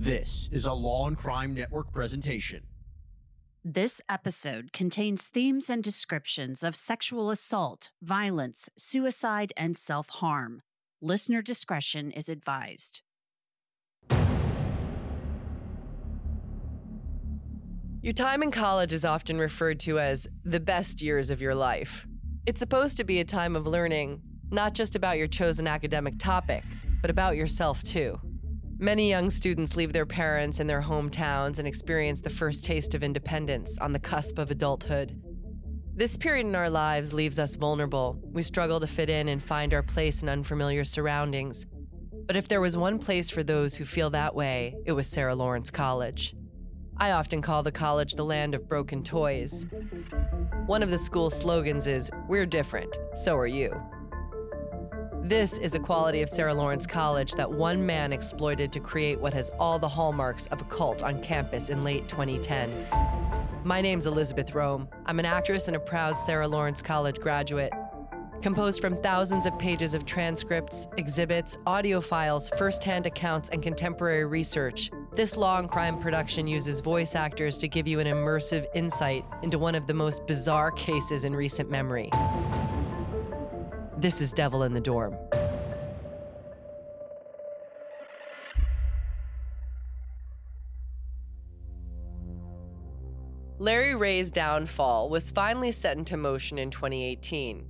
This 0.00 0.48
is 0.50 0.64
a 0.64 0.72
Law 0.72 1.08
and 1.08 1.18
Crime 1.18 1.52
Network 1.52 1.92
presentation. 1.92 2.62
This 3.62 4.00
episode 4.08 4.72
contains 4.72 5.28
themes 5.28 5.68
and 5.68 5.84
descriptions 5.84 6.62
of 6.64 6.74
sexual 6.74 7.28
assault, 7.28 7.90
violence, 8.00 8.70
suicide, 8.78 9.52
and 9.58 9.76
self 9.76 10.08
harm. 10.08 10.62
Listener 11.02 11.42
discretion 11.42 12.12
is 12.12 12.30
advised. 12.30 13.02
Your 18.00 18.14
time 18.14 18.42
in 18.42 18.50
college 18.50 18.94
is 18.94 19.04
often 19.04 19.38
referred 19.38 19.78
to 19.80 19.98
as 19.98 20.26
the 20.42 20.60
best 20.60 21.02
years 21.02 21.28
of 21.28 21.42
your 21.42 21.54
life. 21.54 22.06
It's 22.46 22.58
supposed 22.58 22.96
to 22.96 23.04
be 23.04 23.20
a 23.20 23.24
time 23.24 23.54
of 23.54 23.66
learning, 23.66 24.22
not 24.50 24.72
just 24.72 24.96
about 24.96 25.18
your 25.18 25.28
chosen 25.28 25.66
academic 25.66 26.14
topic, 26.18 26.64
but 27.02 27.10
about 27.10 27.36
yourself 27.36 27.82
too. 27.82 28.18
Many 28.82 29.10
young 29.10 29.30
students 29.30 29.76
leave 29.76 29.92
their 29.92 30.06
parents 30.06 30.58
and 30.58 30.68
their 30.68 30.80
hometowns 30.80 31.58
and 31.58 31.68
experience 31.68 32.22
the 32.22 32.30
first 32.30 32.64
taste 32.64 32.94
of 32.94 33.02
independence 33.02 33.76
on 33.76 33.92
the 33.92 33.98
cusp 33.98 34.38
of 34.38 34.50
adulthood. 34.50 35.20
This 35.94 36.16
period 36.16 36.46
in 36.46 36.54
our 36.54 36.70
lives 36.70 37.12
leaves 37.12 37.38
us 37.38 37.56
vulnerable. 37.56 38.18
We 38.22 38.42
struggle 38.42 38.80
to 38.80 38.86
fit 38.86 39.10
in 39.10 39.28
and 39.28 39.42
find 39.42 39.74
our 39.74 39.82
place 39.82 40.22
in 40.22 40.30
unfamiliar 40.30 40.84
surroundings. 40.84 41.66
But 42.26 42.36
if 42.36 42.48
there 42.48 42.62
was 42.62 42.74
one 42.74 42.98
place 42.98 43.28
for 43.28 43.42
those 43.42 43.74
who 43.74 43.84
feel 43.84 44.08
that 44.10 44.34
way, 44.34 44.76
it 44.86 44.92
was 44.92 45.06
Sarah 45.06 45.34
Lawrence 45.34 45.70
College. 45.70 46.34
I 46.96 47.10
often 47.10 47.42
call 47.42 47.62
the 47.62 47.72
college 47.72 48.14
the 48.14 48.24
land 48.24 48.54
of 48.54 48.66
broken 48.66 49.04
toys. 49.04 49.66
One 50.64 50.82
of 50.82 50.88
the 50.88 50.96
school's 50.96 51.36
slogans 51.36 51.86
is, 51.86 52.10
We're 52.28 52.46
different, 52.46 52.96
so 53.14 53.36
are 53.36 53.46
you. 53.46 53.78
This 55.30 55.58
is 55.58 55.76
a 55.76 55.78
quality 55.78 56.22
of 56.22 56.28
Sarah 56.28 56.52
Lawrence 56.52 56.88
College 56.88 57.34
that 57.34 57.48
one 57.48 57.86
man 57.86 58.12
exploited 58.12 58.72
to 58.72 58.80
create 58.80 59.20
what 59.20 59.32
has 59.32 59.48
all 59.60 59.78
the 59.78 59.88
hallmarks 59.88 60.48
of 60.48 60.60
a 60.60 60.64
cult 60.64 61.04
on 61.04 61.22
campus 61.22 61.68
in 61.68 61.84
late 61.84 62.08
2010. 62.08 62.88
My 63.62 63.80
name's 63.80 64.08
Elizabeth 64.08 64.52
Rome. 64.56 64.88
I'm 65.06 65.20
an 65.20 65.26
actress 65.26 65.68
and 65.68 65.76
a 65.76 65.78
proud 65.78 66.18
Sarah 66.18 66.48
Lawrence 66.48 66.82
College 66.82 67.20
graduate. 67.20 67.72
Composed 68.42 68.80
from 68.80 69.00
thousands 69.02 69.46
of 69.46 69.56
pages 69.56 69.94
of 69.94 70.04
transcripts, 70.04 70.88
exhibits, 70.96 71.58
audio 71.64 72.00
files, 72.00 72.50
firsthand 72.58 73.06
accounts, 73.06 73.50
and 73.50 73.62
contemporary 73.62 74.24
research, 74.24 74.90
this 75.14 75.36
law 75.36 75.60
and 75.60 75.68
crime 75.68 75.96
production 76.00 76.48
uses 76.48 76.80
voice 76.80 77.14
actors 77.14 77.56
to 77.58 77.68
give 77.68 77.86
you 77.86 78.00
an 78.00 78.08
immersive 78.08 78.66
insight 78.74 79.24
into 79.44 79.60
one 79.60 79.76
of 79.76 79.86
the 79.86 79.94
most 79.94 80.26
bizarre 80.26 80.72
cases 80.72 81.24
in 81.24 81.36
recent 81.36 81.70
memory. 81.70 82.10
This 84.00 84.22
is 84.22 84.32
Devil 84.32 84.62
in 84.62 84.72
the 84.72 84.80
Dorm. 84.80 85.14
Larry 93.58 93.94
Ray's 93.94 94.30
downfall 94.30 95.10
was 95.10 95.30
finally 95.30 95.70
set 95.70 95.98
into 95.98 96.16
motion 96.16 96.58
in 96.58 96.70
2018. 96.70 97.66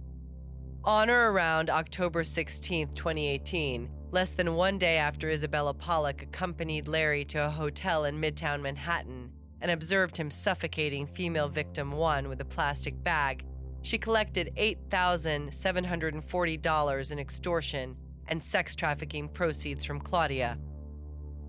On 0.85 1.11
or 1.11 1.33
around 1.33 1.69
October 1.69 2.23
16, 2.23 2.95
2018, 2.95 3.91
less 4.13 4.31
than 4.31 4.55
one 4.55 4.79
day 4.79 4.99
after 4.99 5.29
Isabella 5.31 5.75
Pollock 5.75 6.23
accompanied 6.23 6.87
Larry 6.87 7.25
to 7.25 7.45
a 7.45 7.51
hotel 7.51 8.05
in 8.05 8.21
Midtown 8.21 8.63
Manhattan 8.63 9.33
and 9.61 9.73
observed 9.73 10.17
him 10.17 10.31
suffocating 10.31 11.09
female 11.09 11.49
victim 11.49 11.91
one 11.91 12.29
with 12.29 12.41
a 12.41 12.45
plastic 12.45 13.03
bag, 13.03 13.45
she 13.83 13.99
collected 13.99 14.55
$8,740 14.57 17.13
in 17.13 17.19
extortion 17.19 17.97
and 18.29 18.43
sex 18.43 18.75
trafficking 18.77 19.29
proceeds 19.29 19.85
from 19.85 20.01
Claudia. 20.01 20.57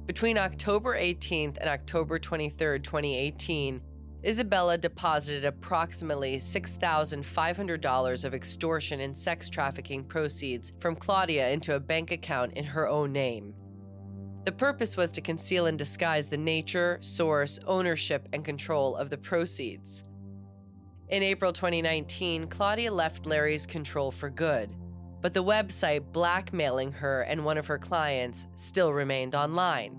Between 0.05 0.37
October 0.37 0.97
18th 0.97 1.57
and 1.59 1.69
October 1.69 2.19
23, 2.19 2.79
2018, 2.79 3.81
Isabella 4.23 4.77
deposited 4.77 5.45
approximately 5.45 6.37
$6,500 6.37 8.25
of 8.25 8.33
extortion 8.33 9.01
and 9.01 9.17
sex 9.17 9.49
trafficking 9.49 10.03
proceeds 10.03 10.71
from 10.79 10.95
Claudia 10.95 11.49
into 11.49 11.75
a 11.75 11.79
bank 11.79 12.11
account 12.11 12.53
in 12.53 12.63
her 12.63 12.87
own 12.87 13.11
name. 13.11 13.53
The 14.45 14.51
purpose 14.51 14.97
was 14.97 15.11
to 15.13 15.21
conceal 15.21 15.67
and 15.67 15.77
disguise 15.77 16.27
the 16.27 16.37
nature, 16.37 16.97
source, 17.01 17.59
ownership, 17.65 18.27
and 18.33 18.45
control 18.45 18.95
of 18.95 19.09
the 19.09 19.17
proceeds. 19.17 20.03
In 21.11 21.23
April 21.23 21.51
2019, 21.51 22.47
Claudia 22.47 22.89
left 22.89 23.25
Larry's 23.25 23.65
control 23.65 24.11
for 24.11 24.29
good, 24.29 24.73
but 25.21 25.33
the 25.33 25.43
website 25.43 26.13
blackmailing 26.13 26.93
her 26.93 27.23
and 27.23 27.43
one 27.43 27.57
of 27.57 27.67
her 27.67 27.77
clients 27.77 28.47
still 28.55 28.93
remained 28.93 29.35
online. 29.35 29.97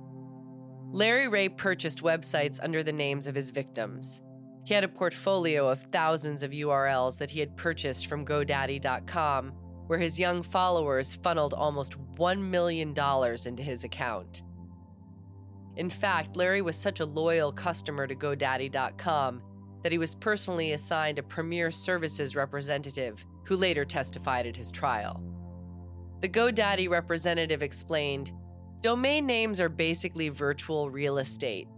Larry 0.90 1.28
Ray 1.28 1.50
purchased 1.50 2.02
websites 2.02 2.58
under 2.62 2.82
the 2.82 2.94
names 2.94 3.26
of 3.26 3.34
his 3.34 3.50
victims. 3.50 4.22
He 4.64 4.72
had 4.72 4.84
a 4.84 4.88
portfolio 4.88 5.68
of 5.68 5.82
thousands 5.82 6.42
of 6.42 6.52
URLs 6.52 7.18
that 7.18 7.28
he 7.28 7.40
had 7.40 7.58
purchased 7.58 8.06
from 8.06 8.24
GoDaddy.com, 8.24 9.50
where 9.88 9.98
his 9.98 10.18
young 10.18 10.42
followers 10.42 11.16
funneled 11.16 11.52
almost 11.52 11.94
$1 12.16 12.40
million 12.40 12.94
into 13.46 13.62
his 13.62 13.84
account. 13.84 14.42
In 15.76 15.90
fact, 15.90 16.38
Larry 16.38 16.62
was 16.62 16.76
such 16.76 17.00
a 17.00 17.04
loyal 17.04 17.52
customer 17.52 18.06
to 18.06 18.14
GoDaddy.com 18.14 19.42
that 19.82 19.92
he 19.92 19.98
was 19.98 20.14
personally 20.14 20.72
assigned 20.72 21.18
a 21.18 21.22
Premier 21.22 21.70
Services 21.70 22.36
representative 22.36 23.24
who 23.44 23.56
later 23.56 23.84
testified 23.84 24.46
at 24.46 24.56
his 24.56 24.70
trial. 24.70 25.22
The 26.20 26.28
GoDaddy 26.28 26.88
representative 26.88 27.62
explained 27.62 28.32
Domain 28.80 29.26
names 29.26 29.60
are 29.60 29.68
basically 29.68 30.28
virtual 30.28 30.90
real 30.90 31.18
estate. 31.18 31.68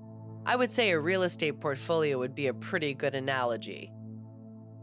I 0.47 0.56
would 0.56 0.72
say 0.72 0.91
a 0.91 0.98
real 0.98 1.22
estate 1.22 1.60
portfolio 1.60 2.19
would 2.19 2.34
be 2.34 2.47
a 2.47 2.54
pretty 2.54 2.94
good 2.94 3.15
analogy. 3.15 3.91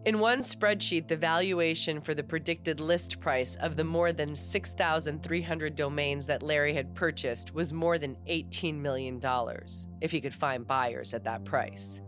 In 0.05 0.17
one 0.17 0.39
spreadsheet, 0.39 1.07
the 1.07 1.15
valuation 1.15 2.01
for 2.01 2.15
the 2.15 2.23
predicted 2.23 2.79
list 2.79 3.19
price 3.19 3.55
of 3.57 3.75
the 3.75 3.83
more 3.83 4.11
than 4.11 4.35
6,300 4.35 5.75
domains 5.75 6.25
that 6.25 6.41
Larry 6.41 6.73
had 6.73 6.95
purchased 6.95 7.53
was 7.53 7.71
more 7.71 7.99
than 7.99 8.17
$18 8.27 8.79
million, 8.79 9.21
if 10.01 10.11
he 10.11 10.21
could 10.21 10.33
find 10.33 10.65
buyers 10.65 11.13
at 11.13 11.23
that 11.25 11.45
price. 11.45 12.01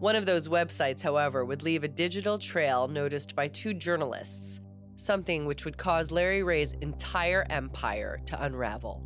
One 0.00 0.14
of 0.14 0.26
those 0.26 0.46
websites, 0.46 1.02
however, 1.02 1.44
would 1.44 1.64
leave 1.64 1.82
a 1.82 1.88
digital 1.88 2.38
trail 2.38 2.86
noticed 2.86 3.34
by 3.34 3.48
two 3.48 3.74
journalists, 3.74 4.60
something 4.94 5.44
which 5.44 5.64
would 5.64 5.76
cause 5.76 6.12
Larry 6.12 6.44
Ray's 6.44 6.72
entire 6.80 7.44
empire 7.50 8.20
to 8.26 8.44
unravel. 8.44 9.02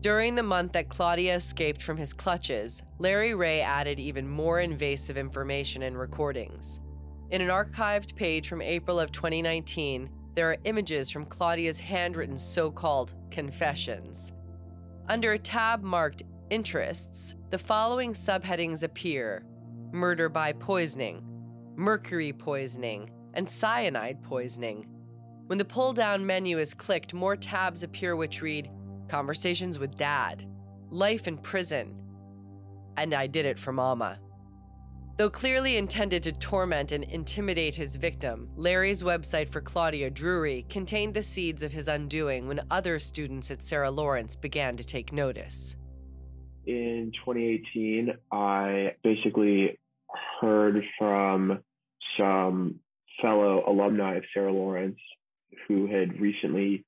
During 0.00 0.34
the 0.34 0.42
month 0.42 0.72
that 0.72 0.90
Claudia 0.90 1.34
escaped 1.34 1.82
from 1.82 1.96
his 1.96 2.12
clutches, 2.12 2.82
Larry 2.98 3.34
Ray 3.34 3.62
added 3.62 3.98
even 3.98 4.28
more 4.28 4.60
invasive 4.60 5.16
information 5.16 5.82
and 5.82 5.98
recordings. 5.98 6.78
In 7.30 7.40
an 7.40 7.48
archived 7.48 8.14
page 8.14 8.48
from 8.48 8.62
April 8.62 9.00
of 9.00 9.12
2019, 9.12 10.10
there 10.34 10.50
are 10.50 10.58
images 10.64 11.10
from 11.10 11.24
Claudia's 11.24 11.80
handwritten 11.80 12.36
so 12.36 12.70
called 12.70 13.14
confessions. 13.30 14.32
Under 15.08 15.32
a 15.32 15.38
tab 15.38 15.82
marked 15.82 16.22
interests, 16.50 17.34
the 17.50 17.58
following 17.58 18.12
subheadings 18.12 18.82
appear 18.82 19.44
murder 19.92 20.28
by 20.28 20.52
poisoning, 20.52 21.22
mercury 21.76 22.32
poisoning, 22.32 23.10
and 23.34 23.48
cyanide 23.48 24.22
poisoning. 24.22 24.86
When 25.46 25.58
the 25.58 25.64
pull 25.64 25.92
down 25.92 26.26
menu 26.26 26.58
is 26.58 26.74
clicked, 26.74 27.14
more 27.14 27.36
tabs 27.36 27.82
appear 27.82 28.16
which 28.16 28.42
read 28.42 28.70
Conversations 29.08 29.78
with 29.78 29.96
Dad, 29.96 30.44
Life 30.90 31.26
in 31.26 31.38
Prison, 31.38 31.96
and 32.96 33.14
I 33.14 33.26
Did 33.26 33.46
It 33.46 33.58
for 33.58 33.72
Mama. 33.72 34.18
Though 35.16 35.30
clearly 35.30 35.76
intended 35.78 36.22
to 36.24 36.32
torment 36.32 36.92
and 36.92 37.02
intimidate 37.02 37.74
his 37.74 37.96
victim, 37.96 38.50
Larry's 38.54 39.02
website 39.02 39.50
for 39.50 39.60
Claudia 39.60 40.10
Drury 40.10 40.64
contained 40.68 41.14
the 41.14 41.22
seeds 41.22 41.62
of 41.62 41.72
his 41.72 41.88
undoing 41.88 42.46
when 42.46 42.60
other 42.70 42.98
students 43.00 43.50
at 43.50 43.62
Sarah 43.62 43.90
Lawrence 43.90 44.36
began 44.36 44.76
to 44.76 44.84
take 44.84 45.12
notice. 45.12 45.74
In 46.68 47.12
2018, 47.24 48.12
I 48.30 48.94
basically 49.02 49.78
heard 50.38 50.84
from 50.98 51.60
some 52.18 52.80
fellow 53.22 53.64
alumni 53.66 54.16
of 54.16 54.24
Sarah 54.34 54.52
Lawrence 54.52 54.98
who 55.66 55.86
had 55.86 56.20
recently 56.20 56.84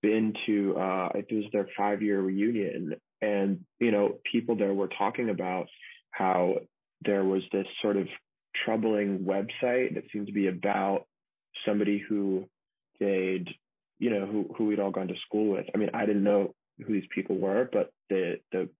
been 0.00 0.32
to, 0.46 0.74
uh, 0.74 1.08
it 1.16 1.26
was 1.30 1.44
their 1.52 1.68
five 1.76 2.00
year 2.00 2.18
reunion. 2.18 2.94
And, 3.20 3.66
you 3.78 3.90
know, 3.90 4.16
people 4.32 4.56
there 4.56 4.72
were 4.72 4.88
talking 4.88 5.28
about 5.28 5.66
how 6.12 6.54
there 7.04 7.22
was 7.22 7.42
this 7.52 7.66
sort 7.82 7.98
of 7.98 8.08
troubling 8.64 9.18
website 9.18 9.96
that 9.96 10.04
seemed 10.10 10.28
to 10.28 10.32
be 10.32 10.46
about 10.46 11.04
somebody 11.66 11.98
who 11.98 12.48
they'd, 12.98 13.48
you 13.98 14.08
know, 14.08 14.24
who, 14.24 14.54
who 14.56 14.64
we'd 14.64 14.80
all 14.80 14.90
gone 14.90 15.08
to 15.08 15.14
school 15.26 15.52
with. 15.52 15.66
I 15.74 15.76
mean, 15.76 15.90
I 15.92 16.06
didn't 16.06 16.24
know 16.24 16.54
who 16.86 16.94
these 16.94 17.08
people 17.14 17.36
were, 17.36 17.68
but 17.70 17.90
the, 18.08 18.40
the, 18.50 18.70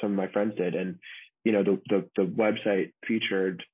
some 0.00 0.12
of 0.12 0.16
my 0.16 0.28
friends 0.28 0.54
did. 0.56 0.74
And, 0.74 0.98
you 1.44 1.52
know, 1.52 1.62
the, 1.62 1.80
the, 1.88 2.08
the 2.16 2.24
website 2.24 2.92
featured 3.06 3.64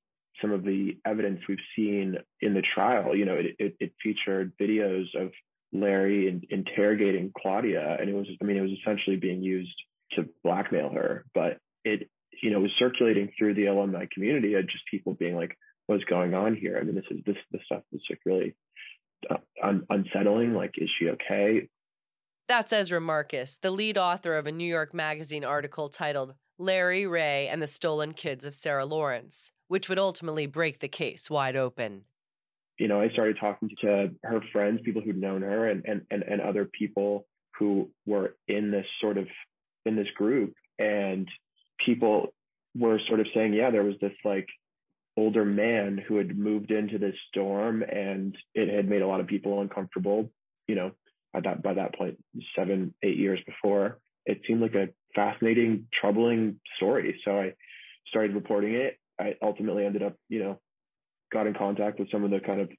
some 0.41 0.51
of 0.51 0.63
the 0.63 0.97
evidence 1.05 1.41
we've 1.47 1.57
seen 1.75 2.17
in 2.41 2.53
the 2.53 2.63
trial. 2.73 3.15
You 3.15 3.25
know, 3.25 3.35
it, 3.35 3.55
it, 3.59 3.75
it 3.79 3.93
featured 4.01 4.53
videos 4.61 5.05
of 5.19 5.31
Larry 5.71 6.27
in, 6.27 6.41
interrogating 6.49 7.31
Claudia, 7.37 7.97
and 7.99 8.09
it 8.09 8.13
was, 8.13 8.27
I 8.41 8.45
mean, 8.45 8.57
it 8.57 8.61
was 8.61 8.77
essentially 8.81 9.17
being 9.17 9.41
used 9.41 9.75
to 10.11 10.27
blackmail 10.43 10.89
her. 10.89 11.25
But 11.33 11.57
it 11.83 12.09
you 12.41 12.51
know, 12.51 12.59
was 12.59 12.71
circulating 12.77 13.31
through 13.37 13.53
the 13.53 13.67
alumni 13.67 14.05
community 14.13 14.55
of 14.55 14.67
just 14.67 14.83
people 14.89 15.13
being 15.13 15.35
like, 15.35 15.57
what's 15.87 16.03
going 16.05 16.33
on 16.33 16.55
here? 16.55 16.77
I 16.79 16.83
mean, 16.83 16.95
this 16.95 17.05
is 17.09 17.19
this 17.25 17.35
the 17.51 17.59
stuff 17.65 17.83
that's 17.91 18.03
like 18.09 18.19
really 18.25 18.55
uh, 19.29 19.37
un- 19.63 19.85
unsettling. 19.89 20.53
Like, 20.53 20.75
is 20.77 20.89
she 20.99 21.09
okay? 21.09 21.67
That's 22.47 22.71
Ezra 22.71 23.01
Marcus, 23.01 23.57
the 23.57 23.71
lead 23.71 23.97
author 23.97 24.37
of 24.37 24.45
a 24.45 24.51
New 24.51 24.67
York 24.67 24.93
Magazine 24.93 25.43
article 25.43 25.89
titled 25.89 26.35
Larry 26.59 27.07
Ray 27.07 27.47
and 27.47 27.59
the 27.59 27.67
Stolen 27.67 28.13
Kids 28.13 28.45
of 28.45 28.53
Sarah 28.53 28.85
Lawrence, 28.85 29.51
which 29.67 29.89
would 29.89 29.97
ultimately 29.97 30.45
break 30.45 30.79
the 30.79 30.87
case 30.87 31.27
wide 31.27 31.55
open. 31.55 32.03
You 32.77 32.87
know, 32.87 33.01
I 33.01 33.09
started 33.09 33.37
talking 33.39 33.69
to 33.81 34.11
her 34.23 34.41
friends, 34.53 34.81
people 34.85 35.01
who'd 35.01 35.17
known 35.17 35.41
her, 35.41 35.69
and 35.69 35.83
and 35.85 36.01
and, 36.11 36.21
and 36.21 36.39
other 36.39 36.65
people 36.65 37.25
who 37.57 37.89
were 38.05 38.35
in 38.47 38.69
this 38.69 38.85
sort 39.01 39.17
of 39.17 39.27
in 39.87 39.95
this 39.95 40.09
group, 40.15 40.53
and 40.77 41.27
people 41.83 42.27
were 42.75 42.99
sort 43.07 43.21
of 43.21 43.27
saying, 43.33 43.53
yeah, 43.53 43.71
there 43.71 43.83
was 43.83 43.95
this 44.01 44.13
like 44.23 44.47
older 45.17 45.45
man 45.45 45.99
who 46.07 46.17
had 46.17 46.37
moved 46.37 46.69
into 46.69 46.99
this 46.99 47.15
dorm 47.33 47.81
and 47.81 48.37
it 48.53 48.71
had 48.71 48.87
made 48.87 49.01
a 49.01 49.07
lot 49.07 49.21
of 49.21 49.27
people 49.27 49.61
uncomfortable, 49.61 50.29
you 50.67 50.75
know, 50.75 50.91
at 51.35 51.43
that 51.43 51.63
by 51.63 51.73
that 51.73 51.95
point, 51.95 52.17
seven, 52.55 52.93
eight 53.03 53.17
years 53.17 53.39
before. 53.45 53.99
It 54.25 54.41
seemed 54.47 54.61
like 54.61 54.75
a 54.75 54.87
fascinating, 55.13 55.87
troubling 55.99 56.59
story. 56.77 57.19
So 57.23 57.39
I 57.39 57.53
started 58.07 58.33
reporting 58.33 58.73
it. 58.73 58.97
I 59.19 59.35
ultimately 59.41 59.85
ended 59.85 60.03
up, 60.03 60.15
you 60.29 60.39
know, 60.39 60.59
got 61.31 61.47
in 61.47 61.53
contact 61.53 61.99
with 61.99 62.09
some 62.11 62.23
of 62.23 62.31
the 62.31 62.39
kind 62.39 62.61
of 62.61 62.69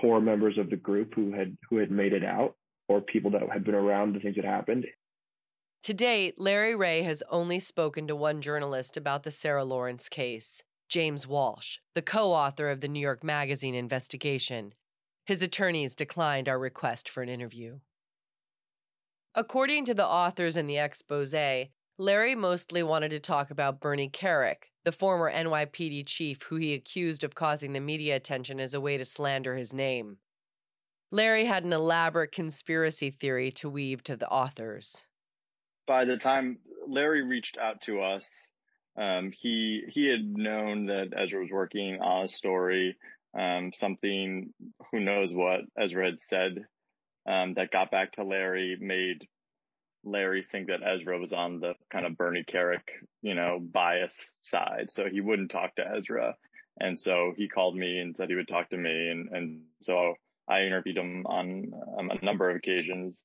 core 0.00 0.20
members 0.20 0.56
of 0.58 0.70
the 0.70 0.76
group 0.76 1.14
who 1.14 1.32
had 1.32 1.56
who 1.68 1.78
had 1.78 1.90
made 1.90 2.12
it 2.12 2.24
out 2.24 2.54
or 2.88 3.00
people 3.00 3.30
that 3.32 3.42
had 3.52 3.64
been 3.64 3.74
around 3.74 4.14
the 4.14 4.20
things 4.20 4.36
that 4.36 4.44
happened 4.44 4.86
to 5.84 5.94
date, 5.94 6.38
Larry 6.38 6.74
Ray 6.74 7.02
has 7.04 7.22
only 7.30 7.58
spoken 7.58 8.06
to 8.06 8.14
one 8.14 8.42
journalist 8.42 8.98
about 8.98 9.22
the 9.22 9.30
Sarah 9.30 9.64
Lawrence 9.64 10.10
case, 10.10 10.62
James 10.90 11.26
Walsh, 11.26 11.78
the 11.94 12.02
co 12.02 12.32
author 12.32 12.68
of 12.68 12.82
the 12.82 12.88
New 12.88 13.00
York 13.00 13.24
Magazine 13.24 13.74
investigation. 13.74 14.74
His 15.24 15.42
attorneys 15.42 15.94
declined 15.94 16.48
our 16.48 16.58
request 16.58 17.08
for 17.08 17.22
an 17.22 17.28
interview. 17.28 17.80
According 19.34 19.84
to 19.86 19.94
the 19.94 20.06
authors 20.06 20.56
in 20.56 20.66
the 20.66 20.78
expose, 20.78 21.34
Larry 21.98 22.34
mostly 22.34 22.82
wanted 22.82 23.10
to 23.10 23.20
talk 23.20 23.50
about 23.50 23.80
Bernie 23.80 24.08
Kerik, 24.08 24.72
the 24.84 24.92
former 24.92 25.30
NYPD 25.30 26.06
chief 26.06 26.42
who 26.44 26.56
he 26.56 26.74
accused 26.74 27.22
of 27.22 27.34
causing 27.34 27.72
the 27.72 27.80
media 27.80 28.16
attention 28.16 28.58
as 28.58 28.74
a 28.74 28.80
way 28.80 28.96
to 28.96 29.04
slander 29.04 29.56
his 29.56 29.72
name. 29.72 30.18
Larry 31.12 31.44
had 31.44 31.64
an 31.64 31.72
elaborate 31.72 32.32
conspiracy 32.32 33.10
theory 33.10 33.50
to 33.52 33.68
weave 33.68 34.02
to 34.04 34.16
the 34.16 34.28
authors 34.28 35.06
by 35.90 36.04
the 36.04 36.16
time 36.16 36.56
Larry 36.86 37.22
reached 37.22 37.58
out 37.58 37.80
to 37.82 38.00
us, 38.00 38.22
um, 38.96 39.32
he 39.36 39.82
he 39.88 40.06
had 40.06 40.24
known 40.24 40.86
that 40.86 41.08
Ezra 41.16 41.40
was 41.40 41.50
working 41.50 42.00
on 42.00 42.26
a 42.26 42.28
story, 42.28 42.96
um, 43.38 43.72
something 43.74 44.52
who 44.90 45.00
knows 45.00 45.32
what 45.32 45.60
Ezra 45.78 46.06
had 46.06 46.20
said 46.20 46.64
um, 47.28 47.54
that 47.54 47.70
got 47.70 47.90
back 47.90 48.12
to 48.12 48.24
Larry 48.24 48.76
made 48.80 49.26
Larry 50.02 50.42
think 50.42 50.68
that 50.68 50.80
Ezra 50.82 51.18
was 51.18 51.32
on 51.32 51.60
the 51.60 51.74
kind 51.92 52.06
of 52.06 52.16
Bernie 52.16 52.44
Kerik, 52.44 52.88
you 53.22 53.34
know, 53.34 53.58
bias 53.60 54.14
side, 54.42 54.86
so 54.90 55.04
he 55.10 55.20
wouldn't 55.20 55.50
talk 55.50 55.74
to 55.76 55.84
Ezra, 55.86 56.34
and 56.80 56.98
so 56.98 57.32
he 57.36 57.48
called 57.48 57.76
me 57.76 57.98
and 57.98 58.16
said 58.16 58.30
he 58.30 58.34
would 58.34 58.48
talk 58.48 58.70
to 58.70 58.78
me, 58.78 59.08
and 59.08 59.28
and 59.30 59.60
so 59.82 60.14
I 60.48 60.62
interviewed 60.62 60.96
him 60.96 61.26
on 61.26 61.70
um, 61.98 62.10
a 62.10 62.24
number 62.24 62.48
of 62.48 62.56
occasions. 62.56 63.22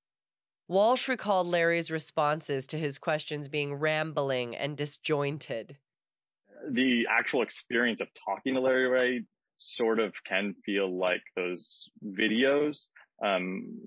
Walsh 0.67 1.07
recalled 1.07 1.47
Larry's 1.47 1.91
responses 1.91 2.65
to 2.67 2.77
his 2.77 2.97
questions 2.97 3.47
being 3.47 3.75
rambling 3.75 4.55
and 4.55 4.75
disjointed. 4.75 5.77
The 6.71 7.07
actual 7.09 7.43
experience 7.43 8.01
of 8.01 8.07
talking 8.25 8.55
to 8.55 8.59
Larry 8.59 9.23
sort 9.65 9.99
of 9.99 10.13
can 10.27 10.55
feel 10.65 10.97
like 10.97 11.21
those 11.35 11.89
videos. 12.03 12.87
Um, 13.23 13.81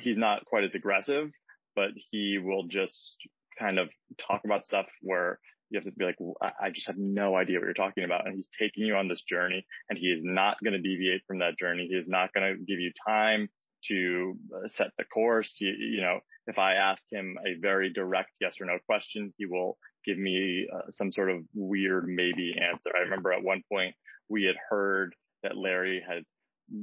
he's 0.00 0.16
not 0.16 0.44
quite 0.46 0.64
as 0.64 0.74
aggressive, 0.74 1.30
but 1.74 1.90
he 2.10 2.38
will 2.38 2.66
just 2.66 3.16
kind 3.58 3.78
of 3.78 3.88
talk 4.18 4.42
about 4.44 4.64
stuff 4.64 4.86
where 5.02 5.38
you 5.70 5.78
have 5.78 5.84
to 5.84 5.92
be 5.92 6.04
like, 6.04 6.18
I 6.60 6.70
just 6.70 6.86
have 6.86 6.98
no 6.98 7.36
idea 7.36 7.58
what 7.58 7.64
you're 7.64 7.74
talking 7.74 8.04
about. 8.04 8.26
And 8.26 8.36
he's 8.36 8.48
taking 8.58 8.84
you 8.84 8.94
on 8.94 9.08
this 9.08 9.22
journey 9.22 9.66
and 9.90 9.98
he 9.98 10.06
is 10.06 10.20
not 10.22 10.56
going 10.62 10.74
to 10.74 10.80
deviate 10.80 11.22
from 11.26 11.40
that 11.40 11.58
journey. 11.58 11.88
He 11.88 11.96
is 11.96 12.08
not 12.08 12.32
going 12.32 12.54
to 12.54 12.64
give 12.64 12.78
you 12.78 12.92
time 13.06 13.48
to 13.88 14.38
uh, 14.54 14.68
set 14.68 14.88
the 14.96 15.04
course. 15.04 15.56
You, 15.58 15.74
you, 15.78 16.00
know, 16.02 16.20
if 16.46 16.58
I 16.58 16.74
ask 16.74 17.02
him 17.10 17.36
a 17.44 17.58
very 17.60 17.92
direct 17.92 18.30
yes 18.40 18.56
or 18.60 18.66
no 18.66 18.78
question, 18.86 19.32
he 19.38 19.46
will 19.46 19.76
give 20.04 20.18
me 20.18 20.68
uh, 20.72 20.90
some 20.90 21.10
sort 21.10 21.30
of 21.30 21.42
weird 21.54 22.06
maybe 22.06 22.54
answer. 22.60 22.90
I 22.96 23.00
remember 23.00 23.32
at 23.32 23.42
one 23.42 23.62
point 23.70 23.94
we 24.28 24.44
had 24.44 24.56
heard 24.70 25.14
that 25.42 25.56
Larry 25.56 26.02
had 26.06 26.24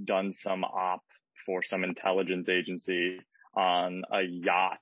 done 0.05 0.33
some 0.41 0.63
op 0.63 1.03
for 1.45 1.61
some 1.63 1.83
intelligence 1.83 2.47
agency 2.49 3.19
on 3.55 4.03
a 4.11 4.21
yacht 4.21 4.79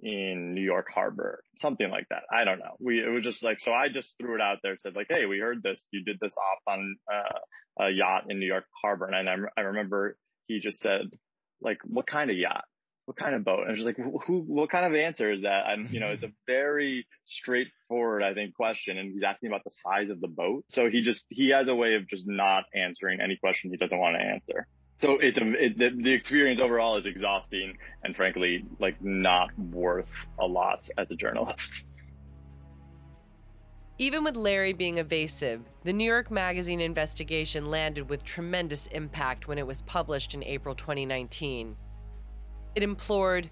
in 0.00 0.52
New 0.54 0.62
York 0.62 0.88
Harbor, 0.92 1.42
something 1.60 1.88
like 1.90 2.06
that. 2.10 2.24
I 2.30 2.44
don't 2.44 2.58
know. 2.58 2.76
We, 2.78 2.98
it 2.98 3.08
was 3.08 3.24
just 3.24 3.42
like, 3.42 3.60
so 3.60 3.72
I 3.72 3.88
just 3.88 4.14
threw 4.20 4.34
it 4.34 4.40
out 4.40 4.58
there, 4.62 4.76
said 4.82 4.94
like, 4.94 5.06
Hey, 5.08 5.26
we 5.26 5.38
heard 5.38 5.62
this. 5.62 5.80
You 5.90 6.04
did 6.04 6.18
this 6.20 6.34
op 6.36 6.74
on, 6.74 6.96
uh, 7.10 7.84
a 7.86 7.90
yacht 7.90 8.24
in 8.28 8.38
New 8.38 8.46
York 8.46 8.64
Harbor. 8.82 9.06
And 9.06 9.28
I, 9.28 9.34
I 9.56 9.64
remember 9.64 10.16
he 10.46 10.60
just 10.60 10.80
said, 10.80 11.10
like, 11.60 11.78
what 11.84 12.06
kind 12.06 12.30
of 12.30 12.36
yacht? 12.36 12.64
What 13.06 13.16
kind 13.16 13.34
of 13.34 13.44
boat? 13.44 13.60
And 13.60 13.68
I 13.68 13.70
was 13.70 13.82
just 13.82 13.86
like, 13.86 14.24
who, 14.26 14.40
what 14.40 14.68
kind 14.68 14.84
of 14.84 14.94
answer 14.94 15.32
is 15.32 15.42
that? 15.42 15.62
And, 15.68 15.90
you 15.90 16.00
know, 16.00 16.08
it's 16.08 16.24
a 16.24 16.32
very 16.46 17.06
straightforward, 17.24 18.22
I 18.22 18.34
think, 18.34 18.54
question. 18.54 18.98
And 18.98 19.12
he's 19.12 19.22
asking 19.22 19.48
about 19.48 19.64
the 19.64 19.70
size 19.84 20.10
of 20.10 20.20
the 20.20 20.28
boat. 20.28 20.64
So 20.68 20.90
he 20.90 21.02
just, 21.02 21.24
he 21.28 21.50
has 21.50 21.68
a 21.68 21.74
way 21.74 21.94
of 21.94 22.08
just 22.08 22.24
not 22.26 22.64
answering 22.74 23.20
any 23.20 23.36
question 23.36 23.70
he 23.70 23.76
doesn't 23.76 23.98
want 23.98 24.16
to 24.16 24.22
answer. 24.22 24.66
So 25.00 25.18
it's 25.20 25.38
a, 25.38 25.64
it, 25.64 25.78
the, 25.78 25.90
the 26.02 26.12
experience 26.12 26.60
overall 26.60 26.96
is 26.96 27.06
exhausting 27.06 27.76
and 28.02 28.16
frankly, 28.16 28.64
like 28.80 28.96
not 29.02 29.56
worth 29.58 30.08
a 30.40 30.46
lot 30.46 30.88
as 30.98 31.10
a 31.10 31.16
journalist. 31.16 31.60
Even 33.98 34.24
with 34.24 34.36
Larry 34.36 34.74
being 34.74 34.98
evasive, 34.98 35.62
the 35.84 35.92
New 35.92 36.04
York 36.04 36.30
Magazine 36.30 36.80
investigation 36.80 37.70
landed 37.70 38.10
with 38.10 38.24
tremendous 38.24 38.88
impact 38.88 39.48
when 39.48 39.56
it 39.56 39.66
was 39.66 39.80
published 39.82 40.34
in 40.34 40.44
April 40.44 40.74
2019. 40.74 41.76
It 42.76 42.82
implored 42.82 43.50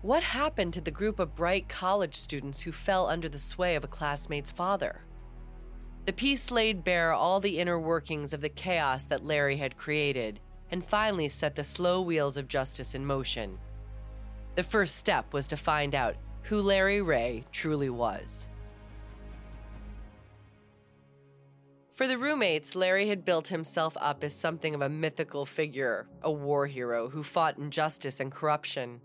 what 0.00 0.22
happened 0.22 0.72
to 0.74 0.80
the 0.80 0.90
group 0.90 1.18
of 1.20 1.36
bright 1.36 1.68
college 1.68 2.14
students 2.14 2.62
who 2.62 2.72
fell 2.72 3.06
under 3.06 3.28
the 3.28 3.38
sway 3.38 3.76
of 3.76 3.84
a 3.84 3.88
classmate's 3.88 4.50
father? 4.50 5.04
The 6.06 6.14
piece 6.14 6.50
laid 6.50 6.82
bare 6.82 7.12
all 7.12 7.38
the 7.38 7.58
inner 7.60 7.78
workings 7.78 8.32
of 8.32 8.40
the 8.40 8.48
chaos 8.48 9.04
that 9.04 9.26
Larry 9.26 9.58
had 9.58 9.76
created 9.76 10.40
and 10.70 10.84
finally 10.84 11.28
set 11.28 11.54
the 11.54 11.64
slow 11.64 12.00
wheels 12.00 12.38
of 12.38 12.48
justice 12.48 12.94
in 12.94 13.04
motion. 13.04 13.58
The 14.54 14.62
first 14.62 14.96
step 14.96 15.34
was 15.34 15.46
to 15.48 15.56
find 15.58 15.94
out 15.94 16.16
who 16.44 16.62
Larry 16.62 17.02
Ray 17.02 17.44
truly 17.52 17.90
was. 17.90 18.46
For 21.92 22.08
the 22.08 22.16
roommates, 22.16 22.74
Larry 22.74 23.08
had 23.08 23.24
built 23.24 23.48
himself 23.48 23.94
up 24.00 24.24
as 24.24 24.34
something 24.34 24.74
of 24.74 24.80
a 24.80 24.88
mythical 24.88 25.44
figure, 25.44 26.08
a 26.22 26.32
war 26.32 26.66
hero 26.66 27.10
who 27.10 27.22
fought 27.22 27.58
injustice 27.58 28.18
and 28.18 28.32
corruption. 28.32 29.02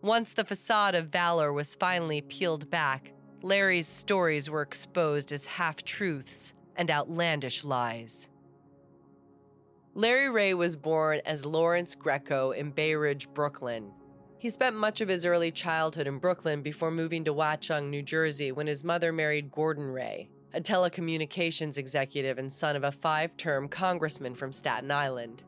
Once 0.00 0.32
the 0.32 0.44
facade 0.44 0.94
of 0.94 1.08
valor 1.08 1.52
was 1.52 1.74
finally 1.74 2.20
peeled 2.20 2.70
back, 2.70 3.12
Larry's 3.42 3.88
stories 3.88 4.48
were 4.48 4.62
exposed 4.62 5.32
as 5.32 5.46
half 5.46 5.82
truths 5.82 6.54
and 6.76 6.88
outlandish 6.88 7.64
lies. 7.64 8.28
Larry 9.94 10.30
Ray 10.30 10.54
was 10.54 10.76
born 10.76 11.20
as 11.26 11.44
Lawrence 11.44 11.96
Greco 11.96 12.52
in 12.52 12.70
Bay 12.70 12.94
Ridge, 12.94 13.28
Brooklyn. 13.34 13.90
He 14.38 14.50
spent 14.50 14.76
much 14.76 15.00
of 15.00 15.08
his 15.08 15.26
early 15.26 15.50
childhood 15.50 16.06
in 16.06 16.18
Brooklyn 16.18 16.62
before 16.62 16.90
moving 16.90 17.24
to 17.24 17.34
Watchung, 17.34 17.90
New 17.90 18.02
Jersey, 18.02 18.52
when 18.52 18.66
his 18.66 18.84
mother 18.84 19.12
married 19.12 19.52
Gordon 19.52 19.84
Ray, 19.84 20.30
a 20.54 20.60
telecommunications 20.60 21.78
executive 21.78 22.38
and 22.38 22.52
son 22.52 22.76
of 22.76 22.84
a 22.84 22.92
five 22.92 23.36
term 23.36 23.68
congressman 23.68 24.34
from 24.34 24.52
Staten 24.52 24.90
Island. 24.90 25.42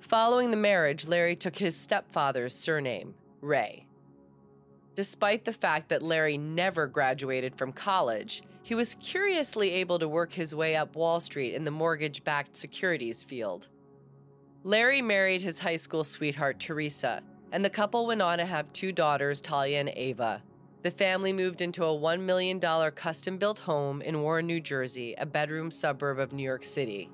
Following 0.00 0.50
the 0.50 0.56
marriage, 0.56 1.06
Larry 1.06 1.36
took 1.36 1.56
his 1.56 1.76
stepfather's 1.76 2.54
surname, 2.54 3.14
Ray. 3.40 3.86
Despite 4.94 5.44
the 5.44 5.52
fact 5.52 5.88
that 5.88 6.02
Larry 6.02 6.36
never 6.36 6.86
graduated 6.86 7.56
from 7.56 7.72
college, 7.72 8.42
he 8.62 8.74
was 8.74 8.94
curiously 8.94 9.70
able 9.70 9.98
to 9.98 10.08
work 10.08 10.32
his 10.32 10.54
way 10.54 10.76
up 10.76 10.94
Wall 10.96 11.18
Street 11.18 11.54
in 11.54 11.64
the 11.64 11.70
mortgage 11.70 12.22
backed 12.24 12.56
securities 12.56 13.24
field. 13.24 13.68
Larry 14.64 15.02
married 15.02 15.42
his 15.42 15.60
high 15.60 15.76
school 15.76 16.04
sweetheart, 16.04 16.60
Teresa, 16.60 17.22
and 17.50 17.64
the 17.64 17.70
couple 17.70 18.06
went 18.06 18.22
on 18.22 18.38
to 18.38 18.46
have 18.46 18.72
two 18.72 18.92
daughters, 18.92 19.40
Talia 19.40 19.80
and 19.80 19.90
Ava. 19.90 20.42
The 20.82 20.90
family 20.90 21.32
moved 21.32 21.60
into 21.60 21.84
a 21.84 21.96
$1 21.96 22.20
million 22.20 22.58
custom 22.58 23.38
built 23.38 23.60
home 23.60 24.02
in 24.02 24.20
Warren, 24.20 24.46
New 24.46 24.60
Jersey, 24.60 25.14
a 25.16 25.24
bedroom 25.24 25.70
suburb 25.70 26.18
of 26.18 26.32
New 26.32 26.42
York 26.42 26.64
City. 26.64 27.08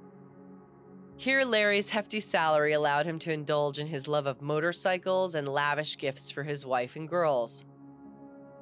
Here, 1.17 1.45
Larry's 1.45 1.91
hefty 1.91 2.21
salary 2.21 2.73
allowed 2.73 3.05
him 3.05 3.19
to 3.19 3.33
indulge 3.33 3.79
in 3.79 3.89
his 3.89 4.09
love 4.09 4.27
of 4.27 4.41
motorcycles 4.41 5.35
and 5.35 5.47
lavish 5.47 5.99
gifts 5.99 6.31
for 6.31 6.45
his 6.45 6.65
wife 6.65 6.97
and 6.97 7.07
girls. 7.07 7.65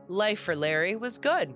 Life 0.08 0.40
for 0.40 0.56
Larry 0.56 0.96
was 0.96 1.18
good. 1.18 1.54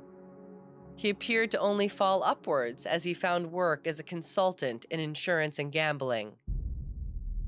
He 0.94 1.10
appeared 1.10 1.50
to 1.52 1.58
only 1.58 1.88
fall 1.88 2.22
upwards 2.22 2.86
as 2.86 3.02
he 3.02 3.14
found 3.14 3.50
work 3.50 3.86
as 3.86 3.98
a 3.98 4.04
consultant 4.04 4.84
in 4.90 5.00
insurance 5.00 5.58
and 5.58 5.72
gambling. 5.72 6.34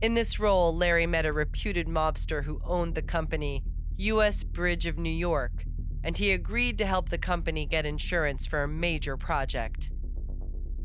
In 0.01 0.15
this 0.15 0.41
role, 0.41 0.75
Larry 0.75 1.07
met 1.07 1.27
a 1.27 1.33
reputed 1.33 1.87
mobster 1.87 2.43
who 2.43 2.61
owned 2.65 2.97
the 2.97 3.03
company, 3.03 3.63
U.S. 3.99 4.43
Bridge 4.43 4.87
of 4.87 4.99
New 4.99 5.11
York, 5.11 5.67
and 6.05 6.17
he 6.17 6.33
agreed 6.33 6.79
to 6.79 6.87
help 6.87 7.09
the 7.09 7.19
company 7.19 7.67
get 7.67 7.87
insurance 7.87 8.47
for 8.47 8.63
a 8.63 8.69
major 8.69 9.17
project. 9.17 9.91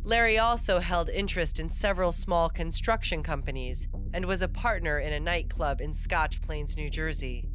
Larry 0.03 0.39
also 0.39 0.79
held 0.79 1.09
interest 1.09 1.59
in 1.59 1.69
several 1.69 2.11
small 2.11 2.49
construction 2.49 3.23
companies 3.23 3.87
and 4.13 4.25
was 4.25 4.41
a 4.41 4.47
partner 4.47 4.99
in 4.99 5.11
a 5.11 5.19
nightclub 5.19 5.81
in 5.81 5.93
Scotch 5.93 6.41
Plains, 6.41 6.77
New 6.77 6.89
Jersey. 6.89 7.49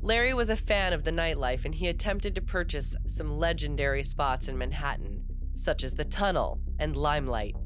Larry 0.00 0.32
was 0.32 0.48
a 0.48 0.56
fan 0.56 0.92
of 0.92 1.04
the 1.04 1.10
nightlife 1.10 1.64
and 1.64 1.74
he 1.74 1.88
attempted 1.88 2.34
to 2.34 2.40
purchase 2.40 2.96
some 3.06 3.38
legendary 3.38 4.02
spots 4.02 4.48
in 4.48 4.56
Manhattan, 4.56 5.24
such 5.54 5.84
as 5.84 5.92
the 5.92 6.04
Tunnel 6.04 6.60
and 6.78 6.96
Limelight. 6.96 7.56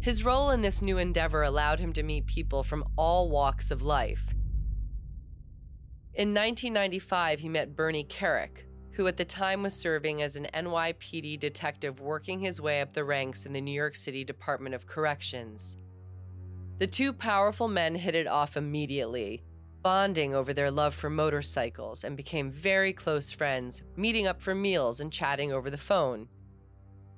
His 0.00 0.24
role 0.24 0.50
in 0.50 0.62
this 0.62 0.82
new 0.82 0.98
endeavor 0.98 1.42
allowed 1.42 1.78
him 1.78 1.92
to 1.92 2.02
meet 2.02 2.26
people 2.26 2.62
from 2.62 2.84
all 2.96 3.30
walks 3.30 3.70
of 3.70 3.82
life. 3.82 4.34
In 6.16 6.28
1995, 6.28 7.40
he 7.40 7.48
met 7.48 7.74
Bernie 7.74 8.04
Kerik, 8.04 8.66
who 8.92 9.08
at 9.08 9.16
the 9.16 9.24
time 9.24 9.64
was 9.64 9.74
serving 9.74 10.22
as 10.22 10.36
an 10.36 10.46
NYPD 10.54 11.40
detective 11.40 12.00
working 12.00 12.38
his 12.38 12.60
way 12.60 12.80
up 12.80 12.92
the 12.92 13.02
ranks 13.02 13.46
in 13.46 13.52
the 13.52 13.60
New 13.60 13.74
York 13.74 13.96
City 13.96 14.22
Department 14.22 14.76
of 14.76 14.86
Corrections. 14.86 15.76
The 16.78 16.86
two 16.86 17.12
powerful 17.12 17.66
men 17.66 17.96
hit 17.96 18.14
it 18.14 18.28
off 18.28 18.56
immediately, 18.56 19.42
bonding 19.82 20.36
over 20.36 20.54
their 20.54 20.70
love 20.70 20.94
for 20.94 21.10
motorcycles, 21.10 22.04
and 22.04 22.16
became 22.16 22.52
very 22.52 22.92
close 22.92 23.32
friends, 23.32 23.82
meeting 23.96 24.28
up 24.28 24.40
for 24.40 24.54
meals 24.54 25.00
and 25.00 25.12
chatting 25.12 25.52
over 25.52 25.68
the 25.68 25.76
phone. 25.76 26.28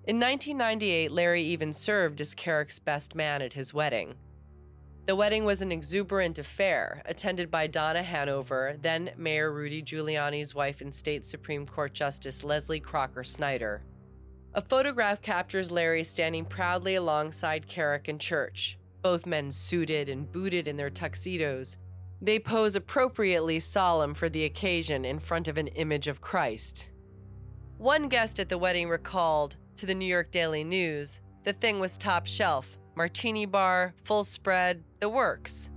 In 0.07 0.19
1998, 0.19 1.11
Larry 1.11 1.43
even 1.43 1.75
served 1.75 2.23
as 2.23 2.35
Kerik's 2.35 2.79
best 2.79 3.15
man 3.15 3.43
at 3.43 3.53
his 3.53 3.75
wedding. 3.75 4.15
The 5.07 5.15
wedding 5.15 5.45
was 5.45 5.63
an 5.63 5.71
exuberant 5.71 6.41
affair, 6.41 7.01
attended 7.07 7.49
by 7.49 7.69
Donna 7.69 8.03
Hanover, 8.03 8.77
then 8.83 9.13
Mayor 9.17 9.53
Rudy 9.53 9.81
Giuliani's 9.81 10.53
wife 10.53 10.81
and 10.81 10.93
State 10.93 11.25
Supreme 11.25 11.65
Court 11.65 11.95
Justice 11.95 12.43
Leslie 12.43 12.81
Crocker 12.81 13.23
Snyder. 13.23 13.85
A 14.55 14.61
photograph 14.61 15.23
captures 15.23 15.71
Larry 15.71 16.03
standing 16.03 16.45
proudly 16.45 16.97
alongside 16.97 17.69
Kerik 17.69 18.09
and 18.09 18.21
church, 18.21 18.79
both 19.01 19.27
men 19.27 19.53
suited 19.53 20.09
and 20.09 20.31
booted 20.33 20.67
in 20.67 20.77
their 20.77 20.91
tuxedos. 20.91 21.77
They 22.21 22.41
pose 22.41 22.75
appropriately 22.75 23.61
solemn 23.61 24.13
for 24.13 24.29
the 24.29 24.45
occasion 24.45 25.05
in 25.05 25.21
front 25.21 25.47
of 25.47 25.57
an 25.57 25.69
image 25.69 26.09
of 26.09 26.21
Christ. 26.21 26.87
One 27.79 28.09
guest 28.09 28.41
at 28.41 28.49
the 28.49 28.59
wedding 28.59 28.89
recalled 28.89 29.57
to 29.77 29.87
the 29.87 29.95
New 29.95 30.07
York 30.07 30.33
Daily 30.33 30.65
News 30.65 31.21
the 31.45 31.53
thing 31.53 31.79
was 31.79 31.97
top 31.97 32.27
shelf, 32.27 32.77
martini 32.97 33.47
bar, 33.47 33.95
full 34.05 34.25
spread, 34.25 34.83
the 35.01 35.09
works. 35.09 35.69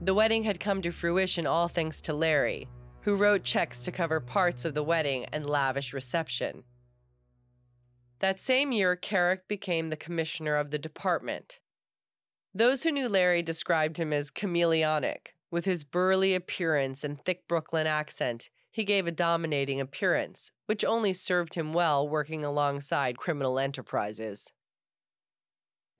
The 0.00 0.14
wedding 0.14 0.44
had 0.44 0.60
come 0.60 0.80
to 0.82 0.92
fruition 0.92 1.46
all 1.46 1.68
thanks 1.68 2.00
to 2.02 2.14
Larry, 2.14 2.68
who 3.02 3.16
wrote 3.16 3.42
checks 3.42 3.82
to 3.82 3.92
cover 3.92 4.20
parts 4.20 4.64
of 4.64 4.74
the 4.74 4.82
wedding 4.82 5.26
and 5.26 5.44
lavish 5.44 5.92
reception. 5.92 6.62
That 8.20 8.40
same 8.40 8.70
year, 8.70 8.96
Kerik 8.96 9.48
became 9.48 9.88
the 9.88 9.96
commissioner 9.96 10.56
of 10.56 10.70
the 10.70 10.78
department. 10.78 11.58
Those 12.54 12.82
who 12.82 12.92
knew 12.92 13.08
Larry 13.08 13.42
described 13.42 13.96
him 13.96 14.12
as 14.12 14.30
chameleonic. 14.30 15.34
With 15.50 15.64
his 15.64 15.84
burly 15.84 16.34
appearance 16.34 17.02
and 17.02 17.20
thick 17.20 17.48
Brooklyn 17.48 17.86
accent, 17.86 18.50
he 18.70 18.84
gave 18.84 19.06
a 19.06 19.12
dominating 19.12 19.80
appearance, 19.80 20.52
which 20.66 20.84
only 20.84 21.12
served 21.12 21.54
him 21.54 21.72
well 21.72 22.08
working 22.08 22.44
alongside 22.44 23.18
criminal 23.18 23.58
enterprises. 23.58 24.52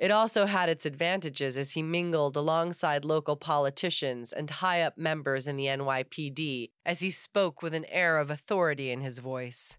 It 0.00 0.10
also 0.10 0.46
had 0.46 0.70
its 0.70 0.86
advantages 0.86 1.58
as 1.58 1.72
he 1.72 1.82
mingled 1.82 2.34
alongside 2.34 3.04
local 3.04 3.36
politicians 3.36 4.32
and 4.32 4.48
high 4.48 4.80
up 4.80 4.96
members 4.96 5.46
in 5.46 5.56
the 5.56 5.66
NYPD 5.66 6.70
as 6.86 7.00
he 7.00 7.10
spoke 7.10 7.60
with 7.60 7.74
an 7.74 7.84
air 7.84 8.16
of 8.16 8.30
authority 8.30 8.90
in 8.90 9.02
his 9.02 9.18
voice. 9.18 9.76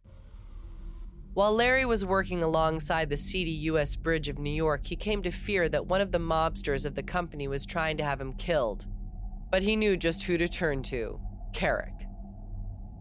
While 1.33 1.55
Larry 1.55 1.85
was 1.85 2.05
working 2.05 2.43
alongside 2.43 3.09
the 3.09 3.17
seedy 3.17 3.51
U.S. 3.71 3.95
Bridge 3.95 4.27
of 4.29 4.37
New 4.37 4.53
York, 4.53 4.85
he 4.85 4.95
came 4.95 5.23
to 5.23 5.31
fear 5.31 5.67
that 5.69 5.87
one 5.87 6.01
of 6.01 6.11
the 6.11 6.19
mobsters 6.19 6.85
of 6.85 6.93
the 6.93 7.01
company 7.01 7.47
was 7.47 7.65
trying 7.65 7.97
to 7.97 8.03
have 8.03 8.21
him 8.21 8.33
killed. 8.33 8.85
But 9.49 9.63
he 9.63 9.75
knew 9.75 9.97
just 9.97 10.21
who 10.23 10.37
to 10.37 10.47
turn 10.47 10.83
to 10.83 11.19
Kerik. 11.51 12.05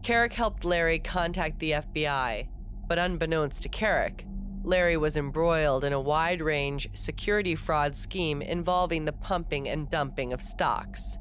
Kerik 0.01 0.33
helped 0.33 0.65
Larry 0.65 0.97
contact 0.97 1.59
the 1.59 1.71
FBI, 1.71 2.47
but 2.87 2.97
unbeknownst 2.97 3.61
to 3.61 3.69
Kerik, 3.69 4.25
Larry 4.63 4.97
was 4.97 5.17
embroiled 5.17 5.83
in 5.83 5.93
a 5.93 5.99
wide 5.99 6.41
range 6.41 6.87
security 6.93 7.55
fraud 7.55 7.95
scheme 7.95 8.41
involving 8.41 9.05
the 9.05 9.11
pumping 9.11 9.67
and 9.67 9.89
dumping 9.89 10.33
of 10.33 10.41
stocks. 10.41 11.17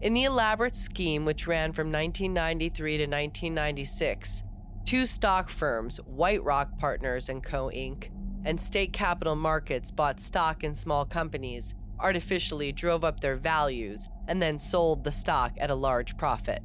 In 0.00 0.14
the 0.14 0.24
elaborate 0.24 0.76
scheme, 0.76 1.24
which 1.24 1.46
ran 1.46 1.72
from 1.72 1.92
1993 1.92 2.98
to 2.98 3.04
1996, 3.04 4.42
two 4.84 5.06
stock 5.06 5.48
firms, 5.48 5.98
White 5.98 6.42
Rock 6.42 6.76
Partners 6.78 7.28
and 7.28 7.42
Co. 7.42 7.68
Inc., 7.68 8.10
and 8.44 8.60
State 8.60 8.92
Capital 8.92 9.36
Markets 9.36 9.90
bought 9.90 10.20
stock 10.20 10.62
in 10.64 10.74
small 10.74 11.06
companies, 11.06 11.74
artificially 11.98 12.72
drove 12.72 13.04
up 13.04 13.20
their 13.20 13.36
values, 13.36 14.08
and 14.28 14.42
then 14.42 14.58
sold 14.58 15.04
the 15.04 15.12
stock 15.12 15.52
at 15.58 15.70
a 15.70 15.74
large 15.74 16.16
profit. 16.16 16.62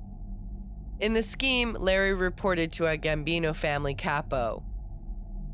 In 0.99 1.13
the 1.13 1.23
scheme, 1.23 1.77
Larry 1.79 2.13
reported 2.13 2.73
to 2.73 2.87
a 2.87 2.97
Gambino 2.97 3.55
family 3.55 3.93
capo, 3.93 4.63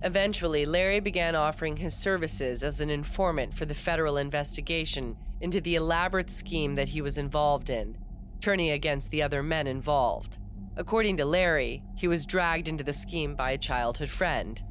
Eventually, 0.06 0.68
Larry 0.68 1.00
began 1.00 1.36
offering 1.36 1.78
his 1.78 1.96
services 1.96 2.62
as 2.62 2.80
an 2.80 2.92
informant 2.92 3.56
for 3.56 3.66
the 3.66 3.74
federal 3.74 4.18
investigation 4.18 5.18
into 5.42 5.60
the 5.60 5.74
elaborate 5.74 6.30
scheme 6.30 6.76
that 6.76 6.90
he 6.90 7.02
was 7.02 7.18
involved 7.18 7.72
in, 7.72 7.98
turning 8.40 8.70
against 8.70 9.10
the 9.10 9.24
other 9.24 9.42
men 9.42 9.66
involved. 9.66 10.38
According 10.78 11.18
to 11.18 11.26
Larry, 11.26 11.82
he 11.96 12.08
was 12.08 12.28
dragged 12.28 12.68
into 12.68 12.84
the 12.84 12.94
scheme 12.94 13.36
by 13.36 13.50
a 13.52 13.58
childhood 13.58 14.10
friend. 14.10 14.62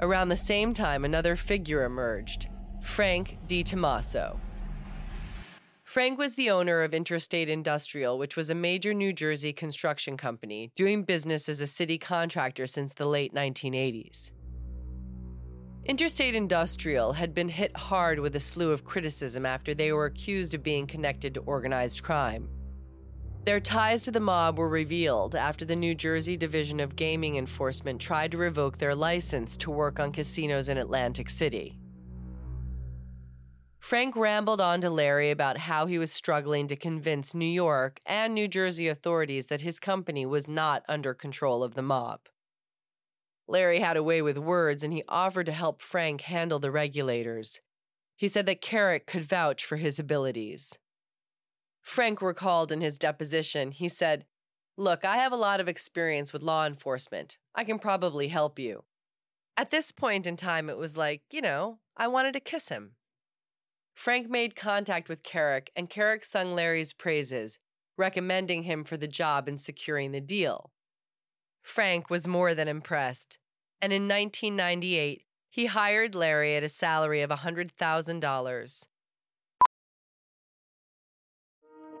Around 0.00 0.28
the 0.28 0.36
same 0.36 0.74
time, 0.74 1.06
another 1.06 1.34
figure 1.34 1.84
emerged 1.84 2.48
Frank 2.82 3.38
DiTommaso. 3.46 4.38
Frank 5.86 6.18
was 6.18 6.34
the 6.34 6.50
owner 6.50 6.82
of 6.82 6.92
Interstate 6.92 7.48
Industrial, 7.48 8.18
which 8.18 8.34
was 8.34 8.50
a 8.50 8.56
major 8.56 8.92
New 8.92 9.12
Jersey 9.12 9.52
construction 9.52 10.16
company 10.16 10.72
doing 10.74 11.04
business 11.04 11.48
as 11.48 11.60
a 11.60 11.66
city 11.66 11.96
contractor 11.96 12.66
since 12.66 12.92
the 12.92 13.06
late 13.06 13.32
1980s. 13.32 14.32
Interstate 15.84 16.34
Industrial 16.34 17.12
had 17.12 17.32
been 17.32 17.48
hit 17.48 17.76
hard 17.76 18.18
with 18.18 18.34
a 18.34 18.40
slew 18.40 18.72
of 18.72 18.84
criticism 18.84 19.46
after 19.46 19.74
they 19.74 19.92
were 19.92 20.06
accused 20.06 20.54
of 20.54 20.64
being 20.64 20.88
connected 20.88 21.34
to 21.34 21.40
organized 21.42 22.02
crime. 22.02 22.48
Their 23.44 23.60
ties 23.60 24.02
to 24.02 24.10
the 24.10 24.18
mob 24.18 24.58
were 24.58 24.68
revealed 24.68 25.36
after 25.36 25.64
the 25.64 25.76
New 25.76 25.94
Jersey 25.94 26.36
Division 26.36 26.80
of 26.80 26.96
Gaming 26.96 27.36
Enforcement 27.36 28.00
tried 28.00 28.32
to 28.32 28.38
revoke 28.38 28.78
their 28.78 28.96
license 28.96 29.56
to 29.58 29.70
work 29.70 30.00
on 30.00 30.10
casinos 30.10 30.68
in 30.68 30.78
Atlantic 30.78 31.28
City. 31.28 31.78
Frank 33.86 34.16
rambled 34.16 34.60
on 34.60 34.80
to 34.80 34.90
Larry 34.90 35.30
about 35.30 35.58
how 35.58 35.86
he 35.86 35.96
was 35.96 36.10
struggling 36.10 36.66
to 36.66 36.74
convince 36.74 37.36
New 37.36 37.46
York 37.46 38.00
and 38.04 38.34
New 38.34 38.48
Jersey 38.48 38.88
authorities 38.88 39.46
that 39.46 39.60
his 39.60 39.78
company 39.78 40.26
was 40.26 40.48
not 40.48 40.82
under 40.88 41.14
control 41.14 41.62
of 41.62 41.74
the 41.74 41.82
mob. 41.82 42.22
Larry 43.46 43.78
had 43.78 43.96
a 43.96 44.02
way 44.02 44.20
with 44.20 44.38
words 44.38 44.82
and 44.82 44.92
he 44.92 45.04
offered 45.06 45.46
to 45.46 45.52
help 45.52 45.80
Frank 45.80 46.22
handle 46.22 46.58
the 46.58 46.72
regulators. 46.72 47.60
He 48.16 48.26
said 48.26 48.44
that 48.46 48.60
Kerik 48.60 49.06
could 49.06 49.22
vouch 49.22 49.64
for 49.64 49.76
his 49.76 50.00
abilities. 50.00 50.80
Frank 51.80 52.20
recalled 52.20 52.72
in 52.72 52.80
his 52.80 52.98
deposition, 52.98 53.70
he 53.70 53.88
said, 53.88 54.24
Look, 54.76 55.04
I 55.04 55.18
have 55.18 55.30
a 55.30 55.36
lot 55.36 55.60
of 55.60 55.68
experience 55.68 56.32
with 56.32 56.42
law 56.42 56.66
enforcement. 56.66 57.36
I 57.54 57.62
can 57.62 57.78
probably 57.78 58.26
help 58.26 58.58
you. 58.58 58.82
At 59.56 59.70
this 59.70 59.92
point 59.92 60.26
in 60.26 60.36
time, 60.36 60.68
it 60.68 60.76
was 60.76 60.96
like, 60.96 61.22
you 61.30 61.40
know, 61.40 61.78
I 61.96 62.08
wanted 62.08 62.32
to 62.32 62.40
kiss 62.40 62.68
him. 62.68 62.95
Frank 63.96 64.28
made 64.28 64.54
contact 64.54 65.08
with 65.08 65.22
Kerik, 65.22 65.70
and 65.74 65.88
Kerik 65.88 66.22
sung 66.22 66.54
Larry's 66.54 66.92
praises, 66.92 67.58
recommending 67.96 68.64
him 68.64 68.84
for 68.84 68.98
the 68.98 69.08
job 69.08 69.48
and 69.48 69.58
securing 69.58 70.12
the 70.12 70.20
deal. 70.20 70.70
Frank 71.62 72.10
was 72.10 72.28
more 72.28 72.54
than 72.54 72.68
impressed, 72.68 73.38
and 73.80 73.94
in 73.94 74.02
1998, 74.02 75.24
he 75.48 75.66
hired 75.66 76.14
Larry 76.14 76.54
at 76.54 76.62
a 76.62 76.68
salary 76.68 77.22
of 77.22 77.30
$100,000. 77.30 78.86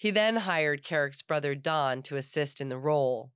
He 0.00 0.10
then 0.10 0.36
hired 0.36 0.82
Kerik's 0.82 1.20
brother 1.20 1.54
Don 1.54 2.00
to 2.04 2.16
assist 2.16 2.58
in 2.58 2.70
the 2.70 2.78
role. 2.78 3.32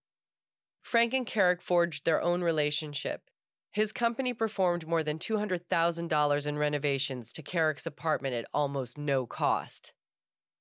Frank 0.81 1.13
and 1.13 1.27
Kerik 1.27 1.61
forged 1.61 2.07
their 2.07 2.23
own 2.23 2.41
relationship. 2.41 3.29
His 3.71 3.93
company 3.93 4.33
performed 4.33 4.89
more 4.89 5.03
than 5.03 5.19
$200,000 5.19 6.47
in 6.47 6.57
renovations 6.57 7.35
to 7.35 7.43
Kerik's 7.43 7.85
apartment 7.85 8.35
at 8.35 8.47
almost 8.55 8.97
no 8.97 9.27
cost. 9.27 9.93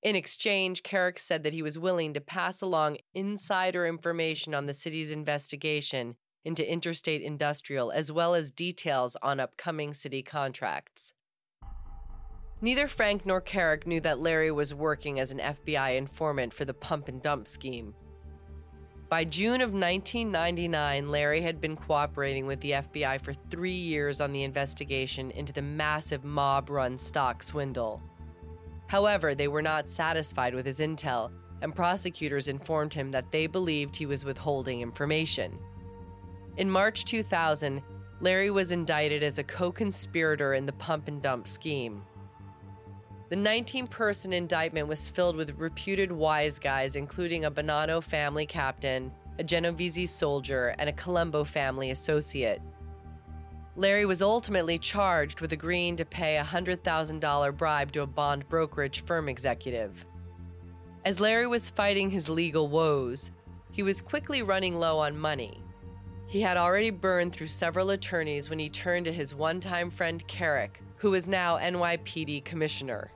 In 0.02 0.18
exchange, 0.18 0.84
Kerik 0.84 1.18
said 1.18 1.44
that 1.44 1.54
he 1.54 1.62
was 1.62 1.80
willing 1.80 2.14
to 2.16 2.20
pass 2.20 2.62
along 2.62 2.98
insider 3.14 3.88
information 3.88 4.54
on 4.54 4.66
the 4.66 4.74
city's 4.74 5.10
investigation 5.10 6.18
into 6.44 6.70
Interstate 6.70 7.22
Industrial 7.22 7.92
as 7.92 8.12
well 8.12 8.36
as 8.36 8.52
details 8.52 9.16
on 9.22 9.40
upcoming 9.40 9.94
city 9.94 10.22
contracts. 10.22 11.14
Neither 12.64 12.88
Frank 12.88 13.26
nor 13.26 13.42
Kerik 13.42 13.86
knew 13.86 14.00
that 14.00 14.22
Larry 14.22 14.50
was 14.50 14.74
working 14.74 15.20
as 15.20 15.32
an 15.32 15.40
FBI 15.40 15.98
informant 15.98 16.54
for 16.54 16.64
the 16.64 16.74
pump 16.74 17.10
and 17.10 17.22
dump 17.22 17.46
scheme. 17.46 17.94
By 19.10 19.26
June 19.26 19.60
of 19.60 19.74
1999, 19.74 21.10
Larry 21.10 21.42
had 21.42 21.60
been 21.60 21.76
cooperating 21.76 22.48
with 22.48 22.62
the 22.62 22.72
FBI 22.72 23.20
for 23.20 23.34
three 23.34 23.76
years 23.76 24.22
on 24.22 24.32
the 24.32 24.44
investigation 24.44 25.30
into 25.32 25.52
the 25.52 25.62
massive 25.62 26.24
mob 26.24 26.70
run 26.70 26.98
stock 26.98 27.44
swindle. 27.44 28.02
However, 28.88 29.36
they 29.36 29.50
were 29.50 29.62
not 29.62 29.90
satisfied 29.90 30.56
with 30.56 30.66
his 30.66 30.80
intel, 30.80 31.34
and 31.62 31.76
prosecutors 31.76 32.48
informed 32.48 32.94
him 32.94 33.12
that 33.12 33.30
they 33.30 33.46
believed 33.46 33.94
he 33.94 34.06
was 34.06 34.24
withholding 34.24 34.80
information. 34.80 35.60
In 36.56 36.72
March 36.72 37.04
2000, 37.04 37.82
Larry 38.22 38.52
was 38.52 38.72
indicted 38.72 39.22
as 39.22 39.38
a 39.38 39.44
co 39.44 39.70
conspirator 39.70 40.54
in 40.54 40.66
the 40.66 40.72
pump 40.72 41.10
and 41.10 41.22
dump 41.22 41.46
scheme. 41.46 42.04
The 43.34 43.40
19 43.40 43.88
person 43.88 44.32
indictment 44.32 44.88
was 44.88 45.08
filled 45.08 45.36
with 45.36 45.58
reputed 45.58 46.12
wise 46.12 46.60
guys, 46.60 46.96
including 46.96 47.46
a 47.46 47.50
Bonanno 47.50 48.04
family 48.04 48.46
captain, 48.46 49.12
a 49.40 49.44
Genovese 49.44 50.12
soldier, 50.12 50.76
and 50.78 50.88
a 50.88 50.94
Colombo 50.94 51.44
family 51.44 51.90
associate. 51.90 52.62
Larry 53.76 54.06
was 54.06 54.22
ultimately 54.22 54.78
charged 54.78 55.42
with 55.42 55.52
agreeing 55.52 55.96
to 55.96 56.06
pay 56.06 56.38
a 56.38 56.44
$100,000 56.44 57.58
bribe 57.58 57.92
to 57.94 58.04
a 58.04 58.06
bond 58.06 58.48
brokerage 58.50 59.04
firm 59.04 59.28
executive. 59.28 60.06
As 61.04 61.20
Larry 61.20 61.48
was 61.48 61.72
fighting 61.72 62.12
his 62.12 62.30
legal 62.30 62.68
woes, 62.68 63.32
he 63.72 63.82
was 63.82 64.00
quickly 64.00 64.44
running 64.44 64.76
low 64.76 65.00
on 65.00 65.18
money. 65.18 65.60
He 66.28 66.42
had 66.42 66.56
already 66.56 66.92
burned 66.92 67.34
through 67.34 67.48
several 67.48 67.90
attorneys 67.90 68.52
when 68.52 68.60
he 68.60 68.70
turned 68.70 69.06
to 69.06 69.12
his 69.12 69.34
one 69.34 69.60
time 69.60 69.90
friend 69.90 70.24
Kerik, 70.28 70.76
who 70.98 71.16
is 71.16 71.28
now 71.28 71.58
NYPD 71.58 72.46
commissioner. 72.46 73.10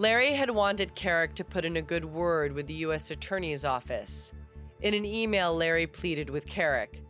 Larry 0.00 0.32
had 0.32 0.48
wanted 0.48 0.96
Kerik 0.96 1.34
to 1.34 1.44
put 1.44 1.66
in 1.66 1.76
a 1.76 1.82
good 1.82 2.06
word 2.06 2.54
with 2.54 2.66
the 2.66 2.80
U.S. 2.86 3.10
Attorney's 3.10 3.66
Office. 3.66 4.32
In 4.80 4.94
an 4.94 5.04
email, 5.04 5.54
Larry 5.54 5.86
pleaded 5.86 6.30
with 6.30 6.46
Kerik 6.46 7.02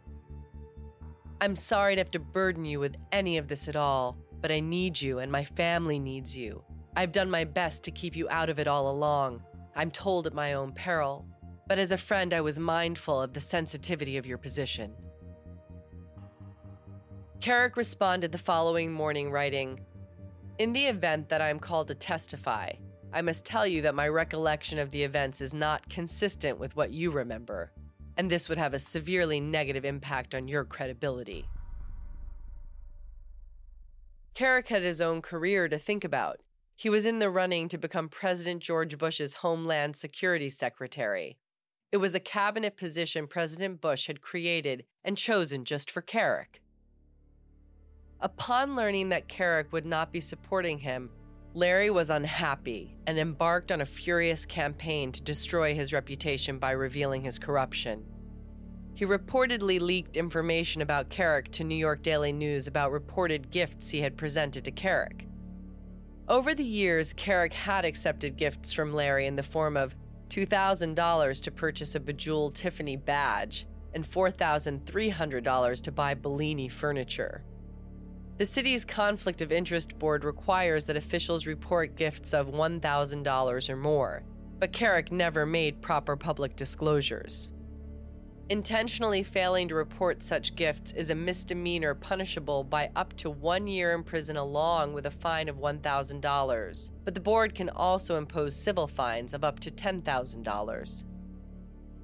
I'm 1.40 1.54
sorry 1.54 1.94
to 1.94 2.00
have 2.00 2.10
to 2.10 2.18
burden 2.18 2.64
you 2.64 2.80
with 2.80 2.96
any 3.12 3.38
of 3.38 3.46
this 3.46 3.68
at 3.68 3.76
all, 3.76 4.18
but 4.40 4.50
I 4.50 4.58
need 4.58 5.00
you 5.00 5.20
and 5.20 5.30
my 5.30 5.44
family 5.44 6.00
needs 6.00 6.36
you. 6.36 6.64
I've 6.96 7.12
done 7.12 7.30
my 7.30 7.44
best 7.44 7.84
to 7.84 7.92
keep 7.92 8.16
you 8.16 8.28
out 8.28 8.50
of 8.50 8.58
it 8.58 8.66
all 8.66 8.90
along. 8.90 9.44
I'm 9.76 9.92
told 9.92 10.26
at 10.26 10.34
my 10.34 10.54
own 10.54 10.72
peril, 10.72 11.24
but 11.68 11.78
as 11.78 11.92
a 11.92 11.96
friend, 11.96 12.34
I 12.34 12.40
was 12.40 12.58
mindful 12.58 13.22
of 13.22 13.34
the 13.34 13.40
sensitivity 13.40 14.16
of 14.16 14.26
your 14.26 14.36
position. 14.36 14.94
Kerik 17.38 17.76
responded 17.76 18.32
the 18.32 18.38
following 18.38 18.90
morning, 18.92 19.30
writing, 19.30 19.78
in 20.60 20.74
the 20.74 20.84
event 20.84 21.30
that 21.30 21.40
I 21.40 21.48
am 21.48 21.58
called 21.58 21.88
to 21.88 21.94
testify, 21.94 22.72
I 23.14 23.22
must 23.22 23.46
tell 23.46 23.66
you 23.66 23.80
that 23.80 23.94
my 23.94 24.06
recollection 24.06 24.78
of 24.78 24.90
the 24.90 25.02
events 25.02 25.40
is 25.40 25.54
not 25.54 25.88
consistent 25.88 26.58
with 26.58 26.76
what 26.76 26.92
you 26.92 27.10
remember, 27.10 27.72
and 28.18 28.30
this 28.30 28.46
would 28.46 28.58
have 28.58 28.74
a 28.74 28.78
severely 28.78 29.40
negative 29.40 29.86
impact 29.86 30.34
on 30.34 30.48
your 30.48 30.66
credibility. 30.66 31.46
Kerik 34.34 34.68
had 34.68 34.82
his 34.82 35.00
own 35.00 35.22
career 35.22 35.66
to 35.66 35.78
think 35.78 36.04
about. 36.04 36.40
He 36.76 36.90
was 36.90 37.06
in 37.06 37.20
the 37.20 37.30
running 37.30 37.66
to 37.70 37.78
become 37.78 38.10
President 38.10 38.62
George 38.62 38.98
Bush's 38.98 39.36
Homeland 39.36 39.96
Security 39.96 40.50
Secretary. 40.50 41.38
It 41.90 41.96
was 41.96 42.14
a 42.14 42.20
cabinet 42.20 42.76
position 42.76 43.26
President 43.26 43.80
Bush 43.80 44.08
had 44.08 44.20
created 44.20 44.84
and 45.06 45.16
chosen 45.16 45.64
just 45.64 45.90
for 45.90 46.02
Kerik. 46.02 46.60
Upon 48.22 48.76
learning 48.76 49.08
that 49.10 49.28
Kerik 49.28 49.72
would 49.72 49.86
not 49.86 50.12
be 50.12 50.20
supporting 50.20 50.78
him, 50.78 51.10
Larry 51.54 51.90
was 51.90 52.10
unhappy 52.10 52.96
and 53.06 53.18
embarked 53.18 53.72
on 53.72 53.80
a 53.80 53.86
furious 53.86 54.44
campaign 54.44 55.10
to 55.12 55.22
destroy 55.22 55.74
his 55.74 55.92
reputation 55.92 56.58
by 56.58 56.72
revealing 56.72 57.22
his 57.22 57.38
corruption. 57.38 58.04
He 58.94 59.06
reportedly 59.06 59.80
leaked 59.80 60.18
information 60.18 60.82
about 60.82 61.08
Kerik 61.08 61.50
to 61.52 61.64
New 61.64 61.74
York 61.74 62.02
Daily 62.02 62.32
News 62.32 62.66
about 62.66 62.92
reported 62.92 63.50
gifts 63.50 63.88
he 63.90 64.02
had 64.02 64.18
presented 64.18 64.64
to 64.66 64.70
Kerik. 64.70 65.26
Over 66.28 66.54
the 66.54 66.62
years, 66.62 67.14
Kerik 67.14 67.54
had 67.54 67.86
accepted 67.86 68.36
gifts 68.36 68.72
from 68.72 68.92
Larry 68.92 69.26
in 69.26 69.36
the 69.36 69.42
form 69.42 69.76
of 69.78 69.96
$2,000 70.28 71.42
to 71.42 71.50
purchase 71.50 71.94
a 71.94 72.00
bejeweled 72.00 72.54
Tiffany 72.54 72.96
badge 72.96 73.66
and 73.94 74.08
$4,300 74.08 75.82
to 75.82 75.92
buy 75.92 76.14
Bellini 76.14 76.68
furniture. 76.68 77.42
The 78.40 78.46
city's 78.46 78.86
Conflict 78.86 79.42
of 79.42 79.52
Interest 79.52 79.98
Board 79.98 80.24
requires 80.24 80.86
that 80.86 80.96
officials 80.96 81.46
report 81.46 81.94
gifts 81.94 82.32
of 82.32 82.46
$1,000 82.46 83.68
or 83.68 83.76
more, 83.76 84.22
but 84.58 84.72
Kerik 84.72 85.12
never 85.12 85.44
made 85.44 85.82
proper 85.82 86.16
public 86.16 86.56
disclosures. 86.56 87.50
Intentionally 88.48 89.22
failing 89.22 89.68
to 89.68 89.74
report 89.74 90.22
such 90.22 90.54
gifts 90.54 90.92
is 90.92 91.10
a 91.10 91.14
misdemeanor 91.14 91.94
punishable 91.94 92.64
by 92.64 92.88
up 92.96 93.14
to 93.18 93.28
one 93.28 93.66
year 93.66 93.92
in 93.92 94.02
prison 94.02 94.38
along 94.38 94.94
with 94.94 95.04
a 95.04 95.10
fine 95.10 95.50
of 95.50 95.56
$1,000, 95.58 96.90
but 97.04 97.12
the 97.12 97.20
board 97.20 97.54
can 97.54 97.68
also 97.68 98.16
impose 98.16 98.56
civil 98.56 98.86
fines 98.86 99.34
of 99.34 99.44
up 99.44 99.60
to 99.60 99.70
$10,000. 99.70 101.04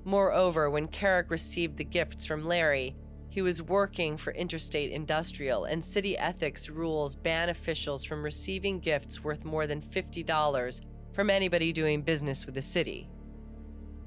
Moreover, 0.04 0.68
when 0.68 0.88
Kerik 0.88 1.30
received 1.30 1.78
the 1.78 1.84
gifts 1.84 2.26
from 2.26 2.46
Larry, 2.46 2.94
he 3.36 3.42
was 3.42 3.60
working 3.60 4.16
for 4.16 4.32
Interstate 4.32 4.90
Industrial, 4.90 5.66
and 5.66 5.84
city 5.84 6.16
ethics 6.16 6.70
rules 6.70 7.14
ban 7.14 7.50
officials 7.50 8.02
from 8.02 8.22
receiving 8.22 8.80
gifts 8.80 9.22
worth 9.22 9.44
more 9.44 9.66
than 9.66 9.82
$50 9.82 10.80
from 11.12 11.28
anybody 11.28 11.70
doing 11.70 12.00
business 12.00 12.46
with 12.46 12.54
the 12.54 12.62
city. 12.62 13.10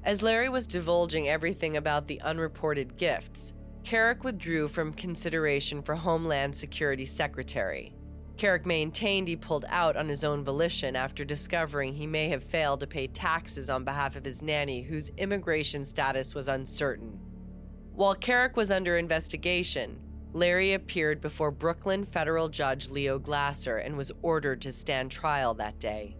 As 0.02 0.20
Larry 0.20 0.48
was 0.48 0.66
divulging 0.66 1.28
everything 1.28 1.76
about 1.76 2.08
the 2.08 2.20
unreported 2.22 2.96
gifts, 2.96 3.52
Kerik 3.84 4.24
withdrew 4.24 4.66
from 4.66 4.92
consideration 4.92 5.80
for 5.80 5.94
Homeland 5.94 6.56
Security 6.56 7.06
Secretary. 7.06 7.94
Kerik 8.36 8.66
maintained 8.66 9.28
he 9.28 9.36
pulled 9.36 9.66
out 9.68 9.96
on 9.96 10.08
his 10.08 10.24
own 10.24 10.42
volition 10.42 10.96
after 10.96 11.24
discovering 11.24 11.94
he 11.94 12.04
may 12.08 12.28
have 12.30 12.42
failed 12.42 12.80
to 12.80 12.88
pay 12.88 13.06
taxes 13.06 13.70
on 13.70 13.84
behalf 13.84 14.16
of 14.16 14.24
his 14.24 14.42
nanny, 14.42 14.82
whose 14.82 15.10
immigration 15.18 15.84
status 15.84 16.34
was 16.34 16.48
uncertain. 16.48 17.20
While 18.00 18.16
Kerik 18.16 18.56
was 18.56 18.70
under 18.70 18.96
investigation, 18.96 20.00
Larry 20.32 20.72
appeared 20.72 21.20
before 21.20 21.50
Brooklyn 21.50 22.06
federal 22.06 22.48
judge 22.48 22.88
Leo 22.88 23.18
Glasser 23.18 23.76
and 23.76 23.94
was 23.94 24.10
ordered 24.22 24.62
to 24.62 24.72
stand 24.72 25.10
trial 25.10 25.52
that 25.52 25.78
day. 25.78 26.16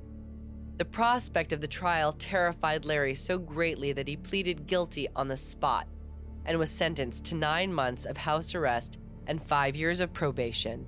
The 0.77 0.85
prospect 0.85 1.55
of 1.55 1.63
the 1.63 1.67
trial 1.67 2.13
terrified 2.13 2.85
Larry 2.85 3.15
so 3.15 3.39
greatly 3.39 3.95
that 3.95 4.09
he 4.09 4.19
pleaded 4.19 4.67
guilty 4.67 5.09
on 5.17 5.29
the 5.29 5.39
spot 5.39 5.89
and 6.45 6.59
was 6.59 6.71
sentenced 6.71 7.25
to 7.25 7.35
nine 7.35 7.73
months 7.73 8.05
of 8.05 8.19
house 8.19 8.55
arrest 8.55 8.99
and 9.27 9.43
five 9.43 9.75
years 9.75 10.01
of 10.01 10.13
probation. 10.13 10.87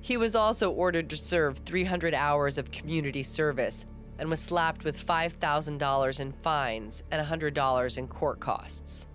He 0.00 0.16
was 0.16 0.34
also 0.34 0.72
ordered 0.72 1.08
to 1.10 1.16
serve 1.16 1.58
300 1.58 2.14
hours 2.14 2.58
of 2.58 2.72
community 2.72 3.22
service 3.22 3.86
and 4.18 4.28
was 4.28 4.40
slapped 4.40 4.82
with 4.82 5.06
$5,000 5.06 6.20
in 6.20 6.32
fines 6.32 7.04
and 7.12 7.24
$100 7.24 7.96
in 7.96 8.08
court 8.08 8.40
costs. 8.40 9.06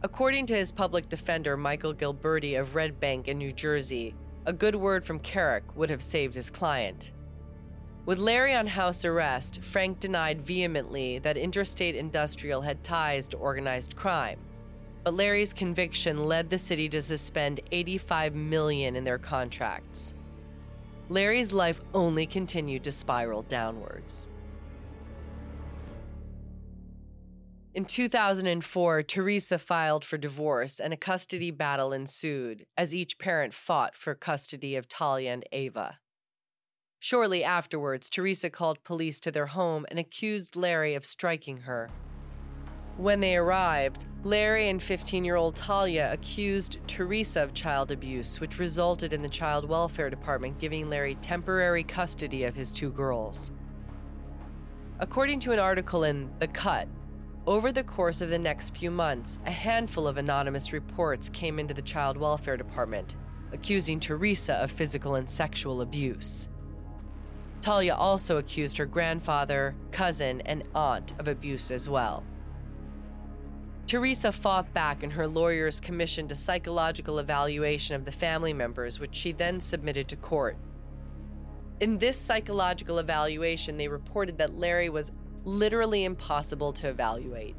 According 0.00 0.46
to 0.46 0.54
his 0.54 0.70
public 0.70 1.08
defender, 1.08 1.56
Michael 1.56 1.92
Gilberti 1.92 2.58
of 2.58 2.76
Red 2.76 3.00
Bank 3.00 3.26
in 3.26 3.36
New 3.36 3.50
Jersey, 3.50 4.14
a 4.46 4.52
good 4.52 4.76
word 4.76 5.04
from 5.04 5.18
Kerik 5.18 5.74
would 5.74 5.90
have 5.90 6.04
saved 6.04 6.36
his 6.36 6.50
client. 6.50 7.10
With 8.06 8.18
Larry 8.18 8.54
on 8.54 8.68
house 8.68 9.04
arrest, 9.04 9.62
Frank 9.64 9.98
denied 9.98 10.46
vehemently 10.46 11.18
that 11.18 11.36
Interstate 11.36 11.96
Industrial 11.96 12.62
had 12.62 12.84
ties 12.84 13.26
to 13.28 13.36
organized 13.38 13.96
crime. 13.96 14.38
But 15.02 15.14
Larry's 15.14 15.52
conviction 15.52 16.26
led 16.26 16.48
the 16.48 16.58
city 16.58 16.88
to 16.90 17.02
suspend 17.02 17.60
85 17.72 18.36
million 18.36 18.94
in 18.94 19.02
their 19.02 19.18
contracts. 19.18 20.14
Larry's 21.08 21.52
life 21.52 21.80
only 21.92 22.24
continued 22.24 22.84
to 22.84 22.92
spiral 22.92 23.42
downwards. 23.42 24.30
In 27.78 27.84
2004, 27.84 29.04
Teresa 29.04 29.56
filed 29.56 30.04
for 30.04 30.18
divorce 30.18 30.80
and 30.80 30.92
a 30.92 30.96
custody 30.96 31.52
battle 31.52 31.92
ensued 31.92 32.66
as 32.76 32.92
each 32.92 33.20
parent 33.20 33.54
fought 33.54 33.94
for 33.94 34.16
custody 34.16 34.74
of 34.74 34.88
Talia 34.88 35.32
and 35.32 35.44
Ava. 35.52 36.00
Shortly 36.98 37.44
afterwards, 37.44 38.10
Teresa 38.10 38.50
called 38.50 38.82
police 38.82 39.20
to 39.20 39.30
their 39.30 39.46
home 39.46 39.86
and 39.90 39.98
accused 40.00 40.56
Larry 40.56 40.96
of 40.96 41.06
striking 41.06 41.58
her. 41.58 41.88
When 42.96 43.20
they 43.20 43.36
arrived, 43.36 44.06
Larry 44.24 44.68
and 44.70 44.82
15 44.82 45.24
year 45.24 45.36
old 45.36 45.54
Talia 45.54 46.12
accused 46.12 46.78
Teresa 46.88 47.44
of 47.44 47.54
child 47.54 47.92
abuse, 47.92 48.40
which 48.40 48.58
resulted 48.58 49.12
in 49.12 49.22
the 49.22 49.28
Child 49.28 49.68
Welfare 49.68 50.10
Department 50.10 50.58
giving 50.58 50.90
Larry 50.90 51.14
temporary 51.22 51.84
custody 51.84 52.42
of 52.42 52.56
his 52.56 52.72
two 52.72 52.90
girls. 52.90 53.52
According 54.98 55.38
to 55.40 55.52
an 55.52 55.60
article 55.60 56.02
in 56.02 56.28
The 56.40 56.48
Cut, 56.48 56.88
over 57.48 57.72
the 57.72 57.82
course 57.82 58.20
of 58.20 58.28
the 58.28 58.38
next 58.38 58.76
few 58.76 58.90
months, 58.90 59.38
a 59.46 59.50
handful 59.50 60.06
of 60.06 60.18
anonymous 60.18 60.70
reports 60.70 61.30
came 61.30 61.58
into 61.58 61.72
the 61.72 61.80
Child 61.80 62.18
Welfare 62.18 62.58
Department, 62.58 63.16
accusing 63.52 63.98
Teresa 63.98 64.56
of 64.56 64.70
physical 64.70 65.14
and 65.14 65.26
sexual 65.26 65.80
abuse. 65.80 66.50
Talia 67.62 67.94
also 67.94 68.36
accused 68.36 68.76
her 68.76 68.84
grandfather, 68.84 69.74
cousin, 69.92 70.42
and 70.42 70.62
aunt 70.74 71.14
of 71.18 71.26
abuse 71.26 71.70
as 71.70 71.88
well. 71.88 72.22
Teresa 73.86 74.30
fought 74.30 74.70
back, 74.74 75.02
and 75.02 75.14
her 75.14 75.26
lawyers 75.26 75.80
commissioned 75.80 76.30
a 76.30 76.34
psychological 76.34 77.18
evaluation 77.18 77.96
of 77.96 78.04
the 78.04 78.12
family 78.12 78.52
members, 78.52 79.00
which 79.00 79.14
she 79.14 79.32
then 79.32 79.58
submitted 79.58 80.06
to 80.08 80.16
court. 80.16 80.58
In 81.80 81.96
this 81.96 82.18
psychological 82.18 82.98
evaluation, 82.98 83.78
they 83.78 83.88
reported 83.88 84.36
that 84.36 84.58
Larry 84.58 84.90
was 84.90 85.12
literally 85.48 86.04
impossible 86.04 86.72
to 86.74 86.88
evaluate. 86.88 87.56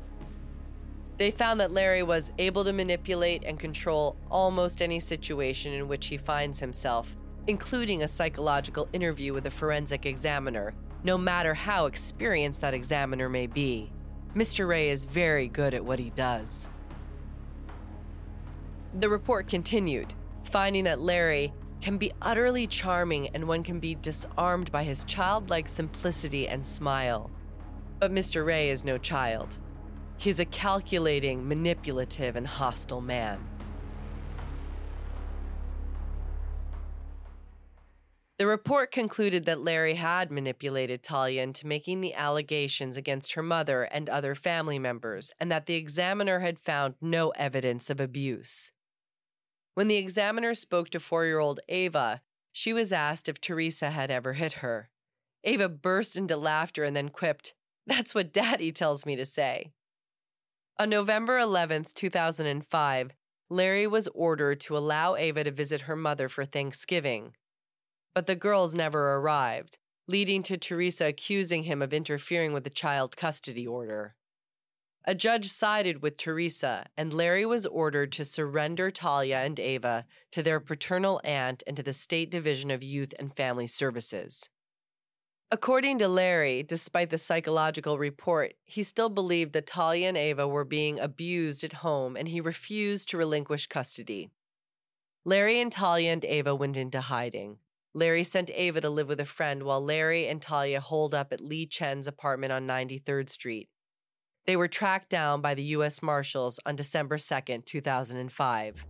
They 1.18 1.32
found 1.32 1.60
that 1.60 1.72
Larry 1.72 2.04
was 2.04 2.32
able 2.38 2.64
to 2.64 2.72
manipulate 2.72 3.44
and 3.44 3.60
control 3.60 4.16
almost 4.30 4.82
any 4.82 5.00
situation 5.02 5.74
in 5.74 5.88
which 5.88 6.08
he 6.08 6.16
finds 6.16 6.60
himself, 6.60 7.18
including 7.48 8.04
a 8.04 8.08
psychological 8.08 8.88
interview 8.94 9.34
with 9.34 9.46
a 9.46 9.52
forensic 9.52 10.06
examiner, 10.06 10.74
no 11.04 11.18
matter 11.18 11.54
how 11.54 11.88
experienced 11.88 12.62
that 12.62 12.74
examiner 12.74 13.28
may 13.28 13.48
be. 13.48 13.92
Mr. 14.36 14.68
Ray 14.68 14.90
is 14.90 15.06
very 15.06 15.48
good 15.48 15.74
at 15.74 15.84
what 15.84 16.00
he 16.00 16.12
does. 16.12 16.70
The 18.94 19.10
report 19.10 19.48
continued, 19.48 20.14
finding 20.44 20.86
that 20.86 21.00
Larry 21.02 21.54
can 21.82 21.98
be 21.98 22.12
utterly 22.22 22.68
charming 22.68 23.30
and 23.30 23.48
one 23.48 23.64
can 23.64 23.80
be 23.80 23.96
disarmed 23.96 24.72
by 24.72 24.84
his 24.84 25.04
childlike 25.04 25.68
simplicity 25.68 26.48
and 26.48 26.66
smile. 26.66 27.30
But 28.00 28.14
Mr. 28.14 28.46
Ray 28.46 28.70
is 28.70 28.86
no 28.86 28.98
child. 28.98 29.58
He's 30.18 30.40
a 30.40 30.46
calculating, 30.46 31.48
manipulative, 31.48 32.36
and 32.36 32.48
hostile 32.48 33.02
man. 33.02 33.46
The 38.38 38.48
report 38.48 38.92
concluded 38.92 39.44
that 39.46 39.60
Larry 39.60 39.96
had 39.96 40.32
manipulated 40.32 41.04
Talia 41.04 41.44
into 41.44 41.68
making 41.68 42.00
the 42.00 42.14
allegations 42.14 42.96
against 42.96 43.34
her 43.34 43.44
mother 43.44 43.84
and 43.84 44.08
other 44.08 44.34
family 44.34 44.80
members, 44.80 45.34
and 45.42 45.52
that 45.52 45.66
the 45.66 45.76
examiner 45.76 46.40
had 46.40 46.58
found 46.58 46.96
no 47.02 47.32
evidence 47.32 47.90
of 47.90 48.00
abuse. 48.00 48.72
When 49.74 49.90
the 49.90 49.98
examiner 49.98 50.54
spoke 50.54 50.90
to 50.92 51.02
four 51.02 51.26
year 51.26 51.40
old 51.40 51.60
Ava, 51.68 52.22
she 52.54 52.72
was 52.72 52.94
asked 52.94 53.28
if 53.28 53.42
Teresa 53.42 53.92
had 53.92 54.10
ever 54.10 54.34
hit 54.34 54.54
her. 54.54 54.90
Ava 55.44 55.68
burst 55.68 56.16
into 56.16 56.38
laughter 56.38 56.86
and 56.86 56.96
then 56.96 57.10
quipped, 57.10 57.54
That's 57.90 58.16
what 58.16 58.32
Daddy 58.32 58.72
tells 58.72 59.06
me 59.06 59.18
to 59.18 59.26
say. 59.26 59.72
On 60.78 60.90
November 60.90 61.38
11th, 61.40 61.94
2005, 61.94 63.12
Larry 63.50 63.88
was 63.88 64.08
ordered 64.14 64.62
to 64.62 64.78
allow 64.78 65.16
Ava 65.16 65.44
to 65.44 65.52
visit 65.52 65.82
her 65.82 65.96
mother 65.98 66.30
for 66.30 66.46
Thanksgiving 66.46 67.34
but 68.14 68.28
the 68.28 68.36
girls 68.36 68.76
never 68.76 69.16
arrived, 69.16 69.78
leading 70.08 70.44
to 70.44 70.58
Teresa 70.58 71.06
accusing 71.06 71.64
him 71.64 71.82
of 71.82 71.94
interfering 71.94 72.54
with 72.54 72.64
the 72.64 72.70
child 72.70 73.16
custody 73.16 73.66
order. 73.66 74.16
A 75.06 75.16
judge 75.16 75.48
sided 75.48 76.02
with 76.02 76.18
Teresa, 76.18 76.88
and 76.98 77.14
Larry 77.14 77.46
was 77.46 77.66
ordered 77.66 78.12
to 78.12 78.26
surrender 78.26 78.92
Talia 78.92 79.38
and 79.38 79.60
Ava 79.60 80.06
to 80.32 80.44
their 80.44 80.60
paternal 80.60 81.22
aunt 81.24 81.64
and 81.66 81.78
to 81.78 81.84
the 81.84 81.94
State 81.94 82.30
Division 82.30 82.70
of 82.70 82.84
Youth 82.84 83.14
and 83.18 83.34
Family 83.34 83.68
Services. 83.68 84.50
According 85.52 85.98
to 85.98 86.08
Larry, 86.08 86.62
despite 86.62 87.10
the 87.10 87.18
psychological 87.18 87.98
report, 87.98 88.54
he 88.66 88.84
still 88.84 89.10
believed 89.10 89.54
that 89.54 89.66
Talia 89.66 90.08
and 90.08 90.18
Ava 90.18 90.48
were 90.48 90.64
being 90.64 91.00
abused 91.00 91.64
at 91.64 91.74
home 91.74 92.16
and 92.16 92.28
he 92.28 92.40
refused 92.40 93.10
to 93.10 93.18
relinquish 93.18 93.66
custody. 93.66 94.30
Larry 95.26 95.60
and 95.60 95.72
Talia 95.72 96.12
and 96.12 96.24
Ava 96.24 96.54
went 96.54 96.78
into 96.78 97.02
hiding. 97.02 97.58
Larry 97.96 98.24
sent 98.24 98.52
Ava 98.54 98.82
to 98.82 98.92
live 98.92 99.08
with 99.08 99.20
a 99.20 99.26
friend 99.26 99.64
while 99.64 99.84
Larry 99.84 100.28
and 100.28 100.40
Talia 100.40 100.80
holed 100.80 101.16
up 101.16 101.34
at 101.34 101.42
Lee 101.42 101.66
Chen's 101.66 102.08
apartment 102.08 102.54
on 102.54 102.68
93rd 102.68 103.28
Street. 103.28 103.70
They 104.46 104.56
were 104.56 104.68
tracked 104.68 105.10
down 105.10 105.42
by 105.42 105.56
the 105.56 105.64
U.S. 105.64 106.04
Marshals 106.04 106.60
on 106.68 106.76
December 106.76 107.18
2, 107.18 107.64
2005. 107.66 108.86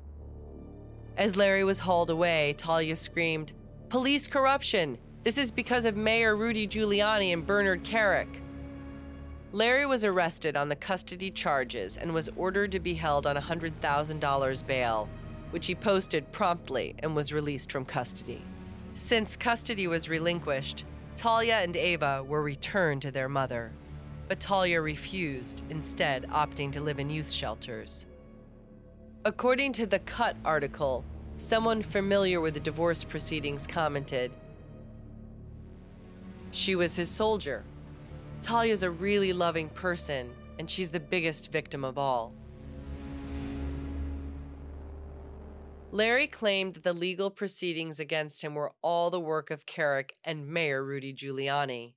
As 1.15 1.37
Larry 1.37 1.63
was 1.63 1.79
hauled 1.79 2.09
away, 2.09 2.53
Talia 2.57 2.97
screamed, 2.97 3.53
Police 3.87 4.27
corruption! 4.27 4.97
This 5.21 5.37
is 5.37 5.51
because 5.51 5.83
of 5.83 5.97
Mayor 5.97 6.37
Rudy 6.37 6.65
Giuliani 6.65 7.33
and 7.33 7.45
Bernard 7.45 7.83
Kerik. 7.83 8.41
Larry 9.51 9.85
was 9.85 10.05
arrested 10.05 10.55
on 10.55 10.69
the 10.69 10.77
custody 10.77 11.29
charges 11.29 11.97
and 11.97 12.13
was 12.13 12.29
ordered 12.37 12.71
to 12.71 12.79
be 12.79 12.93
held 12.93 13.27
on 13.27 13.35
$100,000 13.35 14.67
bail, 14.67 15.09
which 15.49 15.67
he 15.67 15.75
posted 15.75 16.31
promptly 16.31 16.95
and 16.99 17.15
was 17.17 17.33
released 17.33 17.69
from 17.69 17.83
custody. 17.83 18.41
Since 18.93 19.35
custody 19.35 19.87
was 19.87 20.07
relinquished, 20.07 20.85
Talia 21.17 21.57
and 21.57 21.75
Ava 21.75 22.23
were 22.25 22.41
returned 22.41 23.01
to 23.01 23.11
their 23.11 23.27
mother. 23.27 23.73
But 24.29 24.39
Talia 24.39 24.81
refused, 24.81 25.63
instead, 25.69 26.29
opting 26.29 26.71
to 26.71 26.81
live 26.81 26.99
in 26.99 27.09
youth 27.09 27.31
shelters. 27.31 28.05
According 29.25 29.73
to 29.73 29.85
the 29.85 29.99
Cut 29.99 30.37
article, 30.45 31.03
someone 31.35 31.81
familiar 31.81 32.39
with 32.39 32.53
the 32.53 32.59
divorce 32.61 33.03
proceedings 33.03 33.67
commented 33.67 34.31
She 36.51 36.75
was 36.75 36.95
his 36.95 37.09
soldier. 37.09 37.63
Talia's 38.41 38.83
a 38.83 38.89
really 38.89 39.33
loving 39.33 39.69
person, 39.69 40.31
and 40.57 40.69
she's 40.69 40.91
the 40.91 40.99
biggest 40.99 41.51
victim 41.51 41.83
of 41.83 41.97
all. 41.97 42.33
Larry 45.91 46.27
claimed 46.27 46.75
that 46.75 46.83
the 46.83 46.93
legal 46.93 47.31
proceedings 47.31 47.99
against 47.99 48.43
him 48.43 48.53
were 48.53 48.73
all 48.83 49.09
the 49.09 49.19
work 49.19 49.49
of 49.49 49.65
Kerik 49.65 50.11
and 50.23 50.47
Mayor 50.47 50.83
Rudy 50.83 51.13
Giuliani, 51.13 51.95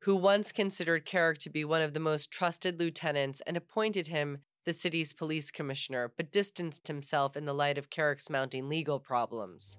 who 0.00 0.16
once 0.16 0.50
considered 0.50 1.06
Kerik 1.06 1.38
to 1.38 1.50
be 1.50 1.64
one 1.64 1.82
of 1.82 1.94
the 1.94 2.00
most 2.00 2.30
trusted 2.30 2.80
lieutenants 2.80 3.40
and 3.46 3.56
appointed 3.56 4.08
him 4.08 4.38
the 4.64 4.72
city's 4.72 5.12
police 5.12 5.50
commissioner, 5.50 6.12
but 6.16 6.32
distanced 6.32 6.88
himself 6.88 7.36
in 7.36 7.46
the 7.46 7.54
light 7.54 7.78
of 7.78 7.90
Kerik's 7.90 8.28
mounting 8.28 8.68
legal 8.68 8.98
problems. 8.98 9.78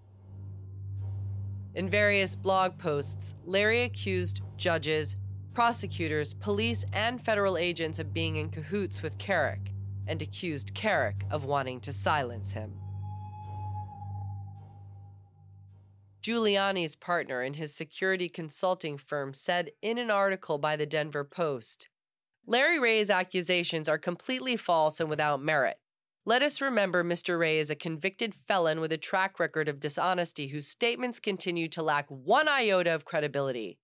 In 1.80 1.90
various 1.90 2.36
blog 2.36 2.78
posts, 2.78 3.36
Larry 3.46 3.84
accused 3.84 4.42
judges, 4.58 5.16
prosecutors, 5.54 6.34
police, 6.34 6.84
and 6.92 7.24
federal 7.24 7.58
agents 7.58 8.00
of 8.00 8.14
being 8.14 8.36
in 8.36 8.50
cahoots 8.50 9.02
with 9.02 9.18
Kerik 9.18 9.72
and 10.06 10.22
accused 10.22 10.74
Kerik 10.76 11.24
of 11.32 11.46
wanting 11.46 11.80
to 11.80 11.94
silence 11.94 12.52
him. 12.52 12.74
Giuliani's 16.22 16.98
partner 16.98 17.42
in 17.42 17.54
his 17.54 17.74
security 17.74 18.28
consulting 18.28 18.98
firm 18.98 19.32
said 19.34 19.72
in 19.82 19.98
an 19.98 20.12
article 20.12 20.58
by 20.58 20.76
the 20.76 20.86
Denver 20.86 21.24
Post 21.24 21.88
Larry 22.46 22.78
Ray's 22.78 23.10
accusations 23.10 23.88
are 23.88 23.98
completely 23.98 24.58
false 24.58 25.00
and 25.00 25.10
without 25.10 25.42
merit. 25.42 25.78
Let 26.30 26.44
us 26.44 26.62
remember 26.62 27.04
Mr. 27.04 27.40
Ray 27.40 27.58
is 27.58 27.72
a 27.72 27.76
convicted 27.76 28.36
felon 28.48 28.80
with 28.80 28.92
a 28.92 29.00
track 29.00 29.40
record 29.40 29.68
of 29.68 29.80
dishonesty 29.80 30.50
whose 30.50 30.68
statements 30.68 31.20
continue 31.20 31.68
to 31.70 31.82
lack 31.82 32.06
one 32.08 32.48
iota 32.48 32.94
of 32.94 33.04
credibility. 33.04 33.80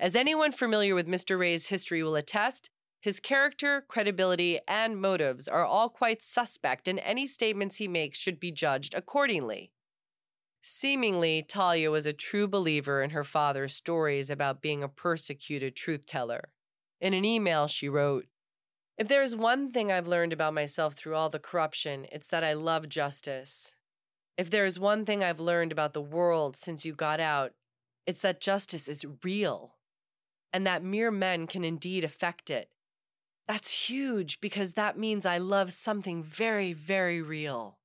As 0.00 0.16
anyone 0.16 0.50
familiar 0.50 0.96
with 0.96 1.06
Mr. 1.06 1.38
Ray's 1.38 1.66
history 1.66 2.02
will 2.02 2.16
attest, 2.16 2.68
his 3.00 3.20
character, 3.20 3.84
credibility, 3.86 4.58
and 4.66 5.00
motives 5.00 5.46
are 5.46 5.64
all 5.64 5.88
quite 5.88 6.20
suspect, 6.20 6.88
and 6.88 6.98
any 6.98 7.28
statements 7.28 7.76
he 7.76 7.86
makes 7.86 8.18
should 8.18 8.40
be 8.40 8.50
judged 8.50 8.94
accordingly. 8.94 9.70
Seemingly, 10.64 11.44
Talia 11.46 11.92
was 11.92 12.06
a 12.06 12.12
true 12.12 12.48
believer 12.48 13.04
in 13.04 13.10
her 13.10 13.22
father's 13.22 13.72
stories 13.72 14.30
about 14.30 14.60
being 14.60 14.82
a 14.82 14.88
persecuted 14.88 15.76
truth 15.76 16.06
teller. 16.06 16.48
In 17.00 17.14
an 17.14 17.24
email, 17.24 17.68
she 17.68 17.88
wrote, 17.88 18.26
If 18.96 19.08
there 19.08 19.22
is 19.22 19.34
one 19.34 19.72
thing 19.72 19.90
I've 19.90 20.06
learned 20.06 20.32
about 20.32 20.54
myself 20.54 20.94
through 20.94 21.16
all 21.16 21.28
the 21.28 21.40
corruption, 21.40 22.06
it's 22.12 22.28
that 22.28 22.44
I 22.44 22.52
love 22.52 22.88
justice. 22.88 23.74
If 24.38 24.50
there 24.50 24.64
is 24.64 24.78
one 24.78 25.04
thing 25.04 25.22
I've 25.22 25.40
learned 25.40 25.72
about 25.72 25.94
the 25.94 26.00
world 26.00 26.56
since 26.56 26.84
you 26.84 26.92
got 26.92 27.18
out, 27.18 27.52
it's 28.06 28.20
that 28.20 28.40
justice 28.40 28.88
is 28.88 29.06
real 29.24 29.74
and 30.52 30.64
that 30.66 30.84
mere 30.84 31.10
men 31.10 31.48
can 31.48 31.64
indeed 31.64 32.04
affect 32.04 32.50
it. 32.50 32.68
That's 33.48 33.88
huge 33.88 34.40
because 34.40 34.74
that 34.74 34.96
means 34.96 35.26
I 35.26 35.38
love 35.38 35.72
something 35.72 36.22
very, 36.22 36.72
very 36.72 37.20
real. 37.20 37.78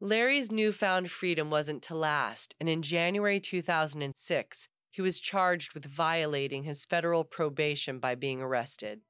Larry's 0.00 0.50
newfound 0.50 1.10
freedom 1.10 1.50
wasn't 1.50 1.82
to 1.84 1.94
last, 1.94 2.54
and 2.60 2.68
in 2.68 2.82
January 2.82 3.40
2006, 3.40 4.68
he 4.98 5.02
was 5.02 5.20
charged 5.20 5.74
with 5.74 5.84
violating 5.84 6.64
his 6.64 6.84
federal 6.84 7.22
probation 7.22 8.00
by 8.00 8.16
being 8.16 8.42
arrested. 8.42 9.00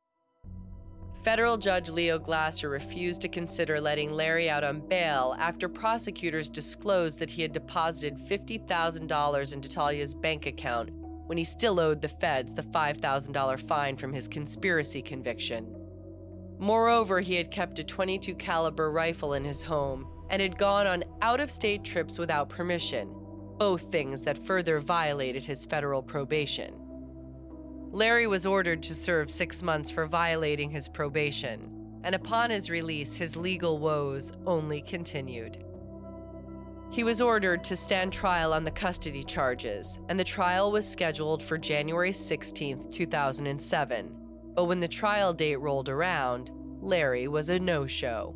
Federal 1.22 1.57
Judge 1.57 1.88
Leo 1.88 2.18
Glasser 2.18 2.68
refused 2.68 3.22
to 3.22 3.29
consider 3.31 3.81
letting 3.81 4.12
Larry 4.12 4.51
out 4.51 4.64
on 4.64 4.87
bail 4.87 5.35
after 5.38 5.66
prosecutors 5.66 6.51
disclosed 6.51 7.18
that 7.20 7.31
he 7.31 7.40
had 7.40 7.53
deposited 7.53 8.18
$50,000 8.29 9.55
into 9.55 9.68
Talia's 9.70 10.14
bank 10.14 10.44
account 10.44 10.90
when 11.24 11.38
he 11.38 11.44
still 11.44 11.81
owed 11.81 12.03
the 12.03 12.09
feds 12.09 12.53
the 12.53 12.61
$5,000 12.61 13.61
fine 13.66 13.96
from 13.96 14.12
his 14.12 14.29
conspiracy 14.29 15.01
conviction. 15.01 15.74
Moreover, 16.59 17.20
he 17.20 17.35
had 17.35 17.51
kept 17.51 17.79
a 17.79 17.85
22 17.85 18.35
caliber 18.35 18.90
rifle 18.90 19.33
in 19.33 19.42
his 19.42 19.62
home 19.62 20.07
and 20.29 20.42
had 20.42 20.59
gone 20.59 20.87
on 20.87 21.05
out 21.22 21.40
of 21.40 21.51
state 21.51 21.83
trips 21.83 22.18
without 22.18 22.51
permission, 22.51 23.18
both 23.59 23.90
things 23.90 24.23
that 24.23 24.44
further 24.44 24.81
violated 24.81 25.44
his 25.44 25.66
federal 25.66 26.03
probation. 26.03 26.75
Larry 27.90 28.27
was 28.27 28.47
ordered 28.47 28.83
to 28.85 28.94
serve 28.94 29.31
six 29.31 29.62
months 29.62 29.90
for 29.90 30.07
violating 30.07 30.71
his 30.71 30.88
probation, 30.88 32.01
and 32.05 32.14
upon 32.14 32.51
his 32.51 32.71
release, 32.71 33.16
his 33.16 33.37
legal 33.37 33.79
woes 33.79 34.33
only 34.47 34.83
continued. 34.83 35.64
He 36.90 37.05
was 37.05 37.21
ordered 37.21 37.64
to 37.64 37.77
stand 37.77 38.12
trial 38.12 38.53
on 38.53 38.64
the 38.64 38.71
custody 38.71 39.23
charges, 39.23 39.99
and 40.09 40.18
the 40.18 40.25
trial 40.25 40.73
was 40.73 40.88
scheduled 40.88 41.42
for 41.42 41.59
January 41.59 42.12
16, 42.12 42.90
2007. 42.90 44.16
But 44.55 44.64
when 44.64 44.81
the 44.81 44.88
trial 44.88 45.35
date 45.35 45.61
rolled 45.61 45.88
around, 45.88 46.51
Larry 46.81 47.29
was 47.29 47.51
a 47.51 47.59
no 47.59 47.87
show. 47.87 48.35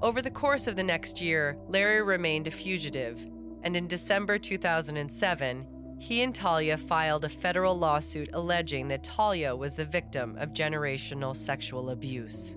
Over 0.00 0.22
the 0.22 0.30
course 0.30 0.66
of 0.66 0.76
the 0.76 0.82
next 0.82 1.20
year, 1.20 1.56
Larry 1.68 2.02
remained 2.02 2.46
a 2.46 2.50
fugitive, 2.50 3.20
and 3.62 3.76
in 3.76 3.86
December 3.86 4.38
2007, 4.38 5.66
he 5.98 6.22
and 6.22 6.34
Talia 6.34 6.76
filed 6.76 7.24
a 7.24 7.28
federal 7.28 7.78
lawsuit 7.78 8.30
alleging 8.32 8.88
that 8.88 9.04
Talia 9.04 9.54
was 9.54 9.76
the 9.76 9.84
victim 9.84 10.36
of 10.38 10.52
generational 10.52 11.36
sexual 11.36 11.90
abuse. 11.90 12.56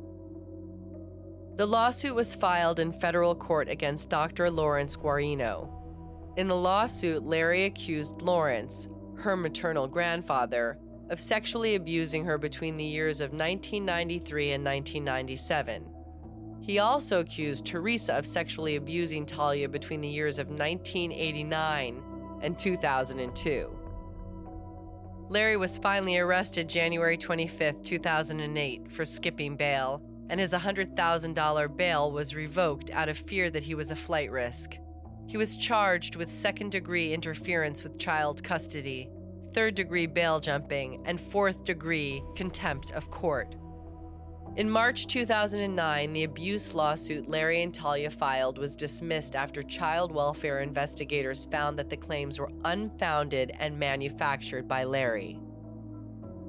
The 1.58 1.66
lawsuit 1.66 2.16
was 2.16 2.36
filed 2.36 2.80
in 2.80 2.92
federal 2.92 3.36
court 3.36 3.70
against 3.70 4.10
Dr. 4.10 4.50
Lawrence 4.50 4.96
Guarino. 4.96 5.70
In 6.38 6.48
the 6.48 6.56
lawsuit, 6.56 7.24
Larry 7.24 7.66
accused 7.66 8.22
Lawrence, 8.22 8.90
her 9.18 9.38
maternal 9.38 9.88
grandfather, 9.88 10.80
of 11.10 11.22
sexually 11.22 11.76
abusing 11.76 12.26
her 12.26 12.38
between 12.38 12.78
the 12.78 12.84
years 12.84 13.22
of 13.22 13.30
1993 13.30 14.54
and 14.54 14.66
1997. 14.66 15.86
He 16.66 16.80
also 16.80 17.20
accused 17.20 17.68
Teresa 17.68 18.16
of 18.16 18.26
sexually 18.26 18.76
abusing 18.76 19.28
Talia 19.28 19.70
between 19.70 20.02
the 20.02 20.08
years 20.08 20.40
of 20.40 20.48
1989 20.48 22.02
and 22.42 22.58
2002. 22.58 23.80
Larry 25.30 25.58
was 25.58 25.78
finally 25.78 26.18
arrested 26.18 26.68
January 26.68 27.18
25, 27.18 27.84
2008, 27.84 28.92
for 28.92 29.06
skipping 29.06 29.56
bail, 29.56 30.02
and 30.32 30.40
his 30.40 30.54
$100,000 30.54 31.78
bail 31.78 32.12
was 32.12 32.34
revoked 32.34 32.90
out 32.90 33.10
of 33.10 33.18
fear 33.18 33.52
that 33.52 33.64
he 33.64 33.76
was 33.76 33.92
a 33.92 33.96
flight 33.96 34.32
risk. 34.32 34.76
He 35.28 35.38
was 35.38 35.58
charged 35.58 36.16
with 36.16 36.32
second 36.32 36.72
degree 36.72 37.14
interference 37.14 37.84
with 37.84 38.00
child 38.00 38.44
custody, 38.44 39.08
third 39.54 39.76
degree 39.76 40.08
bail 40.08 40.40
jumping, 40.40 41.04
and 41.06 41.22
fourth 41.22 41.64
degree 41.64 42.24
contempt 42.36 42.90
of 42.90 43.12
court. 43.12 43.56
In 44.58 44.70
March 44.70 45.08
2009, 45.08 46.14
the 46.14 46.24
abuse 46.24 46.74
lawsuit 46.74 47.28
Larry 47.28 47.64
and 47.64 47.74
Talia 47.74 48.10
filed 48.10 48.58
was 48.58 48.74
dismissed 48.74 49.36
after 49.36 49.62
child 49.62 50.14
welfare 50.14 50.62
investigators 50.62 51.44
found 51.52 51.78
that 51.78 51.90
the 51.90 51.98
claims 51.98 52.40
were 52.40 52.50
unfounded 52.64 53.52
and 53.60 53.78
manufactured 53.78 54.66
by 54.66 54.86
Larry. 54.86 55.42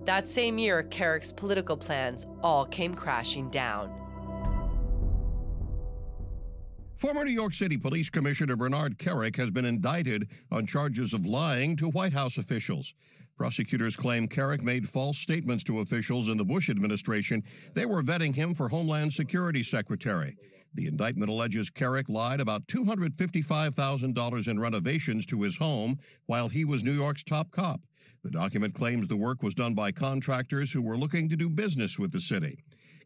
That 0.04 0.28
same 0.28 0.56
year, 0.56 0.84
Kerik's 0.84 1.32
political 1.32 1.76
plans 1.76 2.28
all 2.44 2.64
came 2.66 2.94
crashing 2.94 3.50
down. 3.50 3.90
Former 6.94 7.24
New 7.24 7.32
York 7.32 7.54
City 7.54 7.76
Police 7.76 8.08
Commissioner 8.08 8.54
Bernard 8.54 8.98
Kerik 8.98 9.34
has 9.34 9.50
been 9.50 9.64
indicted 9.64 10.28
on 10.52 10.64
charges 10.64 11.12
of 11.12 11.26
lying 11.26 11.74
to 11.74 11.88
White 11.88 12.12
House 12.12 12.38
officials. 12.38 12.94
Prosecutors 13.36 13.96
claim 13.96 14.28
Kerik 14.28 14.62
made 14.62 14.88
false 14.88 15.18
statements 15.18 15.62
to 15.64 15.80
officials 15.80 16.30
in 16.30 16.38
the 16.38 16.44
Bush 16.44 16.70
administration. 16.70 17.42
They 17.74 17.84
were 17.84 18.02
vetting 18.02 18.34
him 18.34 18.54
for 18.54 18.68
Homeland 18.68 19.12
Security 19.12 19.62
Secretary. 19.62 20.36
The 20.74 20.86
indictment 20.86 21.30
alleges 21.30 21.70
Kerik 21.70 22.08
lied 22.08 22.40
about 22.40 22.66
$255,000 22.66 24.48
in 24.48 24.60
renovations 24.60 25.26
to 25.26 25.42
his 25.42 25.58
home 25.58 25.98
while 26.24 26.48
he 26.48 26.64
was 26.64 26.82
New 26.82 26.92
York's 26.92 27.24
top 27.24 27.50
cop. 27.50 27.80
The 28.22 28.30
document 28.30 28.74
claims 28.74 29.06
the 29.06 29.16
work 29.16 29.42
was 29.42 29.54
done 29.54 29.74
by 29.74 29.92
contractors 29.92 30.72
who 30.72 30.82
were 30.82 30.96
looking 30.96 31.28
to 31.28 31.36
do 31.36 31.50
business 31.50 31.98
with 31.98 32.12
the 32.12 32.20
city. 32.20 32.58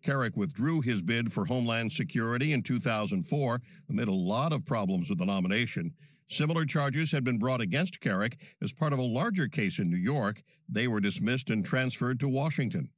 Kerik 0.03 0.37
withdrew 0.37 0.81
his 0.81 1.03
bid 1.03 1.33
for 1.33 1.45
Homeland 1.45 1.93
Security 1.93 2.53
in 2.53 2.62
2004 2.62 3.61
amid 3.90 4.09
a 4.09 4.12
lot 4.12 4.53
of 4.53 4.64
problems 4.64 5.11
with 5.11 5.19
the 5.19 5.27
nomination. 5.27 5.93
Similar 6.31 6.64
charges 6.64 7.11
had 7.11 7.25
been 7.25 7.38
brought 7.38 7.61
against 7.61 8.01
Kerik 8.01 8.37
as 8.62 8.73
part 8.73 8.93
of 8.93 9.01
a 9.01 9.03
larger 9.03 9.49
case 9.49 9.81
in 9.81 9.90
New 9.90 9.97
York. 9.97 10.43
They 10.69 10.87
were 10.87 11.01
dismissed 11.01 11.51
and 11.51 11.64
transferred 11.64 12.21
to 12.21 12.29
Washington. 12.29 12.90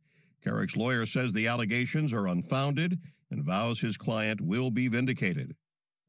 Kerik's 0.45 0.77
lawyer 0.77 1.07
says 1.07 1.33
the 1.33 1.47
allegations 1.47 2.13
are 2.13 2.27
unfounded 2.27 2.99
and 3.31 3.43
vows 3.43 3.81
his 3.81 3.97
client 3.97 4.43
will 4.43 4.71
be 4.71 4.87
vindicated. 4.89 5.57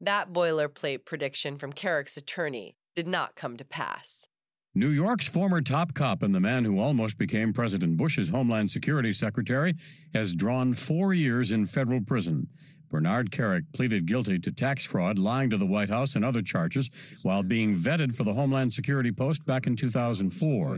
That 0.02 0.34
boilerplate 0.34 1.06
prediction 1.06 1.56
from 1.56 1.72
Kerik's 1.72 2.18
attorney 2.18 2.76
did 2.94 3.08
not 3.08 3.36
come 3.36 3.56
to 3.56 3.64
pass. 3.64 4.26
New 4.74 4.90
York's 4.90 5.28
former 5.28 5.62
top 5.62 5.94
cop 5.94 6.22
and 6.22 6.34
the 6.34 6.40
man 6.40 6.64
who 6.64 6.78
almost 6.78 7.16
became 7.16 7.52
President 7.52 7.96
Bush's 7.96 8.28
Homeland 8.28 8.70
Security 8.70 9.12
Secretary 9.12 9.74
has 10.12 10.34
drawn 10.34 10.74
four 10.74 11.14
years 11.14 11.52
in 11.52 11.64
federal 11.64 12.00
prison. 12.02 12.48
Bernard 12.94 13.32
Kerik 13.32 13.64
pleaded 13.72 14.06
guilty 14.06 14.38
to 14.38 14.52
tax 14.52 14.86
fraud, 14.86 15.18
lying 15.18 15.50
to 15.50 15.56
the 15.56 15.66
White 15.66 15.90
House, 15.90 16.14
and 16.14 16.24
other 16.24 16.42
charges 16.42 16.90
while 17.24 17.42
being 17.42 17.76
vetted 17.76 18.14
for 18.14 18.22
the 18.22 18.32
Homeland 18.32 18.72
Security 18.72 19.10
post 19.10 19.44
back 19.44 19.66
in 19.66 19.74
2004. 19.74 20.76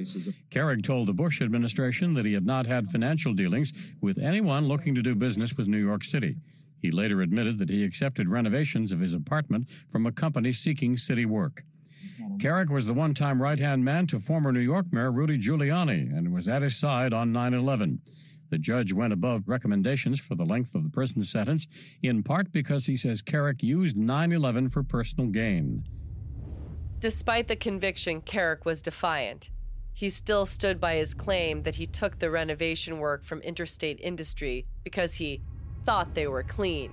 Kerik 0.50 0.82
told 0.82 1.08
the 1.08 1.12
Bush 1.12 1.42
administration 1.42 2.14
that 2.14 2.24
he 2.24 2.32
had 2.32 2.46
not 2.46 2.66
had 2.66 2.90
financial 2.90 3.34
dealings 3.34 3.74
with 4.00 4.22
anyone 4.22 4.64
looking 4.64 4.94
to 4.94 5.02
do 5.02 5.14
business 5.14 5.58
with 5.58 5.68
New 5.68 5.76
York 5.76 6.04
City. 6.04 6.36
He 6.80 6.90
later 6.90 7.20
admitted 7.20 7.58
that 7.58 7.68
he 7.68 7.84
accepted 7.84 8.30
renovations 8.30 8.92
of 8.92 9.00
his 9.00 9.12
apartment 9.12 9.68
from 9.90 10.06
a 10.06 10.12
company 10.12 10.54
seeking 10.54 10.96
city 10.96 11.26
work. 11.26 11.64
Kerik 12.38 12.70
was 12.70 12.86
the 12.86 12.94
one 12.94 13.12
time 13.12 13.42
right 13.42 13.58
hand 13.58 13.84
man 13.84 14.06
to 14.06 14.18
former 14.18 14.52
New 14.52 14.60
York 14.60 14.86
Mayor 14.90 15.12
Rudy 15.12 15.36
Giuliani 15.38 16.16
and 16.16 16.32
was 16.32 16.48
at 16.48 16.62
his 16.62 16.76
side 16.76 17.12
on 17.12 17.30
9 17.30 17.52
11. 17.52 18.00
The 18.50 18.58
judge 18.58 18.92
went 18.92 19.12
above 19.12 19.42
recommendations 19.46 20.20
for 20.20 20.34
the 20.34 20.44
length 20.44 20.74
of 20.74 20.82
the 20.84 20.90
prison 20.90 21.22
sentence, 21.22 21.66
in 22.02 22.22
part 22.22 22.52
because 22.52 22.86
he 22.86 22.96
says 22.96 23.22
Kerik 23.22 23.62
used 23.62 23.96
9 23.96 24.32
11 24.32 24.68
for 24.70 24.82
personal 24.82 25.28
gain. 25.28 25.84
Despite 27.00 27.48
the 27.48 27.56
conviction, 27.56 28.22
Kerik 28.22 28.64
was 28.64 28.80
defiant. 28.80 29.50
He 29.92 30.10
still 30.10 30.44
stood 30.44 30.80
by 30.80 30.96
his 30.96 31.14
claim 31.14 31.62
that 31.62 31.76
he 31.76 31.86
took 31.86 32.18
the 32.18 32.30
renovation 32.30 32.98
work 32.98 33.24
from 33.24 33.40
Interstate 33.40 33.98
Industry 34.00 34.66
because 34.84 35.14
he 35.14 35.40
thought 35.84 36.14
they 36.14 36.26
were 36.26 36.42
clean. 36.42 36.92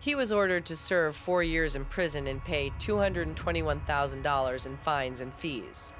He 0.00 0.14
was 0.14 0.32
ordered 0.32 0.64
to 0.66 0.76
serve 0.76 1.14
four 1.14 1.42
years 1.42 1.76
in 1.76 1.84
prison 1.84 2.26
and 2.26 2.42
pay 2.44 2.70
$221,000 2.78 4.66
in 4.66 4.76
fines 4.78 5.20
and 5.20 5.34
fees. 5.34 5.92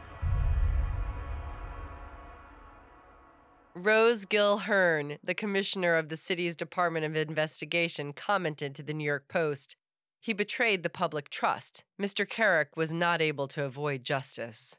Rose 3.84 4.26
Gill 4.26 4.58
Hearn, 4.58 5.16
the 5.24 5.32
commissioner 5.32 5.96
of 5.96 6.10
the 6.10 6.16
city's 6.16 6.54
Department 6.54 7.06
of 7.06 7.16
Investigation, 7.16 8.12
commented 8.12 8.74
to 8.74 8.82
the 8.82 8.92
New 8.92 9.04
York 9.04 9.26
Post 9.26 9.74
He 10.20 10.34
betrayed 10.34 10.82
the 10.82 10.90
public 10.90 11.30
trust. 11.30 11.84
Mr. 11.98 12.28
Kerik 12.28 12.76
was 12.76 12.92
not 12.92 13.22
able 13.22 13.48
to 13.48 13.64
avoid 13.64 14.04
justice. 14.04 14.76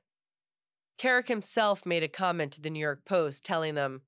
Kerik 1.00 1.30
himself 1.30 1.84
made 1.84 2.04
a 2.04 2.08
comment 2.08 2.54
to 2.54 2.62
the 2.62 2.70
New 2.70 2.80
York 2.80 3.04
Post 3.04 3.44
telling 3.44 3.74
them, 3.74 4.02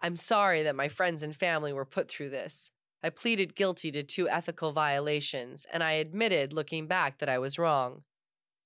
I'm 0.00 0.14
sorry 0.14 0.62
that 0.62 0.76
my 0.76 0.86
friends 0.86 1.24
and 1.24 1.34
family 1.34 1.72
were 1.72 1.84
put 1.84 2.08
through 2.08 2.30
this. 2.30 2.70
I 3.02 3.10
pleaded 3.10 3.56
guilty 3.56 3.90
to 3.90 4.04
two 4.04 4.28
ethical 4.28 4.70
violations, 4.70 5.66
and 5.72 5.82
I 5.82 5.92
admitted, 5.94 6.52
looking 6.52 6.86
back, 6.86 7.18
that 7.18 7.28
I 7.28 7.40
was 7.40 7.58
wrong. 7.58 8.02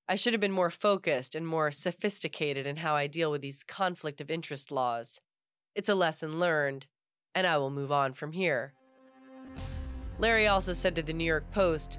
I 0.06 0.16
should 0.16 0.34
have 0.34 0.40
been 0.40 0.52
more 0.52 0.68
focused 0.68 1.34
and 1.34 1.46
more 1.46 1.70
sophisticated 1.70 2.66
in 2.66 2.76
how 2.76 2.94
I 2.94 3.06
deal 3.06 3.30
with 3.30 3.40
these 3.40 3.64
conflict 3.64 4.20
of 4.20 4.30
interest 4.30 4.70
laws. 4.70 5.18
It's 5.74 5.88
a 5.88 5.94
lesson 5.94 6.38
learned, 6.38 6.86
and 7.34 7.46
I 7.46 7.56
will 7.56 7.70
move 7.70 7.90
on 7.90 8.12
from 8.12 8.32
here. 8.32 8.74
Larry 10.18 10.46
also 10.46 10.74
said 10.74 10.94
to 10.96 11.02
the 11.02 11.14
New 11.14 11.24
York 11.24 11.50
Post 11.50 11.98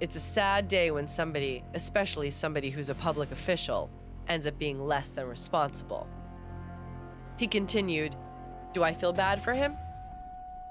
It's 0.00 0.16
a 0.16 0.20
sad 0.20 0.66
day 0.66 0.90
when 0.90 1.06
somebody, 1.06 1.62
especially 1.74 2.30
somebody 2.30 2.70
who's 2.70 2.88
a 2.88 2.94
public 2.94 3.30
official, 3.30 3.90
ends 4.28 4.46
up 4.46 4.58
being 4.58 4.86
less 4.86 5.12
than 5.12 5.26
responsible. 5.26 6.06
He 7.36 7.46
continued, 7.46 8.16
Do 8.72 8.82
I 8.82 8.94
feel 8.94 9.12
bad 9.12 9.42
for 9.42 9.52
him? 9.52 9.76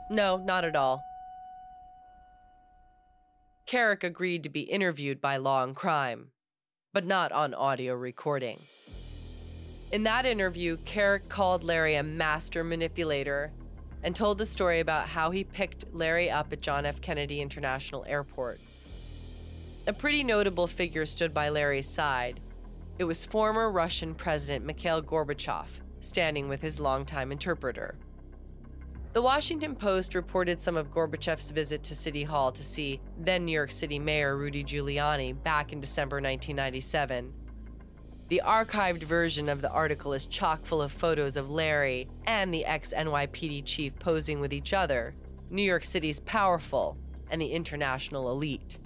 No, 0.09 0.37
not 0.37 0.65
at 0.65 0.75
all. 0.75 1.03
Kerik 3.67 4.03
agreed 4.03 4.41
to 4.43 4.49
be 4.49 4.61
interviewed 4.61 5.21
by 5.21 5.37
Law 5.37 5.63
and 5.63 5.75
Crime, 5.75 6.31
but 6.91 7.05
not 7.05 7.31
on 7.31 7.53
audio 7.53 7.93
recording. 7.93 8.61
In 9.91 10.03
that 10.03 10.25
interview, 10.25 10.77
Kerik 10.77 11.27
called 11.27 11.65
Larry 11.65 11.95
a 11.95 12.03
master 12.03 12.63
manipulator 12.63 13.51
and 14.03 14.15
told 14.15 14.37
the 14.37 14.45
story 14.45 14.79
about 14.79 15.09
how 15.09 15.31
he 15.31 15.43
picked 15.43 15.83
Larry 15.93 16.31
up 16.31 16.53
at 16.53 16.61
John 16.61 16.85
F. 16.85 17.01
Kennedy 17.01 17.41
International 17.41 18.05
Airport. 18.07 18.61
A 19.87 19.93
pretty 19.93 20.23
notable 20.23 20.65
figure 20.65 21.05
stood 21.05 21.33
by 21.33 21.49
Larry's 21.49 21.89
side. 21.89 22.39
It 22.99 23.03
was 23.03 23.25
former 23.25 23.69
Russian 23.69 24.15
President 24.15 24.63
Mikhail 24.63 25.01
Gorbachev, 25.01 25.67
standing 25.99 26.47
with 26.47 26.61
his 26.61 26.79
longtime 26.79 27.31
interpreter. 27.31 27.95
The 29.11 29.21
Washington 29.21 29.75
Post 29.75 30.15
reported 30.15 30.61
some 30.61 30.77
of 30.77 30.89
Gorbachev's 30.89 31.51
visit 31.51 31.83
to 31.83 31.95
City 31.95 32.23
Hall 32.23 32.53
to 32.53 32.63
see 32.63 33.01
then 33.19 33.43
New 33.43 33.51
York 33.51 33.71
City 33.71 33.99
Mayor 33.99 34.37
Rudy 34.37 34.63
Giuliani 34.63 35.33
back 35.43 35.73
in 35.73 35.81
December 35.81 36.17
1997. 36.17 37.33
The 38.31 38.41
archived 38.45 39.03
version 39.03 39.49
of 39.49 39.61
the 39.61 39.69
article 39.69 40.13
is 40.13 40.25
chock 40.25 40.65
full 40.65 40.81
of 40.81 40.93
photos 40.93 41.35
of 41.35 41.51
Larry 41.51 42.07
and 42.25 42.53
the 42.53 42.63
ex 42.63 42.93
NYPD 42.95 43.65
chief 43.65 43.93
posing 43.99 44.39
with 44.39 44.53
each 44.53 44.71
other, 44.71 45.13
New 45.49 45.61
York 45.61 45.83
City's 45.83 46.21
powerful 46.21 46.97
and 47.29 47.41
the 47.41 47.51
international 47.51 48.31
elite. 48.31 48.79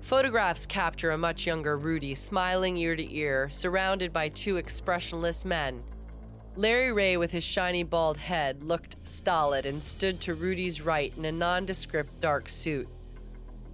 Photographs 0.00 0.66
capture 0.66 1.12
a 1.12 1.16
much 1.16 1.46
younger 1.46 1.78
Rudy 1.78 2.16
smiling 2.16 2.76
ear 2.76 2.96
to 2.96 3.14
ear, 3.16 3.48
surrounded 3.48 4.12
by 4.12 4.28
two 4.28 4.56
expressionless 4.56 5.44
men. 5.44 5.80
Larry 6.56 6.92
Ray, 6.92 7.16
with 7.16 7.30
his 7.30 7.44
shiny 7.44 7.84
bald 7.84 8.16
head, 8.16 8.64
looked 8.64 8.96
stolid 9.04 9.66
and 9.66 9.80
stood 9.80 10.20
to 10.22 10.34
Rudy's 10.34 10.82
right 10.82 11.12
in 11.16 11.24
a 11.26 11.30
nondescript 11.30 12.20
dark 12.20 12.48
suit. 12.48 12.88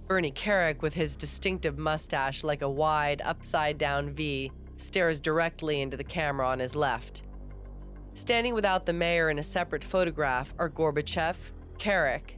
Bernie 0.07 0.31
Kerik, 0.31 0.83
with 0.83 0.93
his 0.93 1.15
distinctive 1.15 1.79
mustache 1.79 2.43
like 2.43 2.61
a 2.61 2.69
wide, 2.69 3.23
upside 3.25 3.79
down 3.79 4.11
V, 4.11 4.51
stares 4.81 5.19
directly 5.19 5.81
into 5.81 5.97
the 5.97 6.03
camera 6.03 6.47
on 6.47 6.59
his 6.59 6.75
left. 6.75 7.23
Standing 8.13 8.53
without 8.53 8.85
the 8.85 8.93
mayor 8.93 9.29
in 9.29 9.39
a 9.39 9.43
separate 9.43 9.83
photograph 9.83 10.53
are 10.59 10.69
Gorbachev, 10.69 11.35
Kerik, 11.77 12.37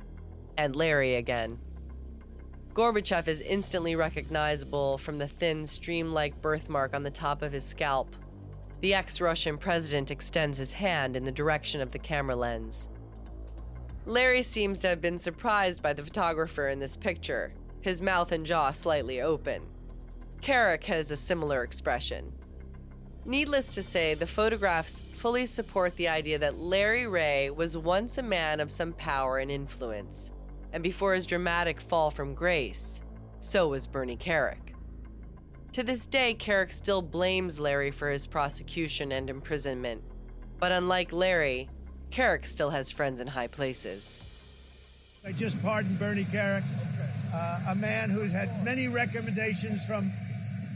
and 0.57 0.75
Larry 0.75 1.15
again. 1.15 1.59
Gorbachev 2.73 3.27
is 3.27 3.41
instantly 3.41 3.95
recognizable 3.95 4.97
from 4.97 5.17
the 5.17 5.27
thin, 5.27 5.65
stream 5.65 6.11
like 6.11 6.41
birthmark 6.41 6.93
on 6.93 7.03
the 7.03 7.11
top 7.11 7.41
of 7.41 7.51
his 7.51 7.63
scalp. 7.63 8.15
The 8.81 8.93
ex 8.93 9.21
Russian 9.21 9.57
president 9.57 10.11
extends 10.11 10.57
his 10.57 10.73
hand 10.73 11.15
in 11.15 11.23
the 11.23 11.31
direction 11.31 11.81
of 11.81 11.91
the 11.91 11.99
camera 11.99 12.35
lens. 12.35 12.89
Larry 14.05 14.41
seems 14.41 14.79
to 14.79 14.89
have 14.89 15.01
been 15.01 15.17
surprised 15.17 15.81
by 15.81 15.93
the 15.93 16.03
photographer 16.03 16.67
in 16.67 16.79
this 16.79 16.97
picture, 16.97 17.53
his 17.81 18.01
mouth 18.01 18.31
and 18.31 18.45
jaw 18.45 18.71
slightly 18.71 19.21
open. 19.21 19.61
Kerik 20.43 20.83
has 20.83 21.09
a 21.09 21.15
similar 21.15 21.63
expression. 21.63 22.33
Needless 23.23 23.69
to 23.69 23.81
say, 23.81 24.13
the 24.13 24.27
photographs 24.27 25.01
fully 25.13 25.45
support 25.45 25.95
the 25.95 26.09
idea 26.09 26.37
that 26.37 26.59
Larry 26.59 27.07
Ray 27.07 27.49
was 27.49 27.77
once 27.77 28.17
a 28.17 28.23
man 28.23 28.59
of 28.59 28.69
some 28.69 28.91
power 28.91 29.37
and 29.37 29.49
influence, 29.49 30.31
and 30.73 30.83
before 30.83 31.13
his 31.13 31.25
dramatic 31.25 31.79
fall 31.79 32.11
from 32.11 32.33
grace, 32.33 33.01
so 33.39 33.69
was 33.69 33.87
Bernie 33.87 34.17
Kerik. 34.17 34.75
To 35.71 35.81
this 35.81 36.05
day, 36.05 36.35
Kerik 36.37 36.73
still 36.73 37.01
blames 37.01 37.57
Larry 37.57 37.91
for 37.91 38.09
his 38.09 38.27
prosecution 38.27 39.13
and 39.13 39.29
imprisonment, 39.29 40.03
but 40.59 40.73
unlike 40.73 41.13
Larry, 41.13 41.69
Kerik 42.11 42.45
still 42.45 42.71
has 42.71 42.91
friends 42.91 43.21
in 43.21 43.27
high 43.27 43.47
places. 43.47 44.19
I 45.25 45.31
just 45.31 45.63
pardoned 45.63 45.97
Bernie 45.97 46.25
Kerik, 46.25 46.65
uh, 47.33 47.59
a 47.69 47.75
man 47.75 48.09
who's 48.09 48.33
had 48.33 48.49
many 48.65 48.89
recommendations 48.89 49.85
from 49.85 50.11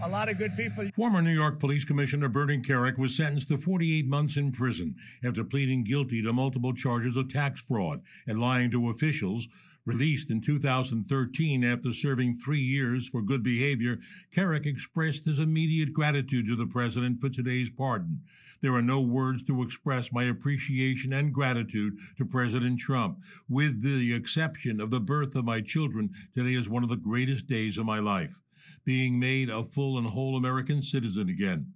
a 0.03 0.09
lot 0.09 0.29
of 0.29 0.37
good 0.37 0.55
people. 0.55 0.85
Former 0.95 1.21
New 1.21 1.31
York 1.31 1.59
Police 1.59 1.83
Commissioner 1.83 2.29
Bernie 2.29 2.59
Kerik 2.59 2.97
was 2.97 3.15
sentenced 3.15 3.49
to 3.49 3.57
48 3.57 4.07
months 4.07 4.37
in 4.37 4.51
prison 4.51 4.95
after 5.23 5.43
pleading 5.43 5.83
guilty 5.83 6.21
to 6.21 6.33
multiple 6.33 6.73
charges 6.73 7.15
of 7.15 7.31
tax 7.31 7.61
fraud 7.61 8.01
and 8.27 8.39
lying 8.39 8.71
to 8.71 8.89
officials. 8.89 9.47
Released 9.85 10.29
in 10.29 10.41
2013 10.41 11.63
after 11.63 11.93
serving 11.93 12.37
three 12.37 12.59
years 12.59 13.07
for 13.07 13.21
good 13.21 13.41
behavior, 13.41 13.99
Kerik 14.35 14.65
expressed 14.65 15.23
his 15.23 15.39
immediate 15.39 15.93
gratitude 15.93 16.45
to 16.47 16.57
the 16.57 16.67
president 16.67 17.21
for 17.21 17.29
today's 17.29 17.69
pardon. 17.69 18.21
There 18.61 18.73
are 18.73 18.81
no 18.81 18.99
words 18.99 19.43
to 19.43 19.61
express 19.61 20.11
my 20.11 20.25
appreciation 20.25 21.13
and 21.13 21.33
gratitude 21.33 21.93
to 22.17 22.25
President 22.25 22.79
Trump. 22.79 23.19
With 23.47 23.81
the 23.81 24.13
exception 24.13 24.81
of 24.81 24.91
the 24.91 24.99
birth 24.99 25.35
of 25.35 25.45
my 25.45 25.61
children, 25.61 26.09
today 26.35 26.53
is 26.53 26.67
one 26.67 26.83
of 26.83 26.89
the 26.89 26.97
greatest 26.97 27.47
days 27.47 27.77
of 27.77 27.85
my 27.85 27.99
life 27.99 28.41
being 28.87 29.19
made 29.19 29.49
a 29.49 29.61
full 29.61 29.97
and 29.97 30.07
whole 30.07 30.37
American 30.37 30.81
citizen 30.81 31.27
again. 31.27 31.73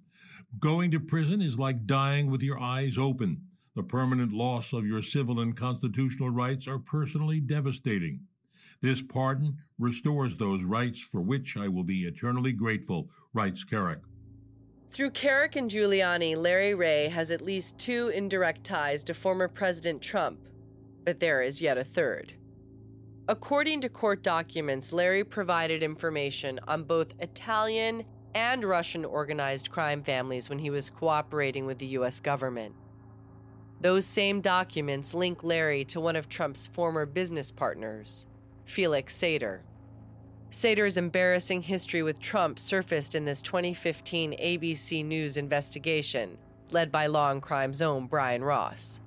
Going 0.60 0.91
to 0.91 1.00
prison 1.02 1.41
is 1.41 1.60
like 1.60 1.86
dying 1.86 2.32
with 2.32 2.41
your 2.41 2.58
eyes 2.58 2.97
open. 2.97 3.41
The 3.76 3.84
permanent 3.84 4.32
loss 4.32 4.71
of 4.71 4.88
your 4.88 5.02
civil 5.02 5.41
and 5.41 5.54
constitutional 5.56 6.30
rights 6.30 6.69
are 6.69 6.80
personally 6.80 7.41
devastating. 7.41 8.21
This 8.80 9.02
pardon 9.02 9.58
restores 9.78 10.38
those 10.38 10.63
rights 10.63 11.02
for 11.02 11.21
which 11.21 11.58
I 11.58 11.67
will 11.67 11.84
be 11.84 12.04
eternally 12.06 12.54
grateful, 12.54 13.10
writes 13.34 13.65
Kerik. 13.65 14.00
Through 14.89 15.12
Kerik 15.12 15.58
and 15.58 15.69
Giuliani, 15.69 16.38
Larry 16.38 16.74
Ray 16.74 17.10
has 17.10 17.30
at 17.30 17.41
least 17.41 17.78
two 17.78 18.08
indirect 18.08 18.63
ties 18.63 19.04
to 19.04 19.13
former 19.13 19.50
President 19.50 20.02
Trump, 20.02 20.39
but 21.04 21.19
there 21.19 21.41
is 21.41 21.62
yet 21.62 21.78
a 21.78 21.84
third. 21.84 22.36
According 23.28 23.82
to 23.82 23.89
court 23.89 24.24
documents, 24.24 24.91
Larry 24.91 25.24
provided 25.24 25.84
information 25.84 26.59
on 26.67 26.84
both 26.84 27.13
Italian 27.19 28.03
and 28.34 28.63
Russian 28.65 29.05
organized 29.05 29.69
crime 29.69 30.03
families 30.03 30.49
when 30.49 30.59
he 30.59 30.69
was 30.69 30.89
cooperating 30.89 31.65
with 31.65 31.78
the 31.78 31.86
U.S. 31.88 32.19
government. 32.19 32.74
Those 33.80 34.05
same 34.05 34.41
documents 34.41 35.13
link 35.13 35.43
Larry 35.43 35.86
to 35.86 35.99
one 35.99 36.15
of 36.15 36.30
Trump's 36.30 36.67
former 36.67 37.05
business 37.05 37.51
partners, 37.51 38.26
Felix 38.65 39.15
Sater. 39.17 39.61
Sater's 40.49 40.97
embarrassing 40.97 41.61
history 41.61 42.03
with 42.03 42.19
Trump 42.19 42.59
surfaced 42.59 43.15
in 43.15 43.26
this 43.26 43.41
2015 43.41 44.34
ABC 44.34 45.05
News 45.05 45.38
investigation, 45.38 46.38
led 46.72 46.91
by 46.91 47.07
Law 47.07 47.32
and 47.32 47.41
Crime's 47.41 47.82
own 47.82 48.07
Brian 48.07 48.43
Ross. 48.43 48.99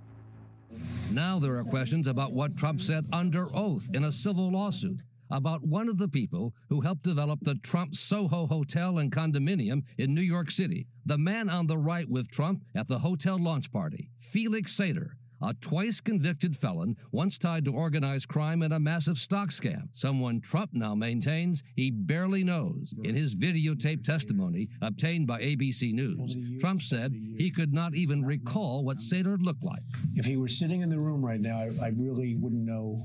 Now 1.13 1.39
there 1.39 1.57
are 1.57 1.65
questions 1.65 2.09
about 2.09 2.33
what 2.33 2.57
Trump 2.57 2.81
said 2.81 3.05
under 3.13 3.47
oath 3.55 3.89
in 3.95 4.05
a 4.05 4.13
civil 4.13 4.51
lawsuit 4.51 5.01
about 5.31 5.67
one 5.67 5.89
of 5.89 5.99
the 5.99 6.09
people 6.09 6.55
who 6.69 6.81
helped 6.81 7.03
develop 7.03 7.41
the 7.43 7.57
Trump 7.57 7.95
Soho 7.95 8.47
Hotel 8.47 8.99
and 8.99 9.11
Condominium 9.11 9.83
in 9.99 10.15
New 10.15 10.23
York 10.23 10.51
City, 10.51 10.87
the 11.05 11.19
man 11.19 11.49
on 11.49 11.67
the 11.67 11.79
right 11.79 12.09
with 12.09 12.31
Trump 12.31 12.63
at 12.75 12.89
the 12.89 12.99
hotel 12.99 13.39
launch 13.39 13.73
party, 13.73 14.11
Felix 14.19 14.77
Sater, 14.77 15.13
a 15.45 15.55
twice 15.55 16.01
convicted 16.01 16.57
felon 16.57 16.97
once 17.13 17.37
tied 17.37 17.67
to 17.67 17.75
organized 17.75 18.29
crime 18.29 18.63
and 18.63 18.73
a 18.73 18.81
massive 18.81 19.19
stock 19.19 19.51
scam, 19.51 19.89
someone 19.93 20.41
Trump 20.41 20.71
now 20.73 20.95
maintains 20.95 21.63
he 21.77 21.91
barely 21.91 22.43
knows. 22.43 22.95
In 23.05 23.15
his 23.15 23.37
videotaped 23.37 24.05
testimony 24.05 24.69
obtained 24.81 25.27
by 25.27 25.43
ABC 25.43 25.93
News, 25.93 26.37
Trump 26.61 26.81
said 26.81 27.13
he 27.37 27.51
could 27.51 27.75
not 27.75 27.95
even 27.95 28.25
recall 28.25 28.85
what 28.85 28.99
Sater 28.99 29.37
looked 29.41 29.65
like. 29.65 29.83
If 30.15 30.25
he 30.25 30.37
were 30.37 30.49
sitting 30.49 30.81
in 30.81 30.89
the 30.89 30.99
room 30.99 31.25
right 31.25 31.41
now, 31.41 31.59
I, 31.59 31.71
I 31.83 31.89
really 31.89 32.37
wouldn't 32.37 32.65
know 32.65 32.99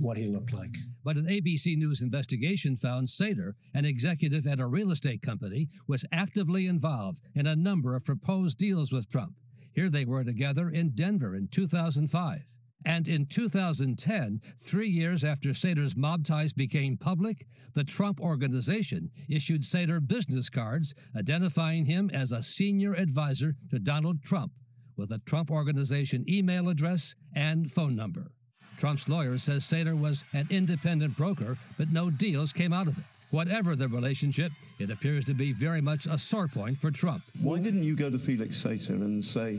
what 0.00 0.16
he 0.16 0.28
looked 0.28 0.54
like. 0.54 0.74
But 1.04 1.16
an 1.16 1.26
ABC 1.26 1.76
News 1.76 2.00
investigation 2.00 2.76
found 2.76 3.08
Sater, 3.08 3.52
an 3.74 3.84
executive 3.84 4.46
at 4.46 4.60
a 4.60 4.66
real 4.66 4.90
estate 4.90 5.20
company, 5.20 5.68
was 5.86 6.06
actively 6.12 6.66
involved 6.66 7.20
in 7.34 7.46
a 7.46 7.56
number 7.56 7.94
of 7.94 8.04
proposed 8.04 8.56
deals 8.56 8.92
with 8.92 9.10
Trump. 9.10 9.34
Here 9.74 9.90
they 9.90 10.04
were 10.04 10.24
together 10.24 10.68
in 10.68 10.90
Denver 10.90 11.34
in 11.34 11.48
2005. 11.48 12.42
And 12.84 13.06
in 13.06 13.26
2010, 13.26 14.40
three 14.58 14.88
years 14.88 15.24
after 15.24 15.50
Sater's 15.50 15.96
mob 15.96 16.24
ties 16.24 16.52
became 16.52 16.96
public, 16.96 17.46
the 17.74 17.84
Trump 17.84 18.20
Organization 18.20 19.10
issued 19.28 19.62
Sater 19.62 20.06
business 20.06 20.50
cards 20.50 20.94
identifying 21.16 21.86
him 21.86 22.10
as 22.12 22.32
a 22.32 22.42
senior 22.42 22.92
advisor 22.94 23.54
to 23.70 23.78
Donald 23.78 24.22
Trump 24.22 24.52
with 24.96 25.10
a 25.10 25.20
Trump 25.20 25.50
Organization 25.50 26.24
email 26.28 26.68
address 26.68 27.14
and 27.34 27.70
phone 27.70 27.96
number. 27.96 28.32
Trump's 28.76 29.08
lawyer 29.08 29.38
says 29.38 29.64
Sater 29.64 29.98
was 29.98 30.24
an 30.32 30.48
independent 30.50 31.16
broker, 31.16 31.56
but 31.78 31.92
no 31.92 32.10
deals 32.10 32.52
came 32.52 32.72
out 32.72 32.88
of 32.88 32.98
it. 32.98 33.04
Whatever 33.32 33.74
the 33.74 33.88
relationship, 33.88 34.52
it 34.78 34.90
appears 34.90 35.24
to 35.24 35.32
be 35.32 35.54
very 35.54 35.80
much 35.80 36.04
a 36.04 36.18
sore 36.18 36.48
point 36.48 36.78
for 36.78 36.90
Trump. 36.90 37.22
Why 37.40 37.58
didn't 37.60 37.82
you 37.82 37.96
go 37.96 38.10
to 38.10 38.18
Felix 38.18 38.62
Sater 38.62 38.90
and 38.90 39.24
say, 39.24 39.58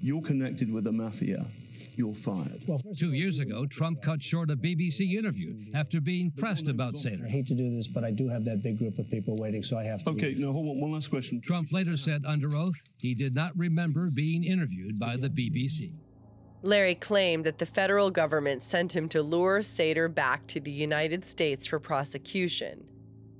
you're 0.00 0.22
connected 0.22 0.72
with 0.72 0.84
the 0.84 0.92
mafia? 0.92 1.44
You're 1.96 2.14
fired. 2.14 2.62
Well, 2.66 2.80
Two 2.98 3.12
years 3.12 3.38
ago, 3.38 3.66
Trump 3.66 4.00
cut 4.00 4.22
short 4.22 4.50
a 4.50 4.56
BBC 4.56 5.12
interview 5.12 5.56
after 5.74 6.00
being 6.00 6.30
pressed 6.30 6.68
about 6.68 6.94
Sater. 6.94 7.26
I 7.26 7.28
hate 7.28 7.46
to 7.48 7.54
do 7.54 7.70
this, 7.76 7.86
but 7.86 8.02
I 8.02 8.12
do 8.12 8.28
have 8.28 8.46
that 8.46 8.62
big 8.62 8.78
group 8.78 8.98
of 8.98 9.10
people 9.10 9.36
waiting, 9.36 9.62
so 9.62 9.76
I 9.76 9.84
have 9.84 10.02
to. 10.04 10.10
Okay, 10.12 10.34
no, 10.38 10.54
hold 10.54 10.66
on. 10.70 10.80
One 10.80 10.92
last 10.92 11.08
question. 11.08 11.38
Trump 11.42 11.72
later 11.72 11.98
said 11.98 12.24
under 12.26 12.48
oath 12.56 12.82
he 12.98 13.14
did 13.14 13.34
not 13.34 13.52
remember 13.58 14.08
being 14.10 14.42
interviewed 14.42 14.98
by 14.98 15.18
the 15.18 15.28
BBC. 15.28 15.92
Larry 16.66 16.96
claimed 16.96 17.44
that 17.44 17.58
the 17.58 17.64
federal 17.64 18.10
government 18.10 18.60
sent 18.60 18.96
him 18.96 19.08
to 19.10 19.22
lure 19.22 19.60
Sater 19.60 20.12
back 20.12 20.48
to 20.48 20.58
the 20.58 20.72
United 20.72 21.24
States 21.24 21.64
for 21.64 21.78
prosecution. 21.78 22.84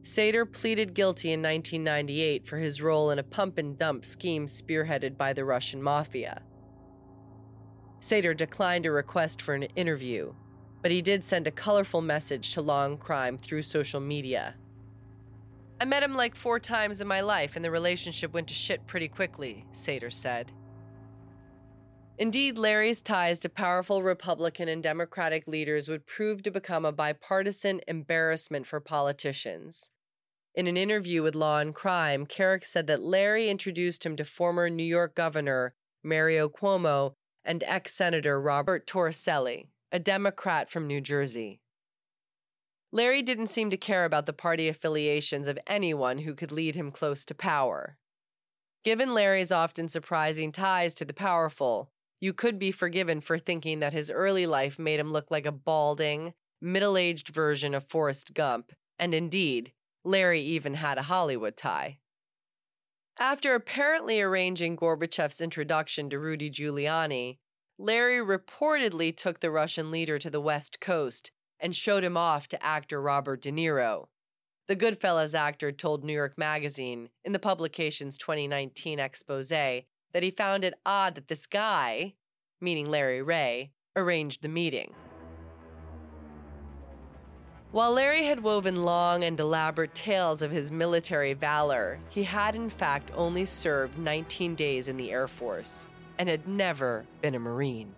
Sater 0.04 0.50
pleaded 0.50 0.94
guilty 0.94 1.32
in 1.32 1.42
1998 1.42 2.46
for 2.46 2.58
his 2.58 2.80
role 2.80 3.10
in 3.10 3.18
a 3.18 3.24
pump 3.24 3.58
and 3.58 3.76
dump 3.76 4.04
scheme 4.04 4.46
spearheaded 4.46 5.16
by 5.16 5.32
the 5.32 5.44
Russian 5.44 5.82
mafia. 5.82 6.40
Sater 8.00 8.36
declined 8.36 8.86
a 8.86 8.92
request 8.92 9.42
for 9.42 9.54
an 9.54 9.64
interview, 9.74 10.32
but 10.80 10.92
he 10.92 11.02
did 11.02 11.24
send 11.24 11.48
a 11.48 11.50
colorful 11.50 12.00
message 12.00 12.54
to 12.54 12.62
Law 12.62 12.86
and 12.86 13.00
Crime 13.00 13.36
through 13.36 13.62
social 13.62 13.98
media. 13.98 14.54
I 15.80 15.84
met 15.84 16.04
him 16.04 16.14
like 16.14 16.36
four 16.36 16.60
times 16.60 17.00
in 17.00 17.08
my 17.08 17.22
life, 17.22 17.56
and 17.56 17.64
the 17.64 17.72
relationship 17.72 18.32
went 18.32 18.46
to 18.48 18.54
shit 18.54 18.86
pretty 18.86 19.08
quickly, 19.08 19.66
Sater 19.72 20.12
said. 20.12 20.52
Indeed, 22.18 22.56
Larry's 22.56 23.02
ties 23.02 23.38
to 23.40 23.50
powerful 23.50 24.02
Republican 24.02 24.68
and 24.68 24.82
Democratic 24.82 25.46
leaders 25.46 25.88
would 25.88 26.06
prove 26.06 26.42
to 26.42 26.50
become 26.50 26.86
a 26.86 26.92
bipartisan 26.92 27.82
embarrassment 27.86 28.66
for 28.66 28.80
politicians. 28.80 29.90
In 30.54 30.66
an 30.66 30.78
interview 30.78 31.22
with 31.22 31.34
Law 31.34 31.58
and 31.58 31.74
Crime, 31.74 32.24
Kerik 32.24 32.64
said 32.64 32.86
that 32.86 33.02
Larry 33.02 33.50
introduced 33.50 34.06
him 34.06 34.16
to 34.16 34.24
former 34.24 34.70
New 34.70 34.82
York 34.82 35.14
Governor 35.14 35.74
Mario 36.02 36.48
Cuomo 36.48 37.12
and 37.44 37.62
ex 37.64 37.92
Senator 37.92 38.40
Robert 38.40 38.86
Torricelli, 38.86 39.66
a 39.92 39.98
Democrat 39.98 40.70
from 40.70 40.86
New 40.86 41.02
Jersey. 41.02 41.60
Larry 42.92 43.20
didn't 43.20 43.48
seem 43.48 43.68
to 43.68 43.76
care 43.76 44.06
about 44.06 44.24
the 44.24 44.32
party 44.32 44.68
affiliations 44.68 45.48
of 45.48 45.58
anyone 45.66 46.18
who 46.18 46.34
could 46.34 46.52
lead 46.52 46.74
him 46.76 46.90
close 46.90 47.26
to 47.26 47.34
power. 47.34 47.98
Given 48.84 49.12
Larry's 49.12 49.52
often 49.52 49.88
surprising 49.88 50.52
ties 50.52 50.94
to 50.94 51.04
the 51.04 51.12
powerful, 51.12 51.90
you 52.20 52.32
could 52.32 52.58
be 52.58 52.70
forgiven 52.70 53.20
for 53.20 53.38
thinking 53.38 53.80
that 53.80 53.92
his 53.92 54.10
early 54.10 54.46
life 54.46 54.78
made 54.78 55.00
him 55.00 55.12
look 55.12 55.30
like 55.30 55.46
a 55.46 55.52
balding, 55.52 56.34
middle 56.60 56.96
aged 56.96 57.28
version 57.28 57.74
of 57.74 57.88
Forrest 57.88 58.34
Gump, 58.34 58.72
and 58.98 59.14
indeed, 59.14 59.72
Larry 60.04 60.40
even 60.40 60.74
had 60.74 60.98
a 60.98 61.02
Hollywood 61.02 61.56
tie. 61.56 61.98
After 63.18 63.54
apparently 63.54 64.20
arranging 64.20 64.76
Gorbachev's 64.76 65.40
introduction 65.40 66.10
to 66.10 66.18
Rudy 66.18 66.50
Giuliani, 66.50 67.38
Larry 67.78 68.24
reportedly 68.24 69.14
took 69.14 69.40
the 69.40 69.50
Russian 69.50 69.90
leader 69.90 70.18
to 70.18 70.30
the 70.30 70.40
West 70.40 70.80
Coast 70.80 71.30
and 71.58 71.74
showed 71.74 72.04
him 72.04 72.16
off 72.16 72.48
to 72.48 72.62
actor 72.64 73.00
Robert 73.00 73.42
De 73.42 73.50
Niro. 73.50 74.08
The 74.68 74.76
Goodfellas 74.76 75.34
actor 75.34 75.72
told 75.72 76.04
New 76.04 76.12
York 76.12 76.36
Magazine 76.36 77.10
in 77.24 77.32
the 77.32 77.38
publication's 77.38 78.18
2019 78.18 78.98
expose 78.98 79.52
that 80.16 80.22
he 80.22 80.30
found 80.30 80.64
it 80.64 80.72
odd 80.86 81.14
that 81.14 81.28
this 81.28 81.44
guy, 81.44 82.14
meaning 82.58 82.88
Larry 82.88 83.20
Ray, 83.20 83.72
arranged 83.94 84.40
the 84.40 84.48
meeting. 84.48 84.94
While 87.70 87.92
Larry 87.92 88.24
had 88.24 88.42
woven 88.42 88.76
long 88.76 89.24
and 89.24 89.38
elaborate 89.38 89.94
tales 89.94 90.40
of 90.40 90.50
his 90.50 90.72
military 90.72 91.34
valor, 91.34 91.98
he 92.08 92.22
had 92.22 92.56
in 92.56 92.70
fact 92.70 93.10
only 93.14 93.44
served 93.44 93.98
19 93.98 94.54
days 94.54 94.88
in 94.88 94.96
the 94.96 95.10
Air 95.10 95.28
Force 95.28 95.86
and 96.18 96.30
had 96.30 96.48
never 96.48 97.04
been 97.20 97.34
a 97.34 97.38
Marine. 97.38 97.94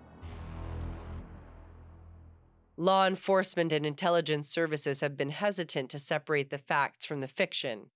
Law 2.76 3.06
enforcement 3.06 3.72
and 3.72 3.86
intelligence 3.86 4.48
services 4.48 5.02
have 5.02 5.16
been 5.16 5.30
hesitant 5.30 5.88
to 5.90 6.00
separate 6.00 6.50
the 6.50 6.58
facts 6.58 7.04
from 7.04 7.20
the 7.20 7.28
fiction, 7.28 7.90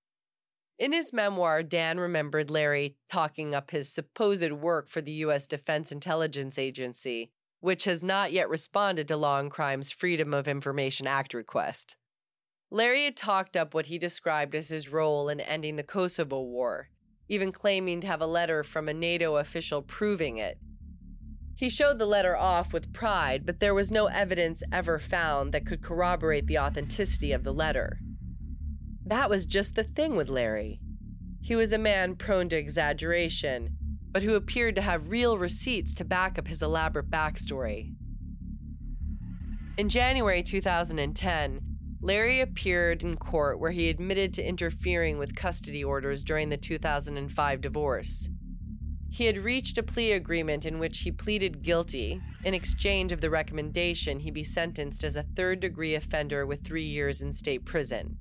in 0.83 0.93
his 0.93 1.13
memoir, 1.13 1.63
Dan 1.63 2.01
remembered 2.01 2.51
Larry 2.51 2.97
talking 3.09 3.55
up 3.55 3.71
his 3.71 3.89
supposed 3.89 4.51
work 4.51 4.89
for 4.89 5.01
the 5.01 5.13
U.S. 5.13 5.47
Defense 5.47 5.93
Intelligence 5.93 6.59
Agency, 6.59 7.31
which 7.61 7.85
has 7.85 8.03
not 8.03 8.33
yet 8.33 8.49
responded 8.49 9.07
to 9.07 9.17
Law 9.17 9.39
and 9.39 9.49
Crime's 9.49 9.93
Freedom 9.93 10.35
of 10.35 10.49
Information 10.49 11.07
Act 11.07 11.35
request. 11.35 11.95
Larry 12.69 13.05
had 13.05 13.17
talked 13.17 13.57
up 13.57 13.75
what 13.75 13.87
he 13.87 13.97
described 13.97 14.57
as 14.57 14.71
his 14.71 14.89
role 14.89 15.29
in 15.29 15.39
ending 15.39 15.77
the 15.77 15.85
Kosovo 15.85 16.43
War, 16.43 16.89
even 17.29 17.53
claiming 17.53 18.01
to 18.01 18.09
have 18.09 18.21
a 18.21 18.27
letter 18.27 18.65
from 18.65 18.89
a 18.89 18.93
NATO 18.93 19.37
official 19.37 19.83
proving 19.83 20.39
it. 20.39 20.59
He 21.55 21.71
showed 21.71 22.01
the 22.01 22.07
letter 22.07 22.37
off 22.37 22.73
with 22.73 22.93
pride, 22.93 23.47
but 23.47 23.61
there 23.61 23.73
was 23.73 23.93
no 23.93 24.07
evidence 24.07 24.65
ever 24.73 24.99
found 24.99 25.53
that 25.53 25.65
could 25.65 25.81
corroborate 25.81 26.49
the 26.49 26.59
authenticity 26.59 27.31
of 27.31 27.45
the 27.45 27.55
letter. 27.55 28.01
That 29.13 29.29
was 29.29 29.45
just 29.45 29.75
the 29.75 29.85
thing 29.85 30.17
with 30.17 30.31
Larry. 30.31 30.81
He 31.43 31.55
was 31.55 31.75
a 31.75 31.79
man 31.79 32.17
prone 32.17 32.49
to 32.49 32.57
exaggeration, 32.57 33.77
but 34.11 34.23
who 34.23 34.37
appeared 34.37 34.75
to 34.77 34.81
have 34.81 35.11
real 35.11 35.37
receipts 35.37 35.93
to 35.97 36.05
back 36.07 36.39
up 36.39 36.49
his 36.49 36.63
elaborate 36.63 37.11
backstory. 37.11 37.93
In 39.77 39.91
January 39.91 40.43
2010, 40.43 41.61
Larry 42.01 42.41
appeared 42.41 43.03
in 43.03 43.19
court 43.19 43.61
where 43.61 43.73
he 43.73 43.91
admitted 43.91 44.33
to 44.33 44.49
interfering 44.49 45.19
with 45.19 45.37
custody 45.37 45.85
orders 45.85 46.25
during 46.25 46.49
the 46.49 46.57
2005 46.57 47.61
divorce. 47.61 48.31
He 49.11 49.27
had 49.27 49.37
reached 49.37 49.77
a 49.77 49.83
plea 49.83 50.13
agreement 50.13 50.65
in 50.65 50.79
which 50.79 51.01
he 51.01 51.13
pleaded 51.13 51.63
guilty 51.63 52.23
in 52.45 52.55
exchange 52.55 53.13
of 53.13 53.21
the 53.21 53.29
recommendation 53.29 54.21
he 54.21 54.31
be 54.31 54.43
sentenced 54.43 55.05
as 55.05 55.17
a 55.17 55.27
third 55.37 55.61
degree 55.61 55.95
offender 55.95 56.47
with 56.47 56.65
three 56.65 56.87
years 56.87 57.21
in 57.21 57.31
state 57.31 57.67
prison. 57.67 58.17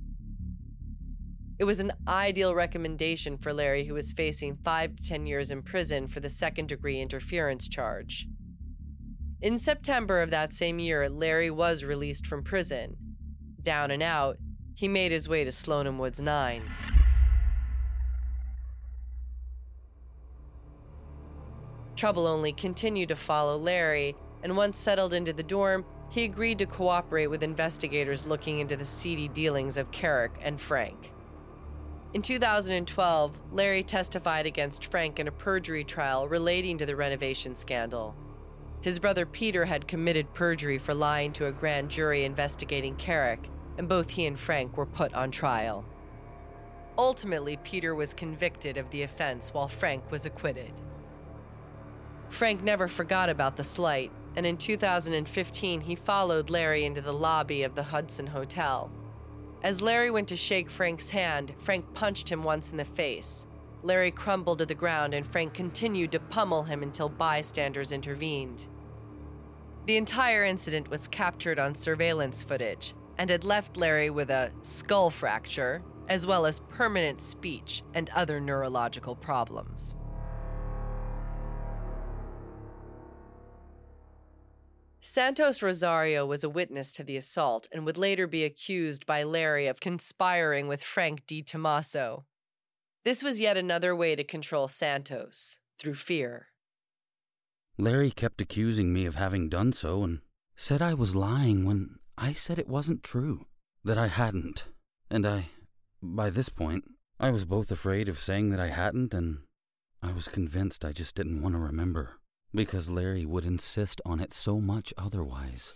It 1.62 1.66
was 1.66 1.80
an 1.80 1.92
ideal 2.08 2.56
recommendation 2.56 3.38
for 3.38 3.54
Larry, 3.54 3.86
who 3.86 3.94
was 3.94 4.14
facing 4.14 4.58
five 4.66 4.96
to 4.96 5.04
10 5.04 5.28
years 5.28 5.52
in 5.52 5.62
prison 5.62 6.08
for 6.08 6.20
the 6.20 6.28
second 6.28 6.70
degree 6.70 7.00
interference 7.00 7.68
charge. 7.68 8.28
In 9.44 9.60
September 9.60 10.24
of 10.24 10.32
that 10.32 10.56
same 10.56 10.80
year, 10.80 11.08
Larry 11.08 11.52
was 11.52 11.84
released 11.84 12.26
from 12.26 12.42
prison. 12.42 12.98
Down 13.62 13.92
and 13.92 14.02
out, 14.02 14.38
he 14.74 14.88
made 14.88 15.12
his 15.12 15.30
way 15.30 15.44
to 15.44 15.52
Slonim 15.52 16.00
Woods 16.00 16.20
9. 16.20 16.64
Trouble 21.96 22.26
only 22.26 22.54
continued 22.54 23.10
to 23.10 23.16
follow 23.16 23.56
Larry, 23.56 24.16
and 24.42 24.58
once 24.58 24.80
settled 24.80 25.14
into 25.14 25.32
the 25.32 25.44
dorm, 25.44 25.86
he 26.10 26.24
agreed 26.24 26.58
to 26.58 26.66
cooperate 26.66 27.28
with 27.28 27.44
investigators 27.44 28.26
looking 28.26 28.58
into 28.58 28.76
the 28.76 28.84
seedy 28.84 29.28
dealings 29.28 29.78
of 29.78 29.92
Kerik 29.92 30.32
and 30.42 30.60
Frank. 30.60 31.12
In 32.14 32.22
2012, 32.22 33.40
Larry 33.54 33.84
testified 33.84 34.46
against 34.46 34.88
Frank 34.88 35.18
in 35.18 35.30
a 35.30 35.32
perjury 35.32 35.86
trial 35.86 36.28
relating 36.28 36.78
to 36.78 36.86
the 36.86 36.96
renovation 36.98 37.56
scandal. 37.56 38.16
His 38.82 39.00
brother 39.00 39.26
Peter 39.26 39.64
had 39.64 39.88
committed 39.88 40.34
perjury 40.34 40.78
for 40.78 40.94
lying 40.94 41.32
to 41.34 41.46
a 41.46 41.54
grand 41.54 41.90
jury 41.90 42.26
investigating 42.26 42.98
Kerik, 42.98 43.46
and 43.78 43.88
both 43.88 44.10
he 44.10 44.26
and 44.26 44.38
Frank 44.38 44.76
were 44.76 44.86
put 44.86 45.14
on 45.14 45.32
trial. 45.32 45.86
Ultimately, 46.98 47.56
Peter 47.64 47.96
was 47.96 48.14
convicted 48.14 48.76
of 48.76 48.90
the 48.90 49.04
offense 49.04 49.54
while 49.54 49.70
Frank 49.70 50.12
was 50.12 50.26
acquitted. 50.26 50.82
Frank 52.28 52.62
never 52.62 52.90
forgot 52.90 53.30
about 53.30 53.56
the 53.56 53.64
slight, 53.64 54.12
and 54.36 54.46
in 54.46 54.58
2015 54.58 55.82
he 55.82 55.96
followed 55.96 56.50
Larry 56.50 56.84
into 56.84 57.02
the 57.02 57.14
lobby 57.14 57.64
of 57.64 57.76
the 57.76 57.84
Hudson 57.84 58.28
Hotel. 58.28 58.92
As 59.64 59.82
Larry 59.82 60.10
went 60.10 60.28
to 60.30 60.36
shake 60.36 60.70
Frank's 60.70 61.12
hand, 61.12 61.54
Frank 61.60 61.94
punched 61.94 62.30
him 62.30 62.44
once 62.44 62.72
in 62.72 62.78
the 62.78 62.86
face. 62.86 63.46
Larry 63.84 64.12
crumbled 64.12 64.60
to 64.60 64.66
the 64.66 64.74
ground, 64.74 65.14
and 65.14 65.26
Frank 65.26 65.54
continued 65.54 66.12
to 66.14 66.20
pummel 66.20 66.64
him 66.64 66.82
until 66.82 67.10
bystanders 67.10 67.92
intervened. 67.92 68.66
The 69.86 69.98
entire 69.98 70.44
incident 70.44 70.90
was 70.90 71.08
captured 71.08 71.60
on 71.60 71.76
surveillance 71.76 72.44
footage 72.44 72.94
and 73.18 73.30
had 73.30 73.44
left 73.44 73.78
Larry 73.78 74.10
with 74.10 74.30
a 74.32 74.52
skull 74.64 75.10
fracture, 75.12 75.84
as 76.10 76.26
well 76.26 76.46
as 76.46 76.60
permanent 76.62 77.22
speech 77.22 77.84
and 77.94 78.10
other 78.12 78.40
neurological 78.40 79.16
problems. 79.16 79.96
Santos 85.04 85.64
Rosario 85.64 86.28
was 86.28 86.44
a 86.44 86.50
witness 86.50 86.92
to 86.92 87.04
the 87.04 87.18
assault 87.18 87.68
and 87.72 87.88
would 87.88 87.98
later 87.98 88.28
be 88.28 88.44
accused 88.44 89.08
by 89.08 89.24
Larry 89.24 89.66
of 89.66 89.80
conspiring 89.80 90.68
with 90.68 90.84
Frank 90.84 91.26
DiTommaso. 91.26 92.26
This 93.04 93.24
was 93.24 93.40
yet 93.40 93.58
another 93.58 93.96
way 93.96 94.16
to 94.16 94.24
control 94.24 94.68
Santos 94.68 95.58
through 95.80 95.96
fear. 95.96 96.50
Larry 97.80 98.12
kept 98.12 98.42
accusing 98.42 98.94
me 98.94 99.08
of 99.08 99.16
having 99.16 99.50
done 99.50 99.74
so 99.74 100.04
and 100.04 100.20
said 100.56 100.84
I 100.84 100.94
was 100.94 101.16
lying 101.16 101.66
when 101.66 101.96
I 102.16 102.34
said 102.34 102.60
it 102.60 102.68
wasn't 102.68 103.02
true, 103.02 103.48
that 103.84 103.98
I 103.98 104.06
hadn't. 104.06 104.66
And 105.10 105.26
I, 105.26 105.50
by 106.04 106.30
this 106.30 106.50
point, 106.50 106.84
I 107.20 107.32
was 107.32 107.44
both 107.44 107.72
afraid 107.72 108.08
of 108.08 108.20
saying 108.20 108.52
that 108.52 108.60
I 108.60 108.68
hadn't 108.68 109.16
and 109.16 109.40
I 110.04 110.12
was 110.12 110.28
convinced 110.28 110.86
I 110.86 110.92
just 110.92 111.16
didn't 111.16 111.42
want 111.42 111.56
to 111.56 111.60
remember 111.60 112.21
because 112.54 112.90
Larry 112.90 113.26
would 113.26 113.46
insist 113.46 114.02
on 114.06 114.20
it 114.20 114.34
so 114.34 114.60
much 114.60 114.94
otherwise. 114.98 115.74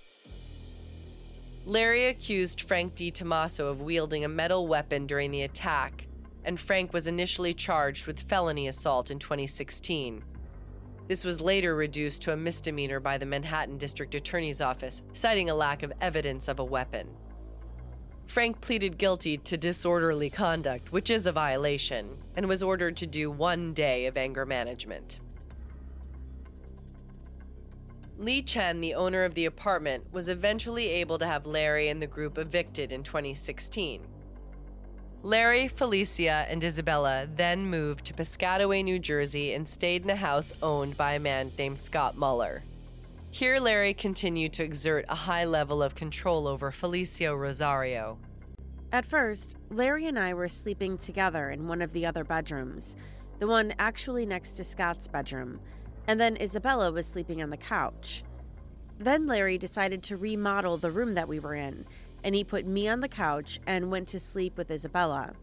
Larry 1.65 2.07
accused 2.07 2.61
Frank 2.61 2.95
DiTommaso 2.95 3.71
of 3.71 3.81
wielding 3.81 4.23
a 4.23 4.29
metal 4.29 4.67
weapon 4.67 5.07
during 5.07 5.31
the 5.31 5.41
attack, 5.41 6.07
and 6.43 6.59
Frank 6.59 6.93
was 6.93 7.07
initially 7.07 7.53
charged 7.53 8.05
with 8.05 8.21
felony 8.21 8.67
assault 8.67 9.09
in 9.09 9.17
2016. 9.17 10.23
This 11.07 11.23
was 11.23 11.41
later 11.41 11.75
reduced 11.75 12.21
to 12.23 12.33
a 12.33 12.37
misdemeanor 12.37 12.99
by 12.99 13.17
the 13.17 13.25
Manhattan 13.25 13.77
District 13.77 14.13
Attorney's 14.13 14.61
Office, 14.61 15.03
citing 15.13 15.49
a 15.49 15.55
lack 15.55 15.81
of 15.81 15.93
evidence 16.01 16.47
of 16.47 16.59
a 16.59 16.63
weapon. 16.63 17.07
Frank 18.27 18.59
pleaded 18.59 18.97
guilty 18.97 19.37
to 19.37 19.57
disorderly 19.57 20.29
conduct, 20.29 20.91
which 20.91 21.09
is 21.09 21.27
a 21.27 21.31
violation, 21.31 22.17
and 22.35 22.47
was 22.47 22.63
ordered 22.63 22.97
to 22.97 23.07
do 23.07 23.29
one 23.29 23.73
day 23.73 24.07
of 24.07 24.17
anger 24.17 24.45
management. 24.45 25.19
Lee 28.17 28.41
Chen, 28.41 28.79
the 28.79 28.93
owner 28.93 29.25
of 29.25 29.33
the 29.33 29.45
apartment, 29.45 30.05
was 30.13 30.29
eventually 30.29 30.87
able 30.87 31.19
to 31.19 31.27
have 31.27 31.45
Larry 31.45 31.89
and 31.89 32.01
the 32.01 32.07
group 32.07 32.37
evicted 32.37 32.93
in 32.93 33.03
2016. 33.03 34.07
Larry, 35.21 35.67
Felicia, 35.67 36.45
and 36.47 36.63
Isabella 36.63 37.27
then 37.35 37.65
moved 37.65 38.05
to 38.05 38.13
Piscataway, 38.13 38.83
New 38.83 38.99
Jersey, 38.99 39.53
and 39.53 39.67
stayed 39.67 40.03
in 40.03 40.09
a 40.11 40.15
house 40.15 40.53
owned 40.61 40.95
by 40.95 41.13
a 41.13 41.19
man 41.19 41.51
named 41.57 41.79
Scott 41.79 42.15
Muller. 42.15 42.63
Here, 43.31 43.59
Larry 43.59 43.93
continued 43.93 44.53
to 44.53 44.63
exert 44.63 45.03
a 45.09 45.15
high 45.15 45.43
level 45.43 45.83
of 45.83 45.95
control 45.95 46.47
over 46.47 46.71
Felicia 46.71 47.35
Rosario. 47.35 48.17
At 48.93 49.05
first, 49.05 49.57
Larry 49.69 50.05
and 50.05 50.17
I 50.17 50.33
were 50.33 50.47
sleeping 50.47 50.97
together 50.97 51.49
in 51.49 51.67
one 51.67 51.81
of 51.81 51.91
the 51.91 52.05
other 52.05 52.23
bedrooms, 52.23 52.95
the 53.39 53.47
one 53.47 53.73
actually 53.77 54.25
next 54.25 54.51
to 54.51 54.63
Scott's 54.63 55.09
bedroom 55.09 55.59
and 56.07 56.19
then 56.19 56.37
Isabella 56.37 56.91
was 56.91 57.07
sleeping 57.07 57.41
on 57.41 57.49
the 57.49 57.57
couch. 57.57 58.23
Then 58.97 59.27
Larry 59.27 59.57
decided 59.57 60.03
to 60.03 60.17
remodel 60.17 60.77
the 60.77 60.91
room 60.91 61.15
that 61.15 61.27
we 61.27 61.39
were 61.39 61.55
in, 61.55 61.85
and 62.23 62.33
he 62.33 62.43
put 62.43 62.65
me 62.65 62.87
on 62.87 63.01
the 63.01 63.07
couch 63.07 63.59
and 63.67 63.91
went 63.91 64.07
to 64.09 64.19
sleep 64.19 64.57
with 64.57 64.71
Isabella. 64.71 65.33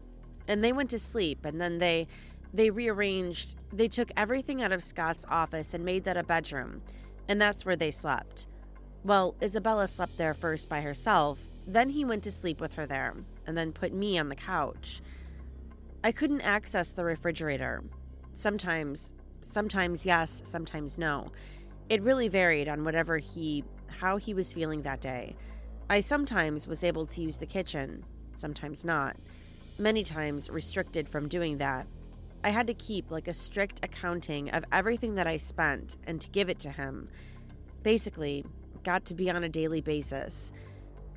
And 0.47 0.63
they 0.63 0.73
went 0.73 0.89
to 0.89 0.99
sleep, 0.99 1.45
and 1.45 1.61
then 1.61 1.79
they 1.79 2.07
they 2.53 2.69
rearranged, 2.69 3.55
they 3.71 3.87
took 3.87 4.11
everything 4.15 4.61
out 4.61 4.71
of 4.71 4.83
Scott's 4.83 5.25
office 5.27 5.73
and 5.73 5.83
made 5.83 6.03
that 6.03 6.17
a 6.17 6.23
bedroom, 6.23 6.83
and 7.27 7.41
that's 7.41 7.65
where 7.65 7.75
they 7.75 7.89
slept. 7.89 8.45
Well, 9.03 9.35
Isabella 9.41 9.87
slept 9.87 10.17
there 10.17 10.35
first 10.35 10.69
by 10.69 10.81
herself, 10.81 11.39
then 11.65 11.89
he 11.89 12.05
went 12.05 12.23
to 12.23 12.31
sleep 12.31 12.61
with 12.61 12.73
her 12.73 12.85
there, 12.85 13.15
and 13.47 13.57
then 13.57 13.71
put 13.71 13.91
me 13.91 14.19
on 14.19 14.29
the 14.29 14.35
couch. 14.35 15.01
I 16.03 16.11
couldn't 16.11 16.41
access 16.41 16.93
the 16.93 17.03
refrigerator. 17.03 17.83
Sometimes 18.33 19.15
sometimes 19.43 20.05
yes, 20.05 20.41
sometimes 20.45 20.97
no. 20.97 21.31
It 21.89 22.01
really 22.01 22.27
varied 22.27 22.67
on 22.67 22.83
whatever 22.83 23.17
he 23.17 23.63
how 23.87 24.17
he 24.17 24.33
was 24.33 24.53
feeling 24.53 24.81
that 24.81 25.01
day. 25.01 25.35
I 25.89 25.99
sometimes 25.99 26.67
was 26.67 26.83
able 26.83 27.05
to 27.05 27.21
use 27.21 27.37
the 27.37 27.45
kitchen, 27.45 28.03
sometimes 28.33 28.83
not. 28.83 29.15
Many 29.77 30.03
times 30.03 30.49
restricted 30.49 31.07
from 31.07 31.27
doing 31.27 31.57
that. 31.57 31.87
I 32.43 32.49
had 32.49 32.67
to 32.67 32.73
keep 32.73 33.11
like 33.11 33.27
a 33.27 33.33
strict 33.33 33.79
accounting 33.83 34.49
of 34.49 34.65
everything 34.71 35.15
that 35.15 35.27
I 35.27 35.37
spent 35.37 35.97
and 36.05 36.19
to 36.19 36.29
give 36.29 36.49
it 36.49 36.59
to 36.59 36.71
him. 36.71 37.09
Basically, 37.83 38.45
got 38.83 39.05
to 39.05 39.13
be 39.13 39.29
on 39.29 39.43
a 39.43 39.49
daily 39.49 39.81
basis. 39.81 40.51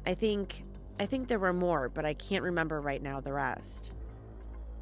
I 0.07 0.15
think 0.15 0.65
I 0.99 1.07
think 1.07 1.29
there 1.29 1.39
were 1.39 1.53
more, 1.53 1.89
but 1.89 2.05
I 2.05 2.15
can't 2.15 2.45
remember 2.45 2.81
right 2.81 3.03
now 3.03 3.21
the 3.21 3.33
rest. 3.33 3.93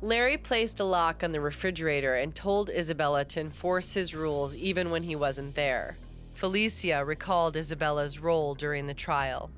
Larry 0.05 0.37
placed 0.37 0.81
a 0.81 0.85
lock 0.85 1.25
on 1.25 1.33
the 1.33 1.41
refrigerator 1.41 2.15
and 2.15 2.35
told 2.35 2.69
Isabella 2.69 3.25
to 3.25 3.41
enforce 3.41 3.95
his 3.95 4.15
rules 4.15 4.55
even 4.55 4.91
when 4.91 5.03
he 5.03 5.17
wasn't 5.17 5.55
there. 5.55 5.97
Felicia 6.35 7.03
recalled 7.03 7.57
Isabella's 7.57 8.19
role 8.19 8.55
during 8.55 8.87
the 8.87 8.93
trial. 8.93 9.51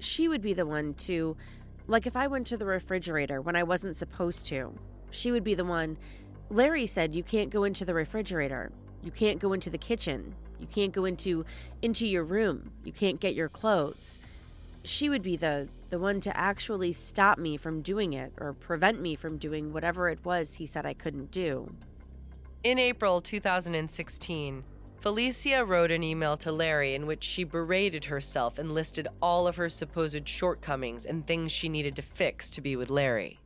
She 0.00 0.26
would 0.26 0.42
be 0.42 0.52
the 0.52 0.66
one 0.66 0.94
to, 0.94 1.36
like 1.86 2.08
if 2.08 2.16
I 2.16 2.26
went 2.26 2.48
to 2.48 2.56
the 2.56 2.66
refrigerator 2.66 3.40
when 3.40 3.54
I 3.54 3.62
wasn't 3.62 3.96
supposed 3.96 4.48
to, 4.48 4.76
she 5.12 5.30
would 5.30 5.44
be 5.44 5.54
the 5.54 5.64
one. 5.64 5.96
Larry 6.50 6.88
said 6.88 7.14
you 7.14 7.22
can't 7.22 7.50
go 7.50 7.62
into 7.62 7.84
the 7.84 7.94
refrigerator. 7.94 8.72
You 9.00 9.12
can't 9.12 9.38
go 9.38 9.52
into 9.52 9.70
the 9.70 9.78
kitchen. 9.78 10.34
You 10.58 10.66
can't 10.66 10.92
go 10.92 11.04
into 11.04 11.44
into 11.82 12.04
your 12.04 12.24
room. 12.24 12.72
You 12.82 12.90
can't 12.90 13.20
get 13.20 13.36
your 13.36 13.48
clothes. 13.48 14.18
She 14.84 15.08
would 15.08 15.22
be 15.22 15.36
the 15.36 15.68
the 15.88 15.98
one 15.98 16.20
to 16.20 16.36
actually 16.36 16.92
stop 16.92 17.38
me 17.38 17.56
from 17.56 17.80
doing 17.80 18.14
it 18.14 18.32
or 18.38 18.52
prevent 18.52 19.00
me 19.00 19.14
from 19.14 19.38
doing 19.38 19.72
whatever 19.72 20.08
it 20.08 20.24
was 20.24 20.54
he 20.54 20.66
said 20.66 20.84
I 20.84 20.92
couldn't 20.92 21.30
do. 21.30 21.72
In 22.64 22.78
April 22.78 23.20
2016, 23.20 24.64
Felicia 25.00 25.64
wrote 25.64 25.90
an 25.90 26.02
email 26.02 26.36
to 26.38 26.50
Larry 26.50 26.94
in 26.94 27.06
which 27.06 27.22
she 27.22 27.44
berated 27.44 28.06
herself 28.06 28.58
and 28.58 28.72
listed 28.72 29.06
all 29.22 29.46
of 29.46 29.56
her 29.56 29.68
supposed 29.68 30.28
shortcomings 30.28 31.04
and 31.06 31.26
things 31.26 31.52
she 31.52 31.68
needed 31.68 31.94
to 31.96 32.02
fix 32.02 32.50
to 32.50 32.60
be 32.60 32.74
with 32.74 32.90
Larry. 32.90 33.38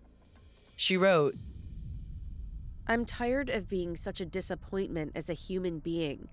She 0.77 0.97
wrote, 0.97 1.37
I'm 2.87 3.05
tired 3.05 3.51
of 3.51 3.69
being 3.69 3.97
such 3.97 4.21
a 4.21 4.25
disappointment 4.25 5.13
as 5.15 5.29
a 5.29 5.35
human 5.35 5.81
being. 5.81 6.29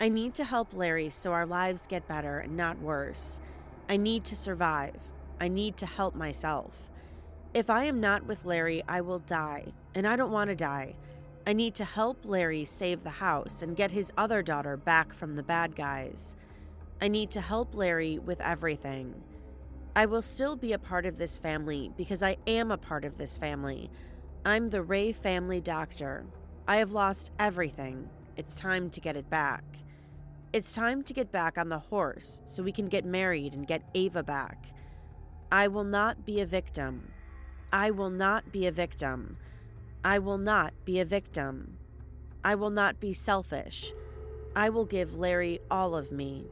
I 0.00 0.08
need 0.08 0.34
to 0.34 0.44
help 0.44 0.74
Larry 0.74 1.10
so 1.10 1.32
our 1.32 1.46
lives 1.46 1.86
get 1.86 2.06
better 2.06 2.40
and 2.40 2.56
not 2.56 2.80
worse. 2.80 3.40
I 3.88 3.96
need 3.96 4.24
to 4.24 4.36
survive. 4.36 4.96
I 5.40 5.48
need 5.48 5.76
to 5.78 5.86
help 5.86 6.14
myself. 6.14 6.90
If 7.54 7.70
I 7.70 7.84
am 7.84 8.00
not 8.00 8.26
with 8.26 8.44
Larry, 8.44 8.82
I 8.88 9.00
will 9.00 9.20
die, 9.20 9.72
and 9.94 10.06
I 10.06 10.16
don't 10.16 10.32
want 10.32 10.50
to 10.50 10.56
die. 10.56 10.96
I 11.46 11.52
need 11.52 11.74
to 11.76 11.84
help 11.84 12.24
Larry 12.24 12.64
save 12.64 13.04
the 13.04 13.10
house 13.10 13.62
and 13.62 13.76
get 13.76 13.92
his 13.92 14.12
other 14.16 14.42
daughter 14.42 14.76
back 14.76 15.14
from 15.14 15.36
the 15.36 15.42
bad 15.44 15.76
guys. 15.76 16.34
I 17.00 17.06
need 17.06 17.30
to 17.30 17.40
help 17.40 17.76
Larry 17.76 18.18
with 18.18 18.40
everything. 18.40 19.14
I 19.94 20.06
will 20.06 20.22
still 20.22 20.56
be 20.56 20.72
a 20.72 20.78
part 20.78 21.06
of 21.06 21.18
this 21.18 21.38
family 21.38 21.92
because 21.96 22.22
I 22.22 22.36
am 22.46 22.72
a 22.72 22.76
part 22.76 23.04
of 23.04 23.16
this 23.16 23.38
family. 23.38 23.90
I'm 24.44 24.70
the 24.70 24.82
Ray 24.82 25.12
family 25.12 25.60
doctor. 25.60 26.26
I 26.66 26.76
have 26.78 26.92
lost 26.92 27.30
everything. 27.38 28.08
It's 28.36 28.56
time 28.56 28.90
to 28.90 29.00
get 29.00 29.16
it 29.16 29.30
back. 29.30 29.64
It's 30.56 30.72
time 30.72 31.02
to 31.02 31.12
get 31.12 31.30
back 31.30 31.58
on 31.58 31.68
the 31.68 31.78
horse 31.78 32.40
so 32.46 32.62
we 32.62 32.72
can 32.72 32.86
get 32.88 33.04
married 33.04 33.52
and 33.52 33.66
get 33.66 33.82
Ava 33.94 34.22
back. 34.22 34.72
I 35.52 35.68
will 35.68 35.84
not 35.84 36.24
be 36.24 36.40
a 36.40 36.46
victim. 36.46 37.12
I 37.74 37.90
will 37.90 38.08
not 38.08 38.52
be 38.52 38.66
a 38.66 38.72
victim. 38.72 39.36
I 40.02 40.18
will 40.18 40.38
not 40.38 40.72
be 40.86 40.98
a 40.98 41.04
victim. 41.04 41.76
I 42.42 42.54
will 42.54 42.70
not 42.70 42.98
be 43.00 43.12
selfish. 43.12 43.92
I 44.54 44.70
will 44.70 44.86
give 44.86 45.18
Larry 45.18 45.58
all 45.70 45.94
of 45.94 46.10
me. 46.10 46.46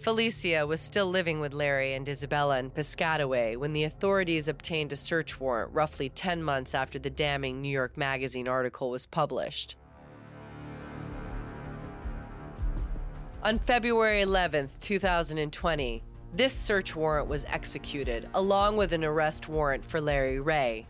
Felicia 0.00 0.66
was 0.66 0.80
still 0.80 1.10
living 1.10 1.38
with 1.38 1.52
Larry 1.52 1.92
and 1.92 2.08
Isabella 2.08 2.58
in 2.60 2.70
Piscataway 2.70 3.58
when 3.58 3.74
the 3.74 3.84
authorities 3.84 4.48
obtained 4.48 4.90
a 4.90 4.96
search 4.96 5.38
warrant 5.38 5.74
roughly 5.74 6.08
10 6.08 6.42
months 6.42 6.74
after 6.74 6.98
the 6.98 7.10
damning 7.10 7.60
New 7.60 7.68
York 7.68 7.98
Magazine 7.98 8.48
article 8.48 8.88
was 8.88 9.04
published. 9.04 9.76
On 13.46 13.60
February 13.60 14.22
11th, 14.22 14.80
2020, 14.80 16.02
this 16.34 16.52
search 16.52 16.96
warrant 16.96 17.28
was 17.28 17.44
executed, 17.44 18.28
along 18.34 18.76
with 18.76 18.92
an 18.92 19.04
arrest 19.04 19.48
warrant 19.48 19.84
for 19.84 20.00
Larry 20.00 20.40
Ray. 20.40 20.88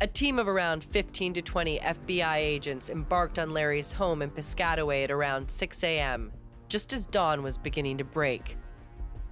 A 0.00 0.06
team 0.06 0.38
of 0.38 0.48
around 0.48 0.82
15 0.82 1.34
to 1.34 1.42
20 1.42 1.80
FBI 1.80 2.36
agents 2.36 2.88
embarked 2.88 3.38
on 3.38 3.52
Larry's 3.52 3.92
home 3.92 4.22
in 4.22 4.30
Piscataway 4.30 5.04
at 5.04 5.10
around 5.10 5.50
6 5.50 5.84
a.m., 5.84 6.32
just 6.70 6.94
as 6.94 7.04
dawn 7.04 7.42
was 7.42 7.58
beginning 7.58 7.98
to 7.98 8.04
break. 8.04 8.56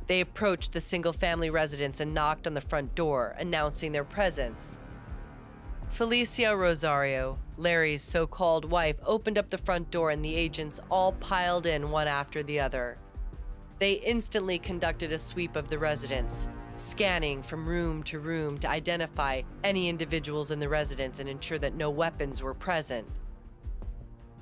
They 0.06 0.20
approached 0.20 0.74
the 0.74 0.80
single 0.82 1.14
family 1.14 1.48
residence 1.48 2.00
and 2.00 2.12
knocked 2.12 2.46
on 2.46 2.52
the 2.52 2.60
front 2.60 2.94
door, 2.94 3.34
announcing 3.38 3.92
their 3.92 4.04
presence. 4.04 4.76
Felicia 5.92 6.56
Rosario, 6.56 7.38
Larry's 7.58 8.00
so 8.00 8.26
called 8.26 8.64
wife, 8.64 8.96
opened 9.04 9.36
up 9.36 9.50
the 9.50 9.58
front 9.58 9.90
door 9.90 10.10
and 10.10 10.24
the 10.24 10.34
agents 10.34 10.80
all 10.90 11.12
piled 11.12 11.66
in 11.66 11.90
one 11.90 12.08
after 12.08 12.42
the 12.42 12.58
other. 12.58 12.96
They 13.78 13.92
instantly 13.92 14.58
conducted 14.58 15.12
a 15.12 15.18
sweep 15.18 15.54
of 15.54 15.68
the 15.68 15.78
residence, 15.78 16.48
scanning 16.78 17.42
from 17.42 17.68
room 17.68 18.02
to 18.04 18.20
room 18.20 18.56
to 18.60 18.70
identify 18.70 19.42
any 19.62 19.90
individuals 19.90 20.50
in 20.50 20.60
the 20.60 20.68
residence 20.68 21.18
and 21.18 21.28
ensure 21.28 21.58
that 21.58 21.74
no 21.74 21.90
weapons 21.90 22.42
were 22.42 22.54
present. 22.54 23.06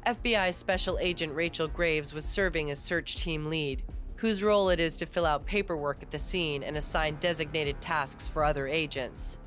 FBI 0.07 0.55
Special 0.55 1.01
Agent 1.01 1.35
Rachel 1.35 1.67
Graves 1.67 2.15
was 2.15 2.25
serving 2.25 2.71
as 2.71 2.79
search 2.79 3.17
team 3.17 3.47
lead, 3.47 3.83
whose 4.15 4.45
role 4.45 4.69
it 4.69 4.79
is 4.79 4.97
to 4.99 5.05
fill 5.05 5.27
out 5.27 5.47
paperwork 5.47 6.01
at 6.01 6.13
the 6.13 6.19
scene 6.19 6.63
and 6.63 6.77
assign 6.77 7.17
designated 7.19 7.81
tasks 7.81 8.29
for 8.29 8.45
other 8.45 8.69
agents. 8.69 9.40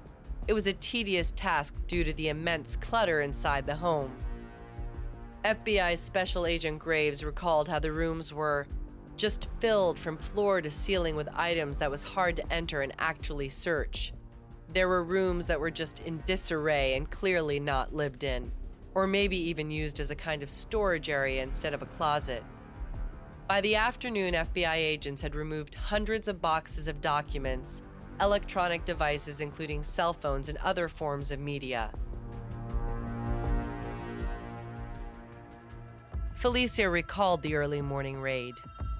It 0.48 0.54
was 0.54 0.68
a 0.68 0.74
tedious 0.74 1.32
task 1.32 1.74
due 1.88 2.04
to 2.04 2.12
the 2.14 2.28
immense 2.28 2.76
clutter 2.76 3.22
inside 3.22 3.66
the 3.66 3.76
home. 3.76 4.12
FBI 5.46 5.98
Special 5.98 6.46
Agent 6.46 6.80
Graves 6.80 7.24
recalled 7.24 7.70
how 7.70 7.80
the 7.80 7.92
rooms 7.92 8.34
were 8.34 8.68
just 9.16 9.48
filled 9.60 9.98
from 9.98 10.18
floor 10.18 10.62
to 10.62 10.70
ceiling 10.70 11.16
with 11.16 11.30
items 11.34 11.78
that 11.78 11.92
was 11.92 12.04
hard 12.04 12.36
to 12.36 12.54
enter 12.54 12.82
and 12.82 12.94
actually 13.00 13.48
search. 13.48 14.14
There 14.74 14.90
were 14.90 15.04
rooms 15.04 15.48
that 15.48 15.60
were 15.60 15.72
just 15.72 16.00
in 16.00 16.24
disarray 16.26 16.96
and 16.96 17.10
clearly 17.10 17.60
not 17.60 17.94
lived 17.94 18.24
in, 18.24 18.52
or 18.96 19.08
maybe 19.08 19.38
even 19.38 19.72
used 19.72 20.00
as 20.00 20.12
a 20.12 20.16
kind 20.16 20.44
of 20.44 20.50
storage 20.50 21.10
area 21.10 21.44
instead 21.44 21.74
of 21.74 21.82
a 21.82 21.88
closet. 21.88 22.44
By 23.48 23.62
the 23.62 23.76
afternoon, 23.76 24.34
FBI 24.34 24.76
agents 24.76 25.22
had 25.22 25.36
removed 25.36 25.76
hundreds 25.76 26.28
of 26.28 26.42
boxes 26.42 26.88
of 26.88 27.02
documents, 27.02 27.82
electronic 28.22 28.86
devices, 28.86 29.42
including 29.42 29.84
cell 29.84 30.14
phones 30.14 30.50
and 30.50 30.58
other 30.60 30.88
forms 30.88 31.32
of 31.32 31.40
media. 31.40 31.92
Felicia 36.34 36.90
recalled 36.90 37.42
the 37.42 37.56
early 37.56 37.82
morning 37.82 38.20
raid. 38.20 38.56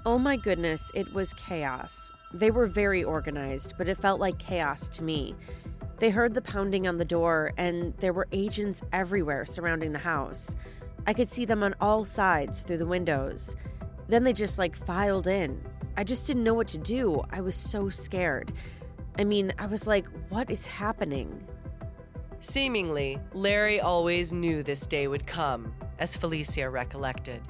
Oh 0.06 0.18
my 0.18 0.36
goodness, 0.36 0.90
it 0.94 1.12
was 1.12 1.34
chaos. 1.34 2.10
They 2.32 2.50
were 2.50 2.66
very 2.66 3.04
organized, 3.04 3.74
but 3.76 3.88
it 3.88 3.98
felt 3.98 4.20
like 4.20 4.38
chaos 4.38 4.88
to 4.90 5.02
me. 5.02 5.34
They 5.98 6.10
heard 6.10 6.34
the 6.34 6.42
pounding 6.42 6.88
on 6.88 6.98
the 6.98 7.04
door, 7.04 7.52
and 7.56 7.94
there 7.98 8.12
were 8.12 8.28
agents 8.32 8.82
everywhere 8.92 9.44
surrounding 9.44 9.92
the 9.92 9.98
house. 9.98 10.56
I 11.06 11.12
could 11.12 11.28
see 11.28 11.44
them 11.44 11.62
on 11.62 11.74
all 11.80 12.04
sides 12.04 12.62
through 12.62 12.78
the 12.78 12.86
windows. 12.86 13.56
Then 14.08 14.24
they 14.24 14.32
just 14.32 14.58
like 14.58 14.74
filed 14.74 15.26
in. 15.26 15.62
I 15.96 16.04
just 16.04 16.26
didn't 16.26 16.44
know 16.44 16.54
what 16.54 16.68
to 16.68 16.78
do. 16.78 17.22
I 17.30 17.40
was 17.40 17.54
so 17.54 17.88
scared. 17.88 18.52
I 19.16 19.24
mean, 19.24 19.52
I 19.58 19.66
was 19.66 19.86
like, 19.86 20.06
what 20.28 20.50
is 20.50 20.66
happening? 20.66 21.46
Seemingly, 22.40 23.18
Larry 23.32 23.80
always 23.80 24.32
knew 24.32 24.62
this 24.62 24.86
day 24.86 25.06
would 25.06 25.26
come, 25.26 25.72
as 25.98 26.16
Felicia 26.16 26.68
recollected. 26.68 27.40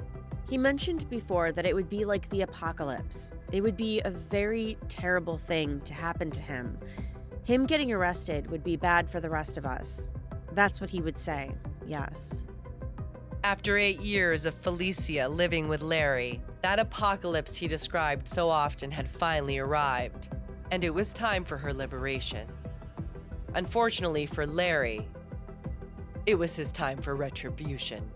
He 0.49 0.59
mentioned 0.59 1.09
before 1.09 1.53
that 1.53 1.65
it 1.65 1.75
would 1.75 1.89
be 1.89 2.05
like 2.05 2.29
the 2.29 2.43
apocalypse. 2.43 3.33
It 3.51 3.63
would 3.63 3.79
be 3.79 4.03
a 4.05 4.11
very 4.11 4.77
terrible 4.89 5.39
thing 5.39 5.81
to 5.81 5.95
happen 5.95 6.31
to 6.33 6.43
him. 6.43 6.79
Him 7.45 7.65
getting 7.65 7.93
arrested 7.93 8.51
would 8.51 8.63
be 8.63 8.77
bad 8.77 9.09
for 9.09 9.21
the 9.21 9.31
rest 9.31 9.57
of 9.57 9.65
us. 9.65 10.11
That's 10.53 10.81
what 10.81 10.91
he 10.91 11.01
would 11.01 11.17
say, 11.17 11.51
yes. 11.87 12.45
After 13.43 13.79
eight 13.79 14.01
years 14.01 14.47
of 14.47 14.55
Felicia 14.55 15.29
living 15.29 15.67
with 15.67 15.83
Larry, 15.83 16.43
that 16.63 16.79
apocalypse 16.79 17.57
he 17.57 17.69
described 17.69 18.29
so 18.29 18.49
often 18.49 18.91
had 18.91 19.11
finally 19.11 19.59
arrived, 19.59 20.29
and 20.75 20.83
it 20.83 20.93
was 20.93 21.13
time 21.13 21.45
for 21.45 21.57
her 21.57 21.73
liberation. 21.73 22.49
Unfortunately 23.55 24.27
for 24.27 24.45
Larry, 24.45 25.07
it 26.27 26.35
was 26.35 26.57
his 26.57 26.73
time 26.73 27.01
for 27.01 27.15
retribution. 27.15 28.11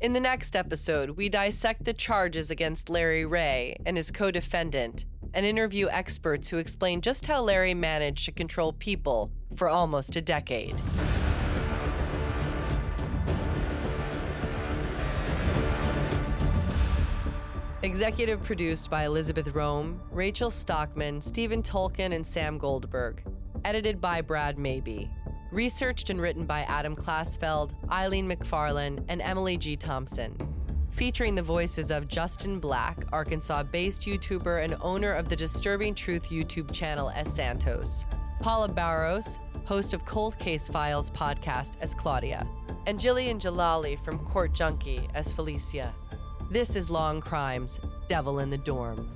In 0.00 0.14
the 0.14 0.20
next 0.20 0.56
episode, 0.56 1.10
we 1.10 1.28
dissect 1.28 1.84
the 1.84 1.92
charges 1.92 2.50
against 2.50 2.88
Larry 2.88 3.26
Ray 3.26 3.76
and 3.84 3.98
his 3.98 4.10
co 4.10 4.30
defendant 4.30 5.04
and 5.34 5.44
interview 5.44 5.88
experts 5.90 6.48
who 6.48 6.56
explain 6.56 7.02
just 7.02 7.26
how 7.26 7.42
Larry 7.42 7.74
managed 7.74 8.24
to 8.24 8.32
control 8.32 8.72
people 8.72 9.30
for 9.54 9.68
almost 9.68 10.16
a 10.16 10.22
decade. 10.22 10.76
Executive 17.82 18.42
produced 18.44 18.90
by 18.90 19.06
Elizabeth 19.06 19.48
Rome, 19.54 20.00
Rachel 20.12 20.50
Stockman, 20.50 21.20
Stephen 21.20 21.62
Tolkien, 21.62 22.14
and 22.14 22.24
Sam 22.24 22.56
Goldberg. 22.56 23.22
Edited 23.64 24.00
by 24.00 24.20
Brad 24.20 24.56
Maybe. 24.56 25.10
Researched 25.50 26.08
and 26.08 26.20
written 26.20 26.46
by 26.46 26.60
Adam 26.62 26.94
Klasfeld, 26.94 27.72
Eileen 27.90 28.28
McFarlane, 28.28 29.04
and 29.08 29.20
Emily 29.20 29.56
G. 29.56 29.76
Thompson 29.76 30.36
featuring 30.92 31.34
the 31.34 31.42
voices 31.42 31.90
of 31.90 32.06
Justin 32.06 32.60
Black, 32.60 33.04
Arkansas 33.12 33.62
based 33.64 34.02
YouTuber 34.02 34.62
and 34.62 34.76
owner 34.80 35.12
of 35.12 35.28
the 35.28 35.36
Disturbing 35.36 35.94
Truth 35.94 36.28
YouTube 36.28 36.70
channel 36.70 37.10
as 37.10 37.32
Santos, 37.32 38.04
Paula 38.40 38.68
Barros, 38.68 39.40
host 39.64 39.94
of 39.94 40.04
Cold 40.04 40.38
Case 40.38 40.68
Files 40.68 41.10
podcast 41.10 41.72
as 41.80 41.94
Claudia, 41.94 42.46
and 42.86 42.98
Jillian 42.98 43.40
Jalali 43.40 43.98
from 44.04 44.18
Court 44.18 44.52
Junkie 44.52 45.08
as 45.14 45.32
Felicia. 45.32 45.92
This 46.52 46.76
is 46.76 46.90
Law 46.90 47.10
and 47.10 47.22
Crime's 47.22 47.80
Devil 48.08 48.40
in 48.40 48.50
the 48.50 48.58
Dorm. 48.58 49.08